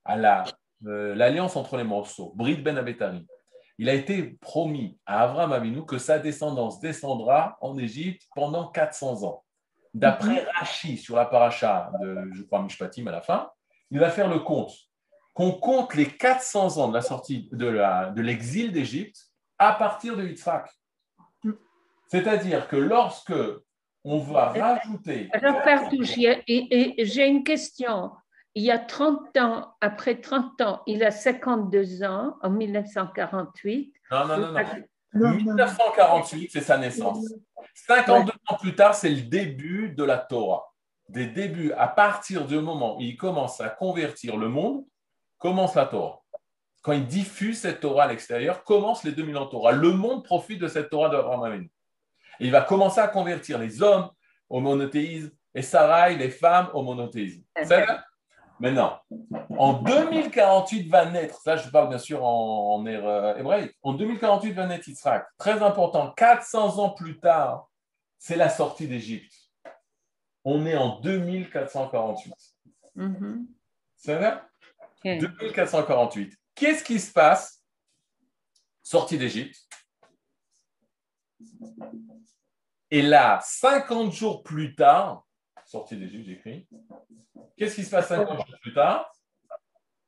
à 0.03 0.15
la 0.15 0.43
euh, 0.85 1.15
l'alliance 1.15 1.55
entre 1.55 1.75
les 1.77 1.83
morceaux, 1.83 2.33
Brit 2.35 2.57
Ben 2.57 2.77
Abetari, 2.77 3.25
il 3.79 3.89
a 3.89 3.93
été 3.93 4.37
promis 4.41 4.99
à 5.05 5.23
Avram 5.23 5.51
Avinu 5.51 5.85
que 5.85 5.97
sa 5.97 6.19
descendance 6.19 6.79
descendra 6.79 7.57
en 7.61 7.77
Égypte 7.77 8.27
pendant 8.35 8.67
400 8.67 9.23
ans. 9.23 9.43
D'après 9.93 10.41
mhm. 10.41 10.47
Rashi 10.53 10.97
sur 10.97 11.15
la 11.15 11.25
paracha 11.25 11.91
de, 12.01 12.29
je 12.33 12.43
crois, 12.43 12.61
Mishpatim 12.61 13.07
à 13.07 13.11
la 13.11 13.21
fin, 13.21 13.49
il 13.89 13.99
va 13.99 14.09
faire 14.09 14.27
le 14.27 14.39
compte. 14.39 14.71
Qu'on 15.37 15.51
compte 15.51 15.93
les 15.93 16.07
400 16.07 16.77
ans 16.77 16.87
de 16.87 16.95
la 16.95 17.01
sortie 17.01 17.47
de 17.51 18.21
l'exil 18.21 18.71
d'Égypte 18.71 19.27
à 19.59 19.73
partir 19.73 20.17
de 20.17 20.27
Yitzhak. 20.27 20.67
C'est-à-dire 22.07 22.67
que 22.67 22.75
lorsque 22.75 23.33
on 24.03 24.17
va 24.17 24.49
rajouter. 24.49 25.29
Alors, 25.33 25.61
Père 25.61 25.89
j'ai 25.91 27.27
une 27.27 27.43
question 27.43 28.11
il 28.57 28.63
y 28.63 28.71
a 28.71 28.79
30 28.79 29.37
ans, 29.37 29.75
après 29.81 30.19
30 30.19 30.61
ans, 30.61 30.81
il 30.87 31.03
a 31.03 31.11
52 31.11 32.03
ans, 32.03 32.37
en 32.41 32.49
1948. 32.49 33.93
Non, 34.09 34.25
non, 34.25 34.37
non, 34.37 34.51
non. 35.13 35.29
1948, 35.35 36.49
c'est 36.51 36.61
sa 36.61 36.79
naissance. 36.79 37.23
52 37.75 38.31
ans 38.31 38.57
plus 38.59 38.73
tard, 38.73 38.95
c'est 38.95 39.11
le 39.11 39.21
début 39.21 39.89
de 39.89 40.03
la 40.03 40.17
Torah. 40.17 40.73
Des 41.07 41.27
débuts, 41.27 41.71
à 41.73 41.87
partir 41.87 42.47
du 42.47 42.59
moment 42.59 42.97
où 42.97 43.01
il 43.01 43.15
commence 43.15 43.61
à 43.61 43.69
convertir 43.69 44.37
le 44.37 44.49
monde, 44.49 44.83
commence 45.37 45.75
la 45.75 45.85
Torah. 45.85 46.21
Quand 46.81 46.93
il 46.93 47.05
diffuse 47.05 47.59
cette 47.59 47.81
Torah 47.81 48.03
à 48.03 48.07
l'extérieur, 48.07 48.63
commence 48.63 49.03
les 49.03 49.11
2000 49.11 49.37
ans 49.37 49.45
de 49.45 49.49
Torah. 49.49 49.71
Le 49.71 49.91
monde 49.91 50.23
profite 50.23 50.59
de 50.59 50.67
cette 50.67 50.89
Torah 50.89 51.09
d'Abraham 51.09 51.67
Il 52.39 52.51
va 52.51 52.61
commencer 52.61 52.99
à 52.99 53.07
convertir 53.07 53.59
les 53.59 53.81
hommes 53.81 54.09
au 54.49 54.59
monothéisme 54.59 55.31
et 55.53 55.61
Sarai, 55.61 56.15
les 56.15 56.29
femmes 56.29 56.69
au 56.73 56.83
monothéisme. 56.83 57.43
C'est 57.63 57.85
Maintenant, 58.59 58.99
en 59.55 59.73
2048 59.83 60.89
va 60.89 61.05
naître, 61.05 61.39
ça 61.41 61.57
je 61.57 61.69
parle 61.69 61.89
bien 61.89 61.99
sûr 61.99 62.23
en, 62.23 62.75
en 62.75 62.87
euh, 62.87 63.37
hébraïque, 63.37 63.77
en 63.83 63.93
2048 63.93 64.53
va 64.53 64.65
naître 64.65 64.87
Yitzhak. 64.89 65.27
Très 65.37 65.61
important, 65.61 66.11
400 66.17 66.79
ans 66.79 66.89
plus 66.89 67.19
tard, 67.19 67.69
c'est 68.17 68.35
la 68.35 68.49
sortie 68.49 68.87
d'Égypte. 68.87 69.31
On 70.43 70.65
est 70.65 70.75
en 70.75 70.99
2448. 71.01 72.33
C'est 73.95 74.15
vrai? 74.15 74.41
2448. 75.03 76.37
Qu'est-ce 76.55 76.83
qui 76.83 76.99
se 76.99 77.11
passe? 77.11 77.63
Sortie 78.81 79.17
d'Égypte. 79.17 79.67
Et 82.89 83.01
là, 83.01 83.39
50 83.43 84.11
jours 84.11 84.43
plus 84.43 84.75
tard, 84.75 85.25
sortie 85.65 85.97
d'Égypte, 85.97 86.25
j'écris. 86.25 86.67
Qu'est-ce 87.57 87.75
qui 87.75 87.83
se 87.83 87.91
passe 87.91 88.07
50 88.07 88.37
jours 88.37 88.59
plus 88.61 88.73
tard? 88.73 89.11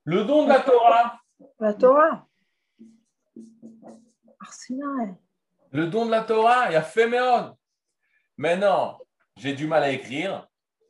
Le 0.05 0.23
don 0.23 0.43
de 0.45 0.49
la 0.49 0.61
Torah. 0.61 1.19
La 1.59 1.73
Torah. 1.73 2.27
Le 5.71 5.87
don 5.87 6.05
de 6.05 6.11
la 6.11 6.23
Torah, 6.23 6.69
il 6.69 6.73
y 6.73 6.75
a 6.75 6.81
Féméon. 6.81 7.57
Maintenant, 8.37 8.97
j'ai 9.35 9.53
du 9.53 9.67
mal 9.67 9.83
à 9.83 9.91
écrire. 9.91 10.47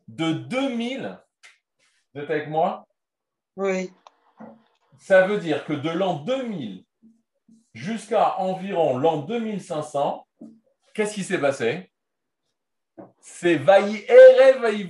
De 0.08 0.32
2000, 0.32 1.20
vous 2.14 2.22
êtes 2.22 2.30
avec 2.30 2.50
moi? 2.50 2.88
Oui. 3.60 3.92
Ça 5.00 5.28
veut 5.28 5.38
dire 5.38 5.66
que 5.66 5.74
de 5.74 5.90
l'an 5.90 6.24
2000 6.24 6.86
jusqu'à 7.74 8.40
environ 8.40 8.98
l'an 8.98 9.18
2500, 9.24 10.26
qu'est-ce 10.94 11.14
qui 11.14 11.26
s'est 11.26 11.42
passé? 11.42 11.92
C'est 13.20 13.58
Vaï 13.58 14.06
Erev 14.08 14.62
Vaï 14.62 14.88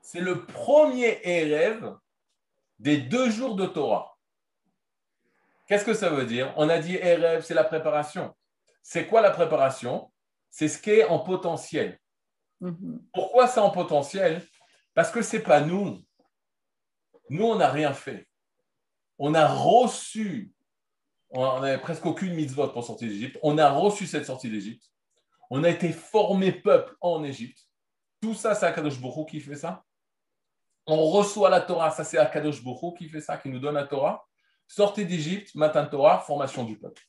C'est 0.00 0.20
le 0.20 0.46
premier 0.46 1.18
Erev 1.24 1.96
des 2.78 2.98
deux 2.98 3.30
jours 3.30 3.56
de 3.56 3.66
Torah. 3.66 4.16
Qu'est-ce 5.66 5.84
que 5.84 5.94
ça 5.94 6.10
veut 6.10 6.24
dire? 6.24 6.54
On 6.56 6.68
a 6.68 6.78
dit 6.78 6.94
Erev, 6.94 7.42
c'est 7.42 7.54
la 7.54 7.64
préparation. 7.64 8.32
C'est 8.80 9.08
quoi 9.08 9.22
la 9.22 9.32
préparation? 9.32 10.12
C'est 10.50 10.68
ce 10.68 10.78
qui 10.78 10.90
est 10.90 11.04
en 11.04 11.18
potentiel. 11.18 11.98
Mhm. 12.60 13.02
Pourquoi 13.12 13.48
c'est 13.48 13.58
en 13.58 13.70
potentiel? 13.70 14.40
Parce 14.94 15.10
que 15.10 15.20
ce 15.20 15.36
n'est 15.36 15.42
pas 15.42 15.60
nous. 15.60 16.05
Nous, 17.28 17.44
on 17.44 17.56
n'a 17.56 17.70
rien 17.70 17.92
fait. 17.92 18.28
On 19.18 19.34
a 19.34 19.46
reçu, 19.46 20.52
on 21.30 21.60
n'avait 21.60 21.80
presque 21.80 22.06
aucune 22.06 22.34
mitzvot 22.34 22.68
pour 22.68 22.84
sortir 22.84 23.08
d'Égypte. 23.08 23.38
On 23.42 23.58
a 23.58 23.70
reçu 23.70 24.06
cette 24.06 24.26
sortie 24.26 24.50
d'Égypte. 24.50 24.84
On 25.50 25.64
a 25.64 25.70
été 25.70 25.92
formé 25.92 26.52
peuple 26.52 26.94
en 27.00 27.24
Égypte. 27.24 27.58
Tout 28.20 28.34
ça, 28.34 28.54
c'est 28.54 28.66
Akadosh 28.66 29.00
Baruch 29.00 29.28
qui 29.28 29.40
fait 29.40 29.56
ça. 29.56 29.84
On 30.86 31.10
reçoit 31.10 31.50
la 31.50 31.60
Torah, 31.60 31.90
ça 31.90 32.04
c'est 32.04 32.18
Akadosh 32.18 32.62
Baruch 32.62 32.98
qui 32.98 33.08
fait 33.08 33.20
ça, 33.20 33.36
qui 33.36 33.48
nous 33.48 33.58
donne 33.58 33.74
la 33.74 33.86
Torah. 33.86 34.26
Sortez 34.68 35.04
d'Égypte, 35.04 35.54
matin 35.54 35.84
Torah, 35.84 36.18
formation 36.18 36.64
du 36.64 36.78
peuple. 36.78 37.02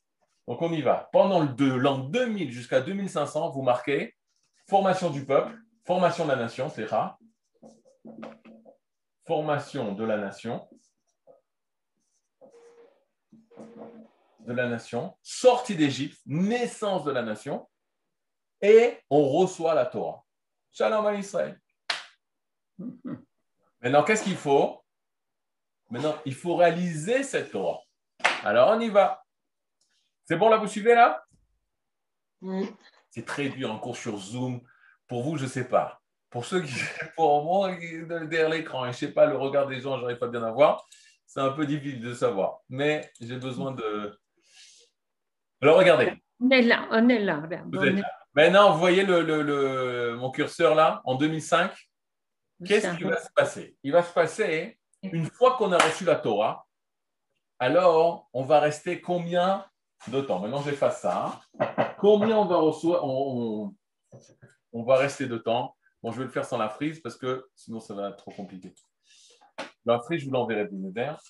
Donc 0.47 0.61
on 0.61 0.71
y 0.71 0.81
va. 0.81 1.09
Pendant 1.11 1.41
l'an 1.41 1.97
2000 1.97 2.51
jusqu'à 2.51 2.81
2500, 2.81 3.51
vous 3.51 3.61
marquez 3.61 4.15
formation 4.67 5.09
du 5.09 5.25
peuple, 5.25 5.55
formation 5.85 6.25
de 6.25 6.31
la 6.31 6.37
nation, 6.37 6.69
c'est 6.69 6.85
rare. 6.85 7.17
Formation 9.27 9.93
de 9.93 10.05
la 10.05 10.17
nation. 10.17 10.67
De 14.39 14.53
la 14.53 14.69
nation, 14.69 15.17
sortie 15.21 15.75
d'Égypte, 15.75 16.17
naissance 16.25 17.03
de 17.03 17.11
la 17.11 17.21
nation, 17.21 17.69
et 18.61 18.97
on 19.09 19.27
reçoit 19.27 19.73
la 19.73 19.85
Torah. 19.85 20.23
Shalom 20.71 21.05
à 21.05 21.15
Israël. 21.15 21.59
Maintenant, 23.81 24.05
qu'est-ce 24.05 24.23
qu'il 24.23 24.37
faut? 24.37 24.81
Maintenant, 25.89 26.15
il 26.25 26.33
faut 26.33 26.55
réaliser 26.55 27.23
cette 27.23 27.51
Torah. 27.51 27.81
Alors, 28.43 28.69
on 28.69 28.79
y 28.79 28.89
va. 28.89 29.21
C'est 30.23 30.37
bon, 30.37 30.47
là, 30.47 30.55
vous 30.55 30.67
suivez, 30.67 30.95
là? 30.95 31.25
C'est 33.09 33.25
très 33.25 33.49
dur, 33.49 33.69
en 33.69 33.79
cours 33.79 33.97
sur 33.97 34.17
Zoom. 34.17 34.61
Pour 35.07 35.23
vous, 35.23 35.35
je 35.35 35.43
ne 35.43 35.49
sais 35.49 35.67
pas. 35.67 36.01
Pour 36.29 36.45
ceux 36.45 36.61
qui, 36.61 36.73
pour 37.15 37.43
moi, 37.43 37.75
derrière 37.75 38.49
l'écran, 38.49 38.85
et 38.85 38.91
je 38.91 39.05
ne 39.05 39.09
sais 39.09 39.13
pas, 39.13 39.25
le 39.25 39.37
regard 39.37 39.67
des 39.67 39.79
gens, 39.79 39.99
j'arrive 39.99 40.17
pas 40.17 40.27
bien 40.27 40.43
à 40.43 40.51
voir, 40.51 40.85
c'est 41.25 41.41
un 41.41 41.51
peu 41.51 41.65
difficile 41.65 42.01
de 42.01 42.13
savoir. 42.13 42.59
Mais 42.69 43.11
j'ai 43.19 43.37
besoin 43.37 43.71
de... 43.71 44.17
Alors, 45.61 45.77
regardez. 45.77 46.13
On 46.39 46.49
est 46.49 46.61
là, 46.61 46.87
on 46.91 47.09
est 47.09 47.19
là. 47.19 47.41
Vous 47.71 47.83
êtes 47.83 47.95
là. 47.95 48.11
Maintenant, 48.33 48.71
vous 48.71 48.79
voyez 48.79 49.03
le, 49.03 50.15
mon 50.15 50.29
curseur 50.29 50.75
là, 50.75 51.01
en 51.05 51.15
2005 51.15 51.71
Qu'est-ce 52.65 52.95
qui 52.97 53.03
va 53.03 53.19
se 53.19 53.31
passer? 53.35 53.77
Il 53.83 53.91
va 53.91 54.03
se 54.03 54.13
passer, 54.13 54.79
une 55.03 55.29
fois 55.29 55.57
qu'on 55.57 55.71
a 55.71 55.77
reçu 55.77 56.05
la 56.05 56.15
Torah, 56.15 56.65
alors 57.59 58.29
on 58.33 58.43
va 58.43 58.59
rester 58.59 59.01
combien 59.01 59.65
de 60.07 60.21
temps? 60.21 60.39
Maintenant, 60.39 60.61
j'efface 60.61 61.01
ça. 61.01 61.39
Combien 61.99 62.37
on 62.37 62.45
va 62.45 62.57
recevoir 62.57 63.03
on, 63.03 63.73
va 64.73 64.97
rester 64.97 65.27
de 65.27 65.37
temps? 65.37 65.76
Bon, 66.07 66.13
je 66.13 66.19
vais 66.19 66.23
le 66.23 66.31
faire 66.31 66.45
sans 66.45 66.57
la 66.57 66.69
frise 66.69 67.01
parce 67.01 67.17
que 67.17 67.49
sinon, 67.53 67.81
ça 67.81 67.93
va 67.93 68.07
être 68.07 68.15
trop 68.15 68.31
compliqué. 68.31 68.73
La 69.85 69.99
frise, 69.99 70.21
je 70.21 70.25
vous 70.27 70.31
l'enverrai 70.31 70.69
vers. 70.71 71.21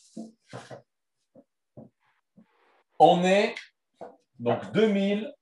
On 3.00 3.24
est 3.24 3.56
donc 4.38 4.72
2000 4.74 5.34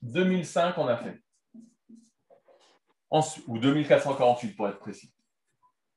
2005, 0.00 0.78
on 0.78 0.86
a 0.86 0.96
fait. 0.96 1.20
ou 3.48 3.58
2448 3.58 4.54
pour 4.54 4.68
être 4.68 4.78
précis. 4.78 5.12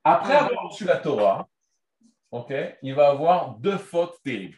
Après 0.04 0.34
avoir 0.34 0.70
reçu 0.70 0.86
la 0.86 0.97
Torah, 0.97 1.47
il 2.82 2.95
va 2.95 3.10
avoir 3.10 3.60
deux 3.60 3.78
fautes 3.78 4.20
terribles. 4.24 4.58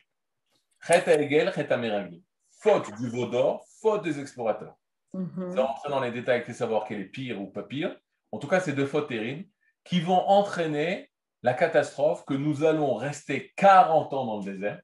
Faute 2.52 2.96
du 2.98 3.10
Vaudor, 3.10 3.66
faute 3.82 4.04
des 4.04 4.18
explorateurs. 4.18 4.78
Mhm. 5.14 5.56
Sans 5.56 5.66
rentrer 5.66 5.90
dans 5.90 6.00
les 6.00 6.12
détails 6.12 6.44
et 6.48 6.54
savoir 6.54 6.86
quelle 6.86 7.02
est 7.02 7.06
pire 7.06 7.42
ou 7.42 7.48
pas 7.48 7.64
pire. 7.64 7.96
En 8.32 8.38
tout 8.38 8.48
cas, 8.48 8.60
c'est 8.60 8.74
deux 8.74 8.86
fautes 8.86 9.10
terribles 9.10 9.48
qui 9.84 10.00
vont 10.00 10.28
entraîner 10.28 11.12
la 11.44 11.54
catastrophe 11.54 12.24
que 12.26 12.34
nous 12.34 12.64
allons 12.64 12.96
rester 12.96 13.52
40 13.58 14.14
ans 14.14 14.26
dans 14.26 14.38
le 14.38 14.46
désert 14.46 14.80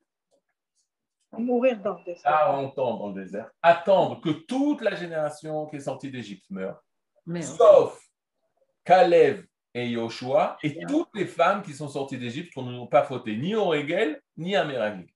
Mourir 1.33 1.79
dans 1.81 1.97
le 1.97 2.03
désert. 2.05 2.23
40 2.23 2.79
ans 2.79 2.97
dans 2.97 3.09
le 3.09 3.21
désert. 3.21 3.51
Attendre 3.61 4.21
que 4.21 4.29
toute 4.29 4.81
la 4.81 4.95
génération 4.95 5.67
qui 5.67 5.75
est 5.75 5.81
sortie 5.81 6.09
d'Égypte 6.09 6.45
meure. 6.49 6.81
Sauf 7.41 8.01
Caleb 8.85 9.45
et 9.73 9.89
Yoshua 9.89 10.57
et 10.63 10.79
toutes 10.85 11.13
les 11.13 11.27
femmes 11.27 11.61
qui 11.61 11.73
sont 11.73 11.89
sorties 11.89 12.17
d'Égypte 12.17 12.53
qui 12.53 12.61
n'ont 12.61 12.87
pas 12.87 13.03
fauté 13.03 13.35
ni 13.35 13.53
au 13.55 13.67
Régel 13.67 14.21
ni 14.37 14.55
à 14.55 14.63
Meragli. 14.63 15.13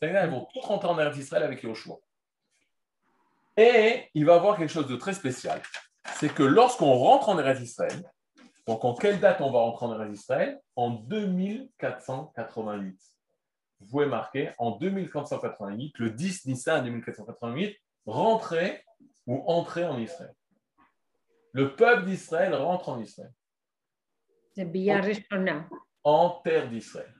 Elles 0.00 0.30
vont 0.30 0.46
toutes 0.52 0.64
rentrer 0.64 0.88
en 0.88 0.98
Eretz 0.98 1.14
d'Israël 1.14 1.44
avec 1.44 1.62
Yoshua. 1.62 1.96
Et 3.56 4.08
il 4.14 4.24
va 4.24 4.34
y 4.34 4.36
avoir 4.36 4.56
quelque 4.56 4.70
chose 4.70 4.88
de 4.88 4.96
très 4.96 5.14
spécial. 5.14 5.60
C'est 6.16 6.32
que 6.32 6.42
lorsqu'on 6.42 6.92
rentre 6.92 7.28
en 7.28 7.38
Eretz 7.38 7.60
d'Israël, 7.60 8.02
donc 8.66 8.84
en 8.84 8.94
quelle 8.94 9.20
date 9.20 9.40
on 9.40 9.50
va 9.50 9.60
rentrer 9.60 9.86
en 9.86 9.94
Eretz 9.94 10.10
d'Israël 10.10 10.60
En 10.76 10.90
2488 10.90 12.98
vous 13.82 13.88
pouvez 13.88 14.06
marquer 14.06 14.52
en 14.58 14.78
2488, 14.78 15.98
le 15.98 16.10
10 16.10 16.46
Nissan 16.46 16.84
2488, 16.84 17.76
rentrer 18.06 18.84
ou 19.26 19.42
entrer 19.48 19.84
en 19.84 19.98
Israël. 19.98 20.34
Le 21.52 21.74
peuple 21.74 22.06
d'Israël 22.06 22.54
rentre 22.54 22.88
en 22.88 23.00
Israël. 23.00 23.32
En 26.04 26.40
terre 26.44 26.68
d'Israël. 26.68 27.12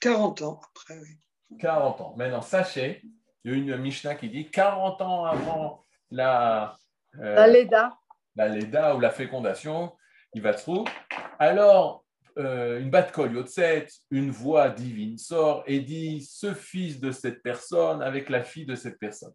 40 0.00 0.42
ans 0.42 0.60
après, 0.70 0.98
oui. 0.98 1.58
40 1.58 2.00
ans. 2.02 2.14
Maintenant, 2.16 2.42
sachez, 2.42 3.02
il 3.44 3.50
y 3.50 3.72
a 3.72 3.76
une 3.76 3.82
Mishnah 3.82 4.14
qui 4.14 4.28
dit 4.30 4.50
40 4.50 5.00
ans 5.02 5.24
avant 5.24 5.84
la, 6.10 6.76
euh, 7.20 7.34
la 7.34 7.46
Leda. 7.46 7.98
La 8.36 8.48
Leda 8.48 8.96
ou 8.96 9.00
la 9.00 9.10
fécondation, 9.10 9.94
il 10.32 10.42
va 10.42 10.56
se 10.56 10.62
trouver. 10.62 10.90
Alors, 11.38 12.04
euh, 12.38 12.80
une 12.80 12.90
bat 12.90 13.06
Yotzet, 13.16 13.86
une 14.10 14.30
voix 14.30 14.70
divine 14.70 15.18
sort 15.18 15.62
et 15.66 15.80
dit 15.80 16.22
ce 16.22 16.52
fils 16.52 16.98
de 17.00 17.12
cette 17.12 17.42
personne 17.42 18.02
avec 18.02 18.28
la 18.28 18.42
fille 18.42 18.66
de 18.66 18.74
cette 18.74 18.98
personne. 18.98 19.34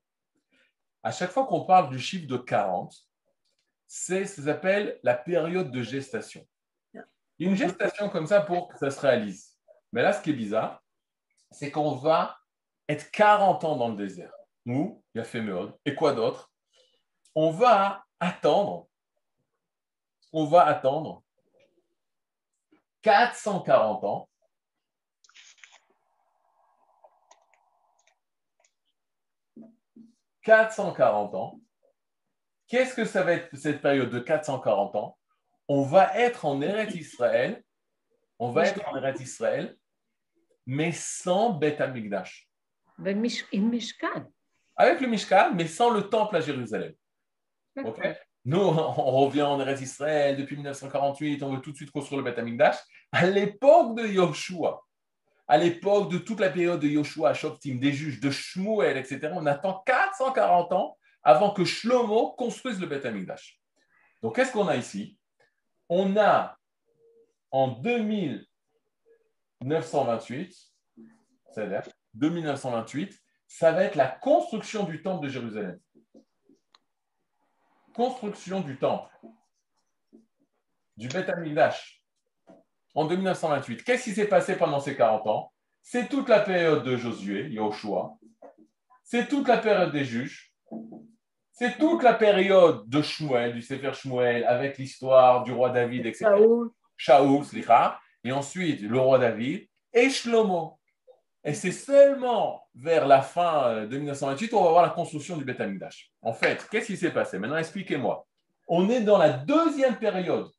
À 1.03 1.11
chaque 1.11 1.31
fois 1.31 1.45
qu'on 1.45 1.65
parle 1.65 1.89
du 1.89 1.99
chiffre 1.99 2.27
de 2.27 2.37
40, 2.37 2.93
c'est 3.87 4.25
ce 4.25 4.41
qu'on 4.41 4.47
appelle 4.47 4.99
la 5.03 5.15
période 5.15 5.71
de 5.71 5.81
gestation. 5.81 6.45
Une 7.39 7.55
gestation 7.55 8.09
comme 8.09 8.27
ça 8.27 8.41
pour 8.41 8.67
que 8.67 8.77
ça 8.77 8.91
se 8.91 8.99
réalise. 8.99 9.57
Mais 9.93 10.01
là, 10.01 10.11
ce 10.11 10.21
qui 10.21 10.31
est 10.31 10.33
bizarre, 10.33 10.83
c'est 11.51 11.71
qu'on 11.71 11.95
va 11.95 12.38
être 12.89 13.11
40 13.11 13.63
ans 13.63 13.77
dans 13.77 13.89
le 13.89 13.95
désert. 13.95 14.33
Nous, 14.65 15.01
il 15.13 15.19
y 15.19 15.21
a 15.21 15.23
Féméod. 15.23 15.77
Et 15.85 15.95
quoi 15.95 16.13
d'autre? 16.13 16.51
On 17.35 17.51
va 17.51 18.03
attendre. 18.19 18.87
On 20.33 20.45
va 20.45 20.65
attendre 20.65 21.23
440 23.03 24.03
ans. 24.03 24.29
«440 30.43 31.35
ans. 31.35 31.61
Qu'est-ce 32.67 32.95
que 32.95 33.05
ça 33.05 33.23
va 33.23 33.33
être 33.33 33.55
cette 33.55 33.81
période 33.81 34.09
de 34.09 34.19
440 34.19 34.95
ans? 34.95 35.17
On 35.67 35.83
va 35.83 36.17
être 36.17 36.45
en 36.45 36.61
Eretz 36.61 36.95
Israël, 36.95 37.63
on 38.39 38.49
va 38.51 38.65
être 38.65 38.87
en 38.87 38.95
Eretz 38.95 39.19
Israël, 39.21 39.77
mais 40.65 40.91
sans 40.91 41.51
Beth 41.51 41.81
Amikdash. 41.81 42.48
Avec 44.75 45.01
le 45.01 45.07
Mishkan, 45.07 45.53
mais 45.53 45.67
sans 45.67 45.89
le 45.89 46.09
temple 46.09 46.35
à 46.35 46.41
Jérusalem. 46.41 46.93
Ok 47.83 48.01
nous, 48.45 48.57
on 48.57 49.25
revient 49.25 49.41
en 49.41 49.59
Eretz 49.59 49.81
Israël 49.81 50.37
depuis 50.37 50.55
1948, 50.55 51.43
on 51.43 51.53
veut 51.53 51.59
tout 51.61 51.71
de 51.71 51.75
suite 51.75 51.91
construire 51.91 52.23
le 52.23 52.29
Beth 52.29 52.39
Amikdash. 52.39 52.77
À 53.11 53.25
l'époque 53.25 53.97
de 53.97 54.07
Yoshua, 54.07 54.81
à 55.47 55.57
l'époque 55.57 56.09
de 56.11 56.19
toute 56.19 56.39
la 56.39 56.49
période 56.49 56.79
de 56.79 56.87
Yoshua, 56.87 57.33
Shoftim, 57.33 57.79
des 57.79 57.91
juges, 57.91 58.21
de 58.21 58.31
Shmuel, 58.31 58.95
etc., 58.97 59.33
on 59.35 59.45
attend 59.45 59.83
440 59.85 60.71
ans 60.71 60.97
avant 61.21 61.51
que 61.51 61.65
Shlomo 61.65 62.31
construise 62.31 62.79
le 62.79 62.87
Beth 62.87 63.05
Amikdash. 63.05 63.59
Donc, 64.23 64.35
qu'est-ce 64.35 64.53
qu'on 64.53 64.67
a 64.67 64.77
ici? 64.77 65.19
On 65.89 66.17
a 66.17 66.57
en 67.51 67.67
2928, 67.67 70.55
c'est-à-dire 71.53 71.83
2928, 72.15 73.19
ça 73.47 73.71
va 73.71 73.83
être 73.83 73.95
la 73.95 74.07
construction 74.07 74.83
du 74.83 75.01
temple 75.01 75.25
de 75.25 75.29
Jérusalem 75.29 75.79
construction 77.99 78.61
du 78.61 78.77
temple, 78.77 79.13
du 80.95 81.09
Beth 81.09 81.27
Amikdash, 81.27 82.01
en 82.95 83.09
1928. 83.09 83.83
Qu'est-ce 83.83 84.05
qui 84.05 84.11
s'est 84.11 84.29
passé 84.29 84.55
pendant 84.55 84.79
ces 84.79 84.95
40 84.95 85.27
ans? 85.27 85.51
C'est 85.81 86.07
toute 86.07 86.29
la 86.29 86.39
période 86.39 86.85
de 86.85 86.95
Josué, 86.95 87.49
Yahushua. 87.49 88.17
C'est 89.03 89.27
toute 89.27 89.49
la 89.49 89.57
période 89.57 89.91
des 89.91 90.05
juges. 90.05 90.53
C'est 91.51 91.77
toute 91.77 92.01
la 92.01 92.13
période 92.13 92.87
de 92.87 93.01
Shmuel, 93.01 93.53
du 93.53 93.61
Sefer 93.61 93.91
Shmuel, 93.93 94.45
avec 94.45 94.77
l'histoire 94.77 95.43
du 95.43 95.51
roi 95.51 95.71
David, 95.71 96.05
etc. 96.05 96.27
Shaoul, 96.95 97.43
Shaoul 97.43 97.43
Et 98.23 98.31
ensuite, 98.31 98.81
le 98.81 98.97
roi 98.97 99.19
David 99.19 99.67
et 99.91 100.09
Shlomo. 100.09 100.78
Et 101.43 101.53
c'est 101.53 101.71
seulement 101.71 102.67
vers 102.75 103.07
la 103.07 103.21
fin 103.21 103.67
euh, 103.67 103.87
de 103.87 103.97
1928 103.97 104.49
qu'on 104.49 104.63
va 104.63 104.71
voir 104.71 104.83
la 104.83 104.89
construction 104.89 105.37
du 105.37 105.45
Beth 105.45 105.61
Amikdash. 105.61 106.11
En 106.21 106.33
fait, 106.33 106.67
qu'est-ce 106.69 106.87
qui 106.87 106.97
s'est 106.97 107.11
passé? 107.11 107.39
Maintenant, 107.39 107.57
expliquez-moi. 107.57 108.27
On 108.67 108.89
est 108.89 109.01
dans 109.01 109.17
la 109.17 109.29
deuxième 109.29 109.95
période. 109.97 110.49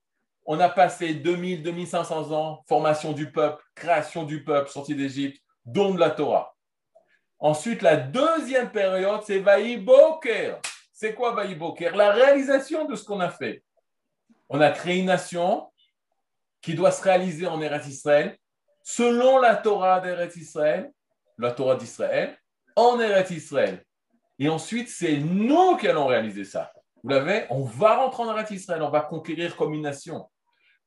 On 0.46 0.58
a 0.58 0.68
passé 0.68 1.14
2000, 1.14 1.62
2500 1.62 2.32
ans, 2.32 2.64
formation 2.66 3.12
du 3.12 3.30
peuple, 3.30 3.62
création 3.74 4.24
du 4.24 4.42
peuple, 4.42 4.70
sortie 4.70 4.96
d'Égypte, 4.96 5.40
don 5.64 5.94
de 5.94 6.00
la 6.00 6.10
Torah. 6.10 6.56
Ensuite, 7.38 7.82
la 7.82 7.96
deuxième 7.96 8.70
période, 8.70 9.20
c'est 9.24 9.38
Vaï. 9.38 9.84
C'est 10.92 11.14
quoi 11.14 11.32
Vaï 11.32 11.58
La 11.94 12.10
réalisation 12.10 12.86
de 12.86 12.96
ce 12.96 13.04
qu'on 13.04 13.20
a 13.20 13.30
fait. 13.30 13.62
On 14.48 14.60
a 14.60 14.70
créé 14.70 14.98
une 14.98 15.06
nation 15.06 15.70
qui 16.60 16.74
doit 16.74 16.90
se 16.90 17.02
réaliser 17.02 17.46
en 17.46 17.60
Eretz 17.60 17.86
Israël, 17.86 18.36
selon 18.82 19.38
la 19.38 19.56
Torah 19.56 20.00
d'Eretz 20.00 20.36
Israël, 20.36 20.92
la 21.38 21.52
Torah 21.52 21.76
d'Israël, 21.76 22.36
en 22.76 23.00
Eretz 23.00 23.30
Israël. 23.30 23.84
Et 24.38 24.48
ensuite, 24.48 24.88
c'est 24.88 25.18
nous 25.18 25.76
qui 25.76 25.88
allons 25.88 26.06
réaliser 26.06 26.44
ça. 26.44 26.72
Vous 27.02 27.10
l'avez 27.10 27.46
On 27.50 27.64
va 27.64 27.96
rentrer 27.96 28.22
en 28.22 28.30
Eretz 28.32 28.50
Israël, 28.50 28.82
on 28.82 28.90
va 28.90 29.00
conquérir 29.00 29.56
comme 29.56 29.74
une 29.74 29.82
nation. 29.82 30.28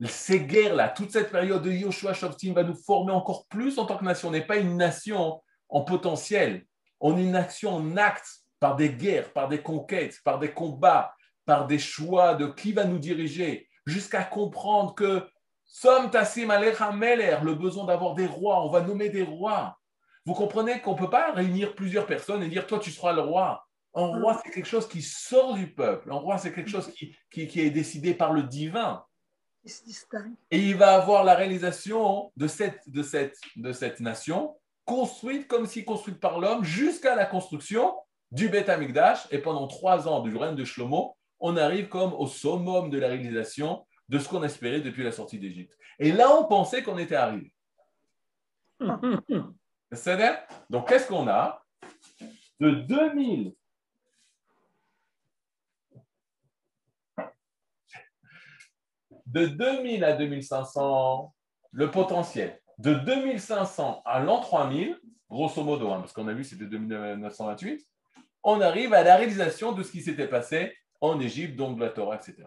Ces 0.06 0.42
guerres-là, 0.42 0.90
toute 0.90 1.12
cette 1.12 1.32
période 1.32 1.62
de 1.62 1.72
Yoshua 1.72 2.14
Shoftim 2.14 2.54
va 2.54 2.64
nous 2.64 2.76
former 2.76 3.14
encore 3.14 3.48
plus 3.48 3.78
en 3.78 3.86
tant 3.86 3.98
que 3.98 4.04
nation. 4.04 4.30
On 4.30 4.32
n'est 4.32 4.46
pas 4.46 4.58
une 4.58 4.76
nation 4.76 5.42
en 5.70 5.82
potentiel, 5.82 6.66
on 7.00 7.18
est 7.18 7.24
une 7.24 7.32
nation 7.32 7.76
en 7.76 7.98
acte 7.98 8.28
par 8.60 8.76
des 8.76 8.90
guerres, 8.90 9.32
par 9.34 9.50
des 9.50 9.62
conquêtes, 9.62 10.20
par 10.24 10.40
des 10.40 10.52
combats, 10.52 11.14
par 11.46 11.68
des 11.68 11.80
choix 11.80 12.36
de 12.36 12.48
qui 12.48 12.74
va 12.74 12.86
nous 12.86 13.00
diriger, 13.00 13.68
jusqu'à 13.86 14.24
comprendre 14.24 14.96
que 14.96 15.28
Somme 15.76 16.12
Tassim 16.12 16.50
Meler, 16.50 17.38
le 17.44 17.56
besoin 17.56 17.86
d'avoir 17.86 18.14
des 18.14 18.28
rois, 18.28 18.64
on 18.64 18.70
va 18.70 18.82
nommer 18.82 19.10
des 19.10 19.24
rois. 19.24 19.80
Vous 20.24 20.36
comprenez 20.36 20.80
qu'on 20.82 20.94
ne 20.94 21.00
peut 21.00 21.10
pas 21.10 21.32
réunir 21.32 21.74
plusieurs 21.74 22.06
personnes 22.06 22.44
et 22.44 22.48
dire 22.48 22.68
toi 22.68 22.78
tu 22.78 22.92
seras 22.92 23.12
le 23.12 23.22
roi. 23.22 23.66
Un 23.96 24.06
roi, 24.06 24.40
c'est 24.44 24.52
quelque 24.52 24.68
chose 24.68 24.88
qui 24.88 25.02
sort 25.02 25.56
du 25.56 25.74
peuple. 25.74 26.12
Un 26.12 26.18
roi, 26.18 26.38
c'est 26.38 26.54
quelque 26.54 26.70
chose 26.70 26.94
qui, 26.94 27.18
qui, 27.32 27.60
est 27.60 27.72
décidé 27.72 28.14
par 28.14 28.34
le 28.34 28.44
divin. 28.44 29.04
Et 30.52 30.60
il 30.60 30.76
va 30.76 30.94
avoir 30.94 31.24
la 31.24 31.34
réalisation 31.34 32.32
de 32.38 32.46
cette, 32.46 32.88
de 32.88 33.02
cette, 33.02 33.40
de 33.56 33.72
cette 33.72 34.00
nation 34.00 34.56
construite 34.86 35.48
comme 35.48 35.66
si 35.66 35.86
construite 35.86 36.20
par 36.20 36.40
l'homme 36.40 36.64
jusqu'à 36.64 37.16
la 37.16 37.26
construction 37.26 37.96
du 38.30 38.48
Beth 38.48 38.70
Amikdash. 38.70 39.28
Et 39.32 39.40
pendant 39.40 39.66
trois 39.66 40.08
ans 40.08 40.22
du 40.22 40.38
règne 40.38 40.56
de 40.56 40.66
Shlomo, 40.66 41.18
on 41.40 41.58
arrive 41.58 41.90
comme 41.90 42.14
au 42.14 42.28
summum 42.28 42.92
de 42.92 43.00
la 43.00 43.08
réalisation 43.08 43.84
de 44.10 44.20
ce 44.20 44.28
qu'on 44.30 44.44
espérait 44.44 44.82
depuis 44.82 45.04
la 45.04 45.12
sortie 45.12 45.40
d'Égypte. 45.40 45.78
Et 46.00 46.12
là, 46.12 46.36
on 46.36 46.46
pensait 46.46 46.84
qu'on 46.84 46.98
était 46.98 47.16
arrivé. 47.16 47.54
C'est-à-dire, 49.92 50.40
donc 50.70 50.88
qu'est-ce 50.88 51.08
qu'on 51.08 51.28
a? 51.28 51.64
De 52.60 52.72
2000 52.72 53.54
de 59.34 59.48
2000 59.48 60.04
à 60.04 60.14
2500, 60.14 61.34
le 61.72 61.92
potentiel. 61.92 62.60
De 62.78 62.94
2500 62.94 64.02
à 64.06 64.20
l'an 64.20 64.40
3000, 64.42 65.00
grosso 65.30 65.64
modo, 65.64 65.92
hein, 65.92 66.00
parce 66.00 66.14
qu'on 66.14 66.28
a 66.28 66.34
vu 66.34 66.44
c'était 66.44 66.66
2928, 66.66 67.88
on 68.44 68.62
arrive 68.62 68.94
à 68.94 69.04
la 69.04 69.16
réalisation 69.16 69.72
de 69.72 69.84
ce 69.84 69.92
qui 69.92 70.02
s'était 70.02 70.28
passé 70.28 70.76
en 71.02 71.20
Égypte, 71.20 71.56
donc 71.56 71.78
de 71.78 71.82
la 71.84 71.90
Torah, 71.90 72.16
etc. 72.16 72.44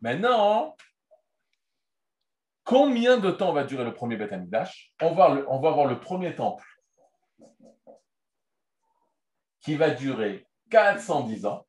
Maintenant, 0.00 0.76
combien 2.64 3.18
de 3.18 3.30
temps 3.30 3.52
va 3.52 3.62
durer 3.64 3.84
le 3.84 3.94
premier 3.94 4.16
Beth 4.16 4.32
va, 5.14 5.44
on 5.48 5.60
va 5.60 5.70
voir 5.70 5.86
le 5.86 6.00
premier 6.00 6.34
temple 6.34 6.64
qui 9.60 9.76
va 9.76 9.90
durer 9.90 10.48
410 10.70 11.46
ans 11.46 11.66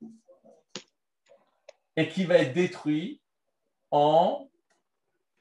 et 1.96 2.08
qui 2.08 2.26
va 2.26 2.38
être 2.38 2.54
détruit 2.54 3.22
en 3.92 4.50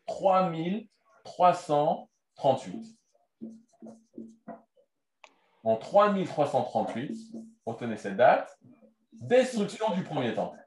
3338. 0.07 2.99
En 5.65 5.77
3338, 5.77 7.35
retenez 7.67 7.97
cette 7.97 8.17
date, 8.17 8.57
destruction 9.13 9.95
du 9.95 10.03
premier 10.03 10.35
temple. 10.35 10.59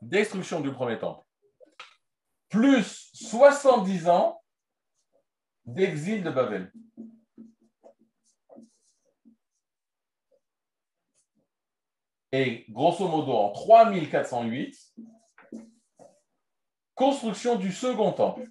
Destruction 0.00 0.60
du 0.60 0.72
premier 0.72 0.98
temple. 0.98 1.24
Plus 2.48 3.10
70 3.14 4.08
ans 4.08 4.40
d'exil 5.64 6.22
de 6.22 6.30
Babel. 6.30 6.72
Et 12.32 12.66
grosso 12.68 13.08
modo, 13.08 13.32
en 13.32 13.52
3408, 13.52 14.76
construction 16.94 17.56
du 17.56 17.72
second 17.72 18.12
temple. 18.12 18.50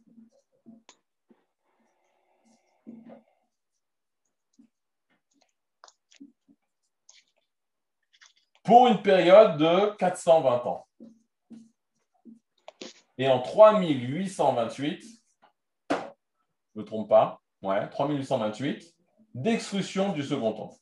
Pour 8.67 8.89
une 8.89 9.01
période 9.01 9.57
de 9.57 9.95
420 9.95 10.65
ans. 10.65 10.85
Et 13.17 13.29
en 13.29 13.41
3828, 13.41 15.05
je 15.89 15.95
ne 15.95 16.01
me 16.75 16.83
trompe 16.83 17.07
pas, 17.07 17.41
ouais, 17.61 17.89
3828, 17.89 18.93
d'exclusion 19.33 20.11
du 20.11 20.21
second 20.21 20.51
temple. 20.51 20.75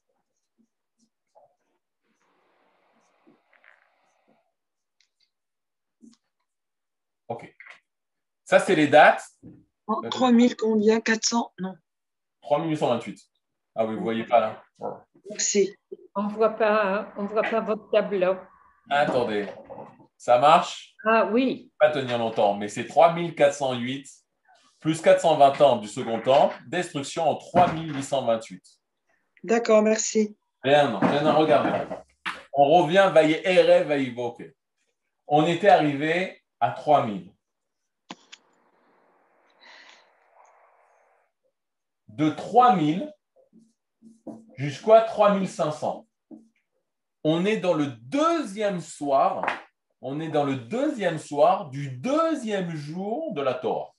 OK. 7.27 7.55
Ça, 8.45 8.59
c'est 8.59 8.75
les 8.75 8.87
dates. 8.87 9.23
3000 10.09 10.55
combien? 10.55 10.99
400 10.99 11.53
Non. 11.59 11.75
3828. 12.41 13.21
Ah 13.75 13.85
oui, 13.85 13.93
vous 13.93 13.99
ne 13.99 14.03
voyez 14.03 14.23
pas 14.25 14.39
là. 14.39 15.04
Merci. 15.29 15.75
On 16.15 16.23
ne 16.23 16.29
voit, 16.31 16.51
pas, 16.51 17.13
on 17.17 17.25
voit 17.25 17.41
pas 17.41 17.59
votre 17.59 17.89
tableau. 17.89 18.35
Attendez, 18.89 19.47
ça 20.17 20.39
marche? 20.39 20.93
Ah 21.05 21.25
oui. 21.31 21.71
Pas 21.79 21.91
tenir 21.91 22.17
longtemps, 22.17 22.55
mais 22.55 22.67
c'est 22.67 22.87
3408 22.87 24.07
plus 24.85 25.01
420 25.01 25.61
ans 25.61 25.77
du 25.77 25.87
second 25.87 26.21
temps, 26.21 26.51
destruction 26.67 27.27
en 27.27 27.35
3828. 27.37 28.63
D'accord, 29.43 29.81
merci. 29.81 30.37
Bien, 30.63 30.99
maintenant 30.99 31.39
regardez. 31.39 31.71
On 32.53 32.83
revient, 32.83 33.09
vaillé 33.11 33.41
Ere, 33.43 33.91
évoquer. 33.93 34.55
On 35.27 35.47
était 35.47 35.69
arrivé 35.69 36.39
à 36.59 36.69
3000. 36.69 37.31
De 42.07 42.29
3000 42.29 43.11
jusqu'à 44.57 45.01
3500. 45.01 46.07
On 47.23 47.45
est 47.45 47.57
dans 47.57 47.73
le 47.73 47.87
deuxième 47.87 48.79
soir, 48.79 49.45
du 51.69 51.89
deuxième 51.89 52.69
jour 52.75 53.33
de 53.33 53.41
la 53.41 53.53
Torah. 53.55 53.93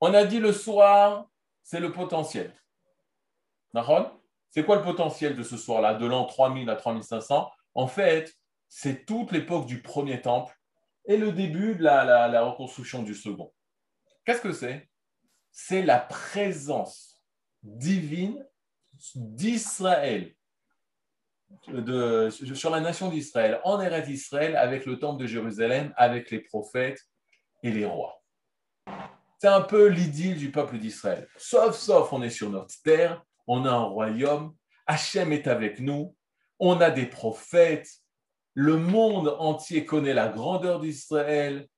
On 0.00 0.12
a 0.12 0.24
dit 0.24 0.40
le 0.40 0.52
soir, 0.52 1.26
c'est 1.62 1.80
le 1.80 1.92
potentiel. 1.92 2.54
C'est 4.50 4.64
quoi 4.64 4.76
le 4.76 4.82
potentiel 4.82 5.34
de 5.34 5.42
ce 5.42 5.56
soir-là, 5.56 5.94
de 5.94 6.06
l'an 6.06 6.26
3000 6.26 6.68
à 6.70 6.76
3500 6.76 7.50
En 7.74 7.86
fait, 7.86 8.34
c'est 8.68 9.06
toute 9.06 9.32
l'époque 9.32 9.66
du 9.66 9.82
premier 9.82 10.20
temple 10.20 10.54
et 11.06 11.16
le 11.16 11.32
début 11.32 11.74
de 11.74 11.82
la 11.82 12.42
reconstruction 12.44 13.02
du 13.02 13.14
second. 13.14 13.52
Qu'est-ce 14.24 14.40
que 14.40 14.52
c'est? 14.52 14.88
C'est 15.50 15.82
la 15.82 15.98
présence 15.98 17.22
divine 17.62 18.44
d'Israël, 19.14 20.34
sur 22.30 22.70
la 22.70 22.80
nation 22.80 23.08
d'Israël, 23.10 23.60
en 23.64 23.80
Eretz 23.80 24.06
d'Israël, 24.06 24.56
avec 24.56 24.86
le 24.86 24.98
temple 24.98 25.22
de 25.22 25.26
Jérusalem, 25.26 25.92
avec 25.96 26.30
les 26.30 26.40
prophètes 26.40 27.00
et 27.62 27.70
les 27.70 27.84
rois. 27.84 28.22
C'est 29.38 29.48
un 29.48 29.60
peu 29.60 29.86
l'idylle 29.86 30.36
du 30.36 30.50
peuple 30.50 30.78
d'Israël. 30.78 31.28
Sauf, 31.36 31.76
sauf, 31.76 32.12
on 32.12 32.22
est 32.22 32.30
sur 32.30 32.50
notre 32.50 32.74
terre, 32.82 33.22
on 33.46 33.64
a 33.66 33.70
un 33.70 33.84
royaume, 33.84 34.54
Hachem 34.86 35.32
est 35.32 35.46
avec 35.46 35.80
nous, 35.80 36.16
on 36.58 36.80
a 36.80 36.90
des 36.90 37.06
prophètes, 37.06 37.90
le 38.54 38.76
monde 38.76 39.34
entier 39.38 39.84
connaît 39.84 40.14
la 40.14 40.28
grandeur 40.28 40.80
d'Israël. 40.80 41.68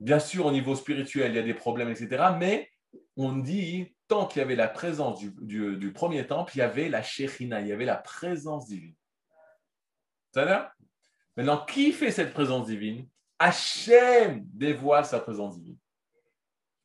Bien 0.00 0.18
sûr, 0.18 0.46
au 0.46 0.52
niveau 0.52 0.74
spirituel, 0.74 1.32
il 1.32 1.36
y 1.36 1.40
a 1.40 1.42
des 1.42 1.54
problèmes, 1.54 1.90
etc. 1.90 2.30
Mais 2.38 2.70
on 3.16 3.36
dit 3.36 3.94
qu'il 4.28 4.40
y 4.40 4.42
avait 4.42 4.56
la 4.56 4.68
présence 4.68 5.20
du, 5.20 5.92
premier 5.92 6.26
temple, 6.26 6.52
il 6.54 6.58
y 6.58 6.62
avait 6.62 6.88
la 6.88 7.02
Shechina, 7.02 7.60
il 7.60 7.68
y 7.68 7.72
avait 7.72 7.84
la 7.84 7.96
présence 7.96 8.66
divine. 8.66 8.94
Ça 10.34 10.72
Maintenant, 11.36 11.64
qui 11.64 11.92
fait 11.92 12.10
cette 12.10 12.32
présence 12.32 12.66
divine? 12.66 13.08
Hachem 13.38 14.44
dévoile 14.52 15.04
sa 15.04 15.18
présence 15.18 15.58
divine. 15.58 15.78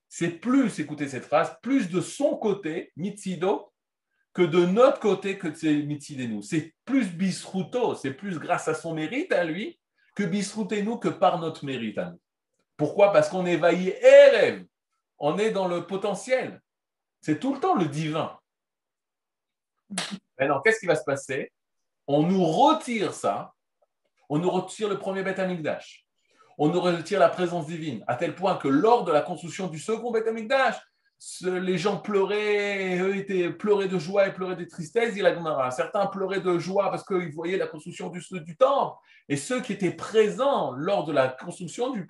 C'est 0.09 0.29
plus, 0.29 0.79
écoutez 0.79 1.07
cette 1.07 1.25
phrase, 1.25 1.55
plus 1.61 1.89
de 1.89 2.01
son 2.01 2.37
côté, 2.37 2.91
Mitzido, 2.95 3.71
que 4.33 4.41
de 4.41 4.65
notre 4.65 4.99
côté 4.99 5.37
que 5.37 5.53
c'est 5.53 5.73
nous. 5.73 6.41
C'est 6.41 6.75
plus 6.85 7.11
Bisruto, 7.11 7.95
c'est 7.95 8.13
plus 8.13 8.39
grâce 8.39 8.67
à 8.67 8.73
son 8.73 8.93
mérite 8.93 9.31
à 9.33 9.43
lui 9.43 9.79
que 10.15 10.81
nous 10.81 10.97
que 10.97 11.09
par 11.09 11.39
notre 11.39 11.65
mérite 11.65 11.97
à 11.97 12.11
nous. 12.11 12.21
Pourquoi? 12.77 13.11
Parce 13.11 13.29
qu'on 13.29 13.45
est 13.45 13.57
vaillé 13.57 13.97
Erev. 14.03 14.65
On 15.19 15.37
est 15.37 15.51
dans 15.51 15.67
le 15.67 15.85
potentiel. 15.85 16.61
C'est 17.21 17.39
tout 17.39 17.53
le 17.53 17.59
temps 17.59 17.75
le 17.75 17.85
divin. 17.85 18.37
Maintenant, 20.39 20.61
qu'est-ce 20.61 20.79
qui 20.79 20.85
va 20.85 20.95
se 20.95 21.03
passer? 21.03 21.51
On 22.07 22.23
nous 22.23 22.43
retire 22.43 23.13
ça. 23.13 23.53
On 24.29 24.39
nous 24.39 24.49
retire 24.49 24.89
le 24.89 24.97
premier 24.97 25.23
Beth 25.23 25.39
Amikdash. 25.39 26.05
On 26.57 26.69
nous 26.69 26.81
retire 26.81 27.19
la 27.19 27.29
présence 27.29 27.67
divine, 27.67 28.03
à 28.07 28.15
tel 28.15 28.33
point 28.33 28.57
que 28.57 28.67
lors 28.67 29.03
de 29.03 29.11
la 29.11 29.21
construction 29.21 29.67
du 29.67 29.77
second 29.77 30.11
Beth 30.11 30.27
Amikdash, 30.27 30.75
les 31.41 31.77
gens 31.77 31.97
pleuraient, 31.97 32.99
eux 32.99 33.15
étaient 33.15 33.49
pleuraient 33.49 33.87
de 33.87 33.97
joie 33.97 34.27
et 34.27 34.33
pleuraient 34.33 34.55
de 34.55 34.65
tristesse, 34.65 35.13
il 35.15 35.25
a 35.25 35.71
Certains 35.71 36.05
pleuraient 36.07 36.41
de 36.41 36.59
joie 36.59 36.89
parce 36.91 37.03
qu'ils 37.03 37.33
voyaient 37.33 37.57
la 37.57 37.67
construction 37.67 38.09
du, 38.09 38.21
temple. 38.55 38.97
Et 39.27 39.35
ceux 39.35 39.61
qui 39.61 39.73
étaient 39.73 39.91
présents 39.91 40.71
lors 40.73 41.05
de 41.05 41.13
la 41.13 41.27
construction 41.29 41.91
du 41.91 42.07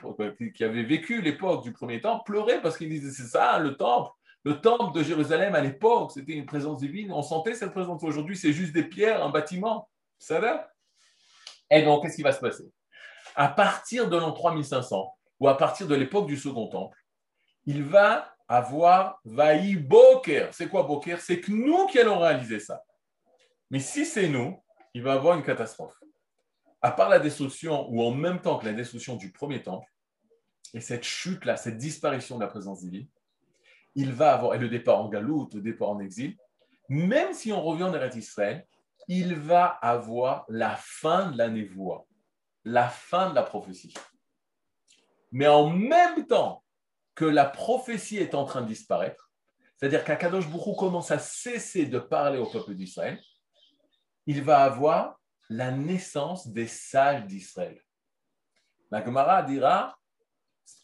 qui 0.54 0.64
avaient 0.64 0.84
vécu 0.84 1.22
l'époque 1.22 1.64
du 1.64 1.72
premier 1.72 2.02
temple, 2.02 2.24
pleuraient 2.26 2.62
parce 2.62 2.78
qu'ils 2.78 2.90
disaient 2.90 3.12
c'est 3.12 3.30
ça, 3.30 3.60
le 3.60 3.76
temple. 3.76 4.12
Le 4.48 4.62
temple 4.62 4.98
de 4.98 5.04
Jérusalem 5.04 5.56
à 5.56 5.60
l'époque, 5.60 6.14
c'était 6.14 6.32
une 6.32 6.46
présence 6.46 6.78
divine. 6.78 7.12
On 7.12 7.22
sentait 7.22 7.54
cette 7.54 7.74
présence. 7.74 8.02
Aujourd'hui, 8.02 8.38
c'est 8.38 8.54
juste 8.54 8.72
des 8.72 8.86
pierres, 8.86 9.22
un 9.22 9.30
bâtiment. 9.30 9.90
Ça 10.20 10.40
va? 10.40 10.72
Et 11.70 11.84
donc, 11.84 12.02
qu'est-ce 12.02 12.16
qui 12.16 12.22
va 12.22 12.32
se 12.32 12.40
passer? 12.40 12.64
À 13.36 13.50
partir 13.50 14.10
de 14.10 14.16
l'an 14.16 14.32
3500, 14.32 15.14
ou 15.42 15.50
à 15.50 15.58
partir 15.58 15.86
de 15.86 15.96
l'époque 15.96 16.28
du 16.28 16.38
second 16.38 16.68
temple, 16.68 16.98
il 17.66 17.84
va 17.84 18.34
avoir 18.48 19.20
Vaï 19.26 19.76
Boker. 19.76 20.54
C'est 20.54 20.70
quoi 20.70 20.84
Boker? 20.84 21.20
C'est 21.20 21.42
que 21.42 21.52
nous 21.52 21.86
qui 21.88 22.00
allons 22.00 22.20
réaliser 22.20 22.62
ça. 22.62 22.86
Mais 23.70 23.82
si 23.82 24.06
c'est 24.06 24.30
nous, 24.30 24.64
il 24.94 25.04
va 25.04 25.12
avoir 25.12 25.36
une 25.36 25.44
catastrophe. 25.44 26.02
À 26.82 26.92
part 26.92 27.10
la 27.10 27.20
destruction, 27.20 27.86
ou 27.90 28.02
en 28.02 28.12
même 28.12 28.40
temps 28.40 28.58
que 28.58 28.66
la 28.66 28.72
destruction 28.72 29.18
du 29.18 29.30
premier 29.34 29.62
temple, 29.62 29.92
et 30.74 30.80
cette 30.80 31.04
chute-là, 31.04 31.58
cette 31.58 31.78
disparition 31.78 32.38
de 32.38 32.44
la 32.44 32.48
présence 32.48 32.80
divine, 32.80 33.10
il 33.98 34.14
va 34.14 34.36
avoir, 34.36 34.54
et 34.54 34.60
le 34.60 34.70
départ 34.70 35.00
en 35.02 35.10
galoute, 35.10 35.56
le 35.56 35.62
départ 35.62 35.90
en 35.90 36.00
exil, 36.00 36.38
même 36.88 37.34
si 37.34 37.52
on 37.52 37.62
revient 37.62 37.84
en 37.84 37.94
Eretz 37.94 38.16
Israël, 38.16 38.66
il 39.08 39.34
va 39.34 39.66
avoir 39.66 40.46
la 40.50 40.76
fin 40.76 41.32
de 41.32 41.38
la 41.38 41.50
névoie, 41.50 42.06
la 42.64 42.88
fin 42.88 43.32
de 43.32 43.36
la 43.36 43.42
prophétie. 43.42 43.94
Mais 45.32 45.48
en 45.48 45.70
même 45.70 46.28
temps 46.28 46.64
que 47.16 47.26
la 47.26 47.46
prophétie 47.46 48.18
est 48.18 48.36
en 48.36 48.46
train 48.46 48.62
de 48.62 48.68
disparaître, 48.68 49.32
c'est-à-dire 49.76 50.04
qu'Akadosh 50.04 50.48
Bourou 50.48 50.76
commence 50.76 51.10
à 51.10 51.18
cesser 51.18 51.88
de 51.88 51.98
parler 51.98 52.38
au 52.38 52.46
peuple 52.46 52.76
d'Israël, 52.76 53.20
il 54.28 54.44
va 54.44 54.64
avoir 54.64 55.20
la 55.50 55.72
naissance 55.72 56.48
des 56.48 56.68
sages 56.68 57.26
d'Israël. 57.26 57.82
La 58.92 59.04
Gemara 59.04 59.42
dira 59.42 59.98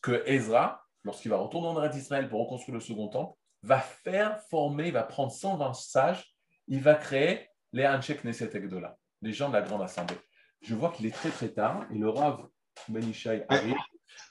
que 0.02 0.24
Ezra, 0.26 0.83
lorsqu'il 1.04 1.32
va 1.32 1.38
retourner 1.38 1.68
en 1.68 1.78
Eretz 1.78 1.96
Israël 1.96 2.30
pour 2.30 2.42
reconstruire 2.42 2.76
le 2.76 2.82
second 2.82 3.08
temple, 3.08 3.38
va 3.64 3.80
faire 3.80 4.40
former, 4.50 4.92
va 4.92 5.04
prendre 5.04 5.32
120 5.32 5.74
sages, 5.74 6.36
il 6.68 6.82
va 6.82 6.96
créer 6.96 7.48
les 7.72 7.88
Hanchek 7.88 8.24
Neset 8.24 8.56
Ekdola, 8.56 8.98
les 9.22 9.34
gens 9.34 9.50
de 9.50 9.54
la 9.54 9.62
grande 9.62 9.82
assemblée. 9.82 10.18
Je 10.62 10.76
vois 10.76 10.92
qu'il 10.92 11.06
est 11.06 11.12
très 11.12 11.30
très 11.30 11.50
tard 11.50 11.86
et 11.94 11.98
le 11.98 12.10
Rav 12.10 12.46
Benishai 12.88 13.46
arrive. 13.50 13.76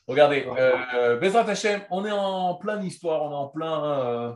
Regardez, 0.07 0.47
euh, 0.47 1.19
Bezrat 1.19 1.49
Hashem, 1.49 1.83
on 1.91 2.05
est 2.05 2.13
en 2.13 2.55
plein 2.55 2.81
histoire, 2.83 3.23
on 3.23 3.31
est 3.31 3.35
en 3.35 3.49
plein 3.49 3.85
euh, 3.85 4.33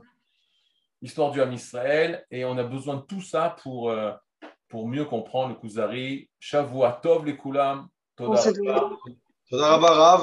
histoire 1.02 1.30
du 1.30 1.40
Ham 1.40 1.52
Israël 1.52 2.24
et 2.30 2.44
on 2.44 2.56
a 2.58 2.64
besoin 2.64 2.96
de 2.96 3.02
tout 3.02 3.20
ça 3.20 3.56
pour, 3.62 3.90
euh, 3.90 4.12
pour 4.68 4.88
mieux 4.88 5.04
comprendre 5.04 5.50
le 5.50 5.54
Kuzari. 5.54 6.28
Shavua 6.38 7.00
Tov 7.02 7.24
les 7.24 7.36
Kulam. 7.36 7.88
Toda 8.16 8.40
Rav. 9.76 10.22